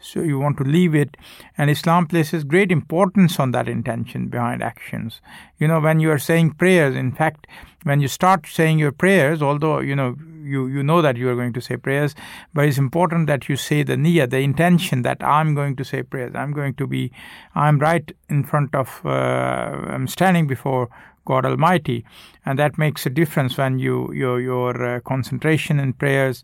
[0.00, 1.16] so you want to leave it
[1.58, 5.20] and islam places great importance on that intention behind actions
[5.58, 7.46] you know when you are saying prayers in fact
[7.82, 11.34] when you start saying your prayers although you know you you know that you are
[11.34, 12.14] going to say prayers
[12.54, 16.02] but it's important that you say the niyyah the intention that i'm going to say
[16.02, 17.12] prayers i'm going to be
[17.54, 20.88] i'm right in front of uh, i'm standing before
[21.24, 22.04] God Almighty,
[22.44, 26.42] and that makes a difference when you your your uh, concentration in prayers.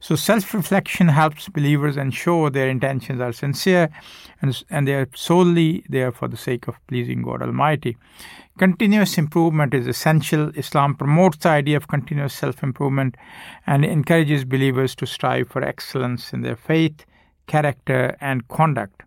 [0.00, 3.88] So self-reflection helps believers ensure their intentions are sincere,
[4.42, 7.96] and and they are solely there for the sake of pleasing God Almighty.
[8.58, 10.50] Continuous improvement is essential.
[10.56, 13.16] Islam promotes the idea of continuous self-improvement
[13.66, 17.06] and encourages believers to strive for excellence in their faith,
[17.46, 19.04] character, and conduct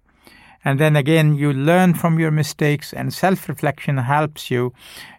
[0.64, 4.74] and then again you learn from your mistakes and self reflection helps you.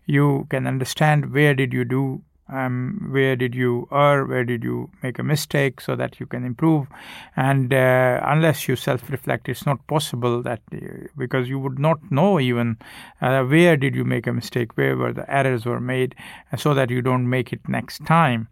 [0.06, 4.90] You can understand where did you do um, where did you err where did you
[5.02, 6.86] make a mistake so that you can improve.
[7.36, 11.98] And uh, unless you self reflect it's not possible that uh, because you would not
[12.10, 12.76] know even
[13.20, 16.14] uh, where did you make a mistake where were the errors were made
[16.56, 18.48] so that you don't make it next time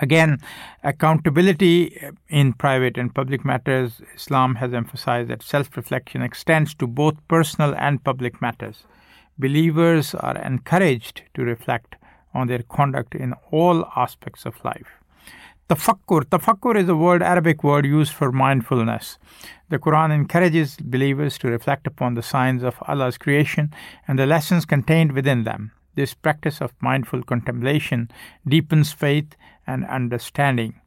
[0.00, 0.38] Again,
[0.82, 1.98] accountability
[2.28, 7.74] in private and public matters, Islam has emphasized that self reflection extends to both personal
[7.76, 8.84] and public matters.
[9.38, 11.96] Believers are encouraged to reflect
[12.34, 14.88] on their conduct in all aspects of life.
[15.68, 16.24] Tafakkur.
[16.26, 19.18] Tafakkur is a word, Arabic word used for mindfulness.
[19.68, 23.72] The Quran encourages believers to reflect upon the signs of Allah's creation
[24.06, 25.72] and the lessons contained within them.
[25.96, 28.10] This practice of mindful contemplation
[28.46, 29.34] deepens faith
[29.66, 30.80] and understanding.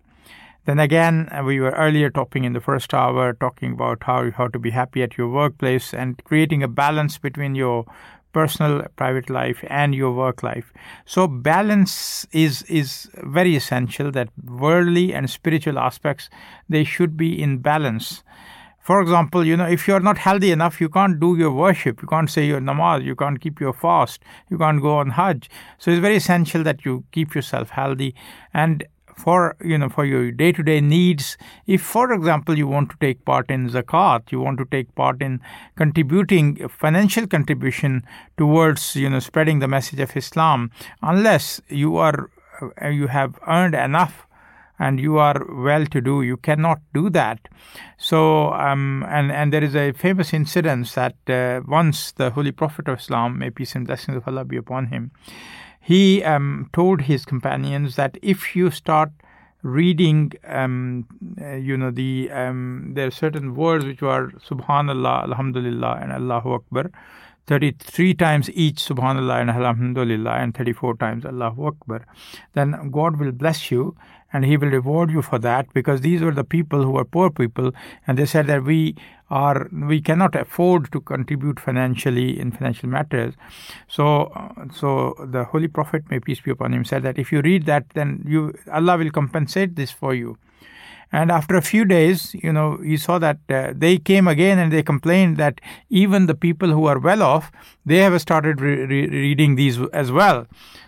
[0.66, 4.48] Then again, uh, we were earlier talking in the first hour, talking about how how
[4.50, 7.86] to be happy at your workplace and creating a balance between your
[8.32, 10.72] personal private life and your work life
[11.06, 16.30] so balance is is very essential that worldly and spiritual aspects
[16.68, 18.24] they should be in balance
[18.90, 22.02] for example you know if you're not healthy enough you can't do your worship.
[22.02, 23.04] You can't say your namaz.
[23.06, 24.24] You can't keep your fast.
[24.50, 25.50] You can't go on hajj.
[25.78, 28.16] So it's very essential that you keep yourself healthy.
[28.54, 31.38] And for you know for your day to day needs
[31.68, 35.22] if for example you want to take part in zakat you want to take part
[35.28, 35.42] in
[35.82, 37.98] contributing financial contribution
[38.38, 40.72] towards you know spreading the message of islam
[41.02, 42.30] unless you are
[42.62, 44.26] uh, you have earned enough
[44.80, 47.48] and you are well to do you cannot do that
[47.98, 52.88] so um, and and there is a famous incident that uh, once the holy prophet
[52.88, 55.12] of islam may peace and blessings of allah be upon him
[55.82, 59.12] he um, told his companions that if you start
[59.62, 61.06] reading, um,
[61.42, 66.54] uh, you know, the um, there are certain words which are Subhanallah, Alhamdulillah, and Allahu
[66.54, 66.92] Akbar.
[67.48, 72.06] 33 times each subhanallah and alhamdulillah and 34 times allahu akbar
[72.54, 73.96] then god will bless you
[74.32, 77.30] and he will reward you for that because these were the people who were poor
[77.30, 77.72] people
[78.06, 78.96] and they said that we
[79.30, 83.36] are we cannot afford to contribute financially in financial matters.
[83.88, 87.42] So uh, so the holy prophet may peace be upon him said that if you
[87.42, 90.38] read that then you allah will compensate this for you.
[91.12, 94.72] And after a few days you know he saw that uh, they came again and
[94.72, 97.52] they complained that even the people who are well off
[97.86, 100.46] they have started re- re- reading these as well.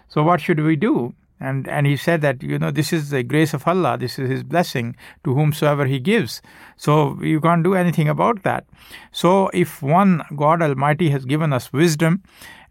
[0.10, 3.24] So what should we do and and he said that you know this is the
[3.24, 6.42] grace of Allah this is his blessing to whomsoever he gives.
[6.78, 8.66] So you can't do anything about that.
[9.12, 12.24] So if one God almighty has given us wisdom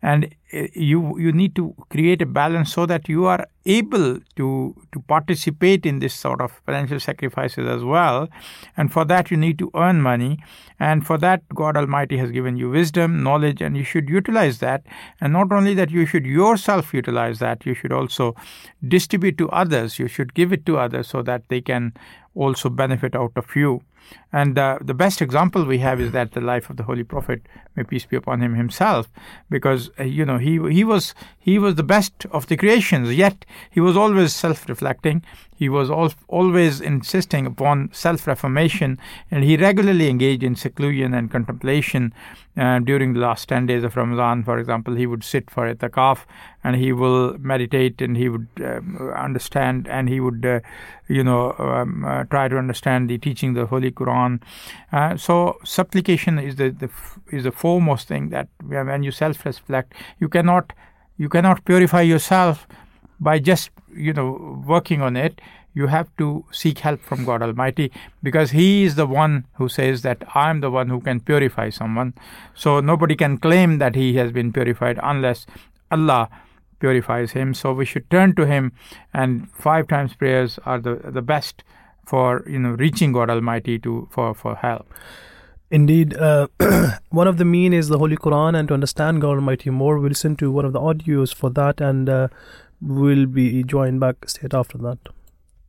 [0.02, 4.74] and eh, you you need to create a balance so that you are able to
[4.92, 8.28] to participate in this sort of financial sacrifices as well.
[8.76, 10.38] And for that you need to earn money.
[10.78, 14.82] And for that god almighty has given you wisdom knowledge and you should utilize that.
[15.20, 18.34] And not only that you should yourself utilize that you should also
[18.86, 19.98] distribute to others.
[19.98, 21.92] You should give it to others so that they can
[22.34, 23.82] also benefit out of you
[24.32, 27.42] and uh, the best example we have is that the life of the Holy Prophet,
[27.76, 29.08] may peace be upon him himself,
[29.48, 33.12] because uh, you know he he was he was the best of the creations.
[33.14, 35.24] Yet he was always self-reflecting.
[35.56, 38.98] He was al- always insisting upon self-reformation,
[39.30, 42.14] and he regularly engaged in seclusion and contemplation.
[42.56, 46.24] Uh, during the last ten days of Ramadan, for example, he would sit for itikaf
[46.64, 50.60] and he will meditate and he would um, understand and he would uh,
[51.08, 54.19] you know um, uh, try to understand the teaching of the Holy Quran.
[54.92, 56.90] Uh, so supplication is the, the
[57.30, 60.72] is the foremost thing that when you self-reflect, you cannot
[61.16, 62.66] you cannot purify yourself
[63.20, 65.40] by just you know working on it.
[65.72, 67.92] You have to seek help from god almighty
[68.28, 71.70] because he is the one who says that i am the one who can purify
[71.70, 72.14] someone.
[72.54, 75.46] So nobody can claim that he has been purified unless
[75.90, 76.28] allah
[76.80, 77.54] purifies him.
[77.54, 78.72] So we should turn to him
[79.12, 81.62] and five times prayers are the the best
[82.09, 84.85] for you know reaching god almighty to for for help
[85.71, 86.47] Indeed, uh,
[87.09, 90.09] one of the mean is the Holy Quran, and to understand God Almighty more, we
[90.09, 92.27] listen to one of the audios for that, and uh,
[92.81, 94.99] we'll be joined back straight after that.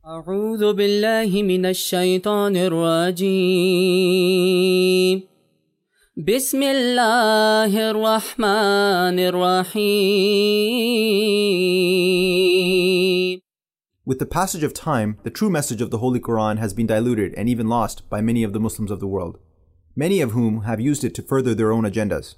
[0.07, 3.27] أعوذ بالله من الشيطان الرجيم
[6.17, 10.27] بسم الله الرحمن الرحيم
[14.04, 17.34] with the passage of time, the true message of the Holy Quran has been diluted
[17.34, 19.38] and even lost by many of the Muslims of the world
[19.94, 22.36] many of whom have used it to further their own agendas.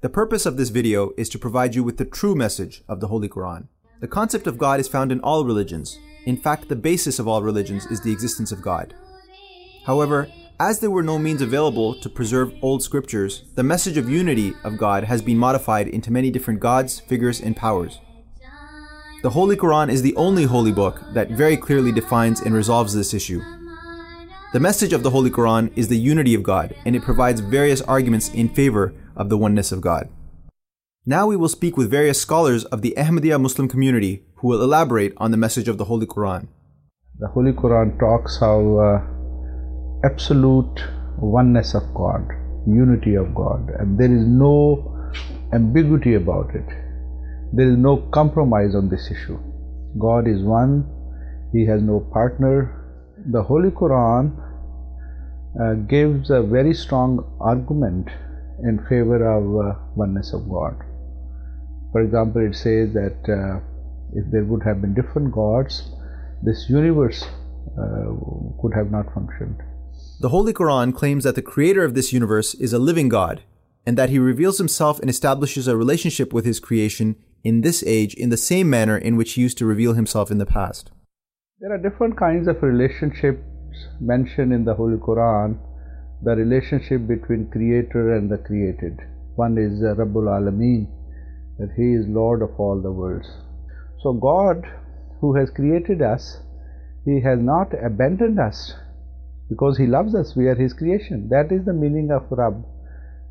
[0.00, 3.08] The purpose of this video is to provide you with the true message of the
[3.08, 3.68] Holy Quran.
[4.00, 5.98] The concept of God is found in all religions.
[6.24, 8.94] In fact, the basis of all religions is the existence of God.
[9.86, 10.28] However,
[10.60, 14.78] as there were no means available to preserve old scriptures, the message of unity of
[14.78, 17.98] God has been modified into many different gods, figures, and powers.
[19.22, 23.14] The Holy Quran is the only holy book that very clearly defines and resolves this
[23.14, 23.40] issue.
[24.52, 27.80] The message of the Holy Quran is the unity of God, and it provides various
[27.82, 30.08] arguments in favor of the oneness of God.
[31.06, 35.12] Now we will speak with various scholars of the Ahmadiyya Muslim community who will elaborate
[35.18, 36.48] on the message of the Holy Quran.
[37.20, 40.82] The Holy Quran talks how uh, absolute
[41.16, 42.28] oneness of God,
[42.66, 45.14] unity of God, and there is no
[45.52, 46.81] ambiguity about it.
[47.52, 49.38] There is no compromise on this issue.
[49.98, 50.86] God is one,
[51.52, 52.82] He has no partner,
[53.26, 54.32] the Holy Quran
[55.60, 58.08] uh, gives a very strong argument
[58.64, 60.76] in favor of uh, oneness of God.
[61.92, 63.60] For example, it says that uh,
[64.14, 65.90] if there would have been different gods,
[66.42, 67.22] this universe
[67.78, 68.12] uh,
[68.60, 69.56] could have not functioned.
[70.20, 73.42] The Holy Quran claims that the creator of this universe is a living God
[73.84, 78.14] and that he reveals himself and establishes a relationship with his creation in this age
[78.14, 80.90] in the same manner in which he used to reveal himself in the past.
[81.60, 83.42] There are different kinds of relationships
[84.00, 85.58] mentioned in the Holy Quran.
[86.24, 88.98] The relationship between creator and the created.
[89.36, 90.86] One is Rabbul Alameen,
[91.58, 93.28] that he is Lord of all the worlds.
[94.02, 94.64] So God,
[95.20, 96.38] who has created us,
[97.04, 98.74] he has not abandoned us
[99.48, 100.36] because he loves us.
[100.36, 101.28] We are his creation.
[101.30, 102.64] That is the meaning of Rabb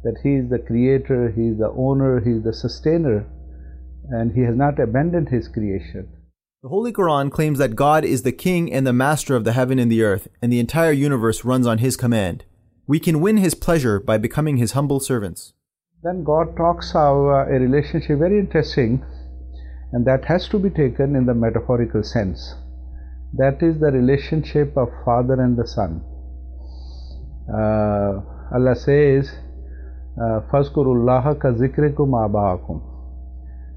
[0.03, 3.25] that He is the creator, He is the owner, He is the sustainer,
[4.11, 6.07] and He has not abandoned His creation.
[6.61, 9.79] The Holy Quran claims that God is the king and the master of the heaven
[9.79, 12.45] and the earth, and the entire universe runs on His command.
[12.85, 15.53] We can win His pleasure by becoming His humble servants.
[16.03, 19.03] Then God talks of uh, a relationship very interesting,
[19.93, 22.53] and that has to be taken in the metaphorical sense.
[23.33, 26.03] That is the relationship of father and the son.
[27.49, 28.21] Uh,
[28.53, 29.31] Allah says,
[30.51, 32.90] Fazkurullah ka zikrikum abaakum.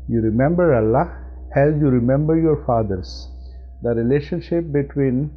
[0.09, 1.25] You remember Allah
[1.57, 3.29] as you remember your fathers.
[3.83, 5.31] The relationship between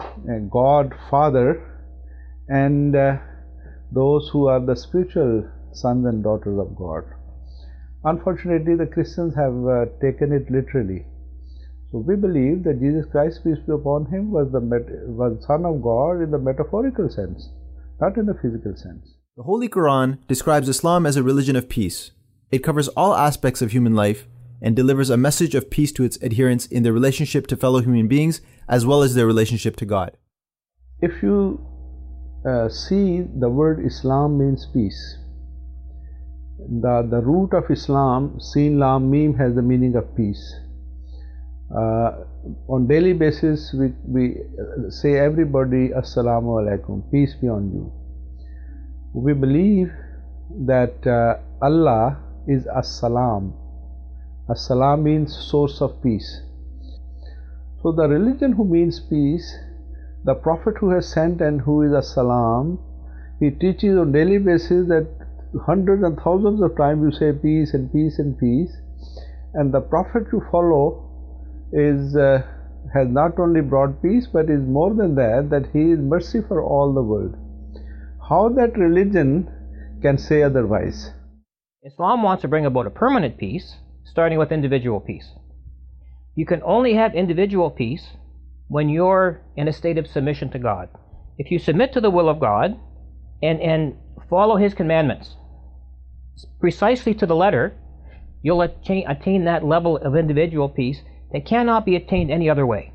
[0.00, 1.62] uh, God Father
[2.48, 3.16] and uh,
[3.92, 7.04] those who are the spiritual sons and daughters of God.
[8.04, 11.06] Unfortunately, the Christians have uh, taken it literally.
[11.90, 15.80] So we believe that Jesus Christ, peace be upon him, was the was Son of
[15.80, 17.48] God in the metaphorical sense,
[18.00, 19.14] not in the physical sense.
[19.36, 22.10] The Holy Quran describes Islam as a religion of peace.
[22.54, 24.26] It covers all aspects of human life
[24.62, 28.06] and delivers a message of peace to its adherents in their relationship to fellow human
[28.06, 30.16] beings as well as their relationship to God.
[31.00, 31.60] If you
[32.48, 35.18] uh, see the word Islam means peace.
[36.58, 40.44] The, the root of Islam, Sin Lam Mim, has the meaning of peace.
[41.76, 42.24] Uh,
[42.68, 44.36] on daily basis, we, we
[44.90, 47.92] say everybody Assalamu alaikum, peace be on you
[49.14, 49.92] we believe
[50.66, 53.52] that uh, Allah is As-Salam.
[54.50, 56.42] As-Salam means source of peace.
[57.82, 59.58] So the religion who means peace,
[60.24, 62.78] the Prophet who has sent and who is As-Salam,
[63.40, 65.06] he teaches on daily basis that
[65.66, 68.76] hundreds and thousands of times you say peace and peace and peace,
[69.54, 71.02] and the Prophet you follow
[71.72, 72.42] is uh,
[72.92, 76.62] has not only brought peace but is more than that that he is mercy for
[76.62, 77.34] all the world
[78.28, 79.50] how that religion
[80.00, 81.12] can say otherwise?
[81.84, 85.32] Islam wants to bring about a permanent peace, starting with individual peace.
[86.34, 88.16] You can only have individual peace
[88.68, 90.88] when you're in a state of submission to God.
[91.36, 92.80] If you submit to the will of God
[93.42, 93.96] and, and
[94.30, 95.36] follow His commandments
[96.58, 97.74] precisely to the letter,
[98.42, 101.02] you'll attain, attain that level of individual peace
[101.32, 102.94] that cannot be attained any other way.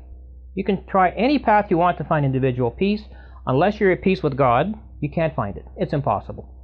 [0.56, 3.04] You can try any path you want to find individual peace,
[3.46, 5.64] unless you're at peace with God you can't find it.
[5.76, 6.59] It's impossible.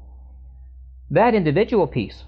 [1.10, 2.24] That individual peace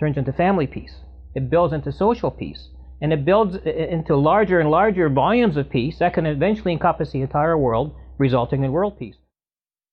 [0.00, 0.94] turns into family peace.
[1.34, 2.68] It builds into social peace.
[3.00, 6.72] And it builds uh, uh, into larger and larger volumes of peace that can eventually
[6.72, 9.16] encompass the entire world, resulting in world peace.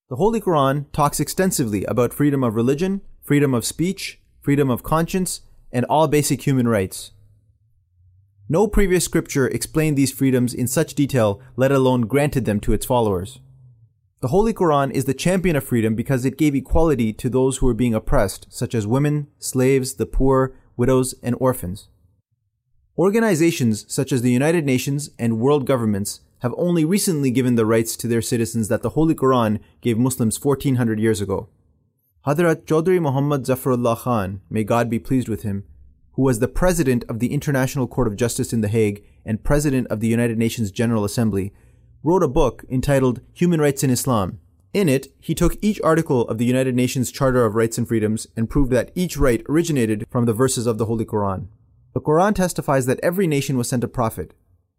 [0.09, 5.41] The Holy Quran talks extensively about freedom of religion, freedom of speech, freedom of conscience,
[5.71, 7.11] and all basic human rights.
[8.47, 12.85] No previous scripture explained these freedoms in such detail, let alone granted them to its
[12.85, 13.39] followers.
[14.21, 17.67] The Holy Quran is the champion of freedom because it gave equality to those who
[17.67, 21.87] were being oppressed, such as women, slaves, the poor, widows, and orphans.
[22.97, 27.95] Organizations such as the United Nations and world governments have only recently given the rights
[27.95, 31.47] to their citizens that the Holy Quran gave Muslims 1400 years ago.
[32.27, 35.63] Hadrat Chaudhry Muhammad Zafarullah Khan, may God be pleased with him,
[36.13, 39.87] who was the president of the International Court of Justice in The Hague and president
[39.87, 41.53] of the United Nations General Assembly,
[42.03, 44.39] wrote a book entitled Human Rights in Islam.
[44.73, 48.27] In it, he took each article of the United Nations Charter of Rights and Freedoms
[48.37, 51.47] and proved that each right originated from the verses of the Holy Quran.
[51.93, 54.33] The Quran testifies that every nation was sent a prophet,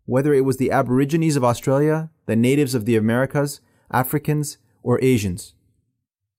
[0.07, 3.61] whether it was the Aborigines of Australia, the natives of the Americas,
[3.91, 5.55] Africans, or Asians.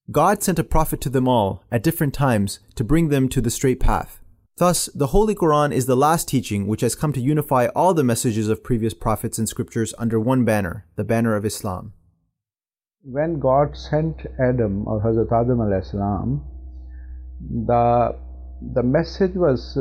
[0.10, 3.52] God sent a prophet to them all at different times to bring them to the
[3.52, 4.21] straight path.
[4.62, 8.04] Thus, the Holy Quran is the last teaching which has come to unify all the
[8.04, 11.94] messages of previous prophets and scriptures under one banner, the banner of Islam.
[13.02, 16.44] When God sent Adam or Hazrat Adam salam,
[17.72, 18.16] the
[18.76, 19.80] the message was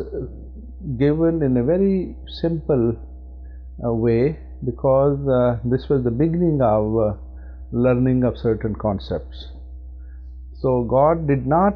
[0.97, 2.97] given in a very simple
[3.85, 7.13] uh, way because uh, this was the beginning of uh,
[7.71, 9.49] learning of certain concepts.
[10.63, 11.75] So God did not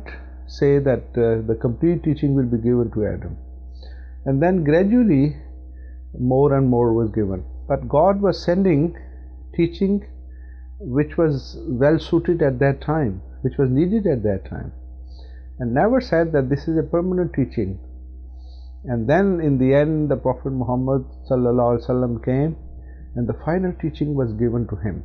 [0.58, 3.36] say that uh, the complete teaching will be given to Adam.
[4.24, 5.36] And then gradually
[6.18, 7.44] more and more was given.
[7.68, 8.96] But God was sending
[9.54, 10.04] teaching
[10.80, 14.72] which was well suited at that time, which was needed at that time,
[15.58, 17.78] and never said that this is a permanent teaching.
[18.84, 21.04] And then in the end, the Prophet Muhammad
[22.24, 22.56] came
[23.14, 25.04] and the final teaching was given to him.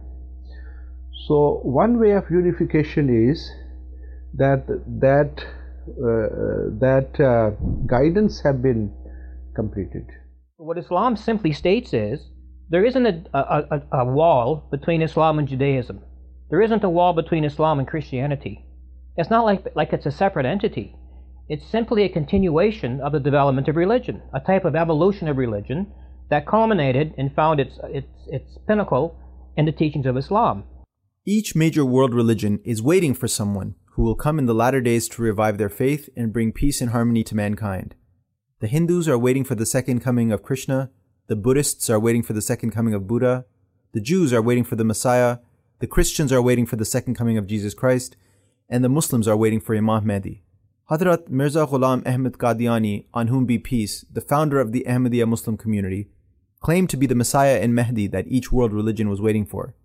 [1.28, 3.50] So, one way of unification is
[4.36, 4.66] that
[5.02, 5.44] that
[5.90, 7.50] uh, that uh,
[7.88, 8.94] guidance have been
[9.56, 10.06] completed.
[10.58, 12.30] What Islam simply states is
[12.70, 16.02] there isn't a, a, a, a wall between Islam and Judaism.
[16.50, 18.66] There isn't a wall between Islam and Christianity.
[19.18, 20.96] It's not like, like it's a separate entity.
[21.48, 25.92] It's simply a continuation of the development of religion, a type of evolution of religion
[26.30, 29.18] that culminated and found its, its, its pinnacle
[29.58, 30.64] in the teachings of Islam.
[31.26, 35.10] Each major world religion is waiting for someone who will come in the latter days
[35.10, 37.96] to revive their faith and bring peace and harmony to mankind.
[38.62, 40.90] The Hindus are waiting for the second coming of Krishna,
[41.28, 43.44] the Buddhists are waiting for the second coming of Buddha,
[43.92, 45.40] the Jews are waiting for the Messiah,
[45.80, 48.16] the Christians are waiting for the second coming of Jesus Christ,
[48.70, 50.44] and the Muslims are waiting for Imam Mahdi.
[50.90, 55.58] Hadrat Mirza Ghulam Ahmad Qadiani, on whom be peace, the founder of the Ahmadiyya Muslim
[55.58, 56.08] community,
[56.62, 59.76] claimed to be the Messiah and Mahdi that each world religion was waiting for.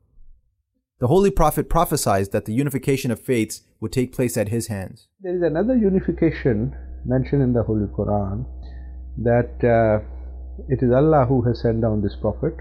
[1.01, 5.09] The Holy Prophet prophesied that the unification of faiths would take place at his hands.
[5.21, 8.47] There is another unification mentioned in the Holy Quran
[9.19, 10.05] that uh,
[10.69, 12.55] it is Allah who has sent down this Prophet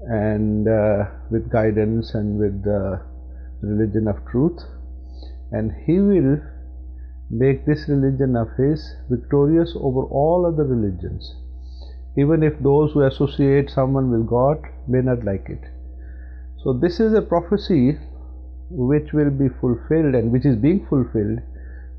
[0.00, 3.00] and uh, with guidance and with the
[3.62, 4.58] religion of truth,
[5.52, 6.40] and He will
[7.30, 11.36] make this religion of His victorious over all other religions,
[12.16, 14.58] even if those who associate someone with God
[14.88, 15.60] may not like it.
[16.62, 17.96] So, this is a prophecy
[18.70, 21.38] which will be fulfilled and which is being fulfilled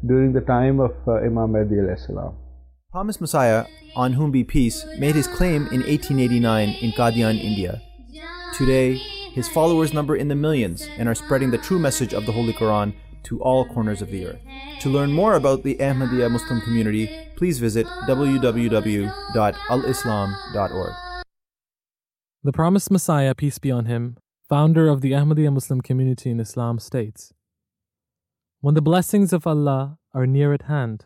[0.05, 2.35] during the time of uh, Imam Mahdi salam.
[2.91, 3.65] Promised Messiah,
[3.95, 7.81] on whom be peace, made his claim in 1889 in Qadian, India.
[8.57, 8.95] Today,
[9.33, 12.53] his followers number in the millions and are spreading the true message of the Holy
[12.53, 14.39] Quran to all corners of the earth.
[14.81, 20.93] To learn more about the Ahmadiyya Muslim community, please visit www.alislam.org.
[22.41, 24.15] The promised Messiah, peace be on him,
[24.49, 27.33] founder of the Ahmadiyya Muslim community in Islam, states
[28.61, 31.05] When the blessings of Allah are near at hand,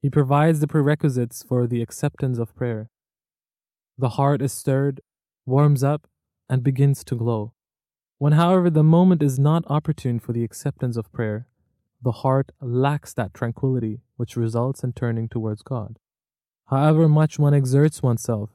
[0.00, 2.88] He provides the prerequisites for the acceptance of prayer.
[3.98, 5.00] The heart is stirred,
[5.44, 6.06] warms up,
[6.48, 7.52] and begins to glow.
[8.18, 11.48] When, however, the moment is not opportune for the acceptance of prayer,
[12.00, 15.98] the heart lacks that tranquility which results in turning towards God.
[16.66, 18.50] However much one exerts oneself,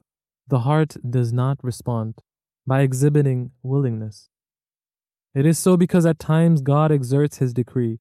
[0.46, 2.22] the heart does not respond
[2.68, 4.28] by exhibiting willingness.
[5.34, 7.98] It is so because at times God exerts His decree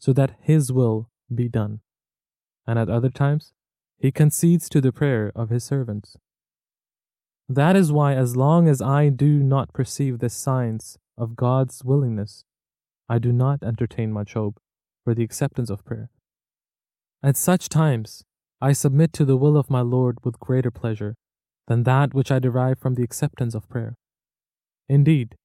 [0.00, 1.80] so that His will be done,
[2.66, 3.52] and at other times
[3.96, 6.16] He concedes to the prayer of His servants.
[7.48, 12.44] That is why, as long as I do not perceive the signs of God's willingness,
[13.08, 14.60] I do not entertain much hope
[15.04, 16.10] for the acceptance of prayer.
[17.22, 18.24] At such times,
[18.60, 21.14] I submit to the will of my Lord with greater pleasure
[21.68, 23.96] than that which I derive from the acceptance of prayer.
[24.88, 25.36] Indeed,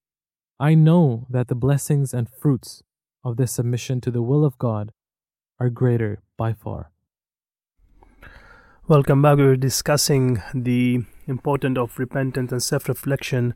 [0.59, 2.81] I know that the blessings and fruits
[3.23, 4.91] of this submission to the will of God
[5.59, 6.91] are greater by far.
[8.87, 9.37] Welcome back.
[9.37, 13.53] We were discussing the importance of repentance and self reflection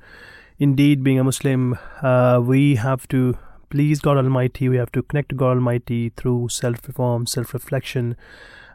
[0.59, 3.38] indeed, being a Muslim, uh, we have to
[3.69, 4.69] please God Almighty.
[4.69, 8.15] We have to connect to God Almighty through self reform, self reflection,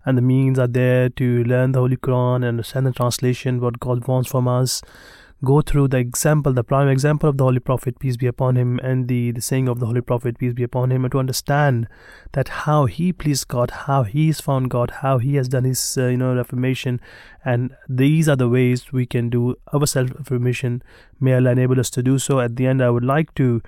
[0.05, 3.81] and the means are there to learn the Holy Quran and understand the translation, what
[3.81, 4.83] God wants from us
[5.45, 8.79] go through the example, the prime example of the Holy Prophet, peace be upon him,
[8.79, 11.89] and the, the saying of the Holy Prophet, peace be upon him, and to understand
[12.33, 16.07] that how he pleased God, how he's found God, how he has done his, uh,
[16.07, 17.01] you know, reformation,
[17.45, 20.83] and these are the ways we can do our self-reformation.
[21.19, 22.41] May Allah enable us to do so.
[22.41, 23.63] At the end, I would like to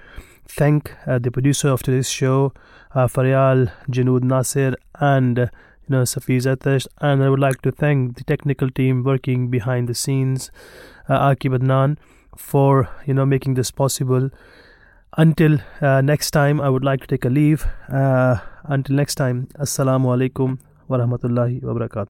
[0.47, 2.53] thank uh, the producer of today's show,
[2.95, 5.47] uh, Faryal Janood Nasir, and uh,
[5.89, 9.89] you know, Safeer Zartasht, and I would like to thank the technical team working behind
[9.89, 10.51] the scenes
[11.09, 11.97] uh, Akib Adnan
[12.37, 14.31] for you know making this possible.
[15.17, 17.65] Until uh, next time, I would like to take a leave.
[17.89, 20.59] Uh, until next time, Assalamu alaikum
[20.89, 21.73] wa rahmatullahi wa.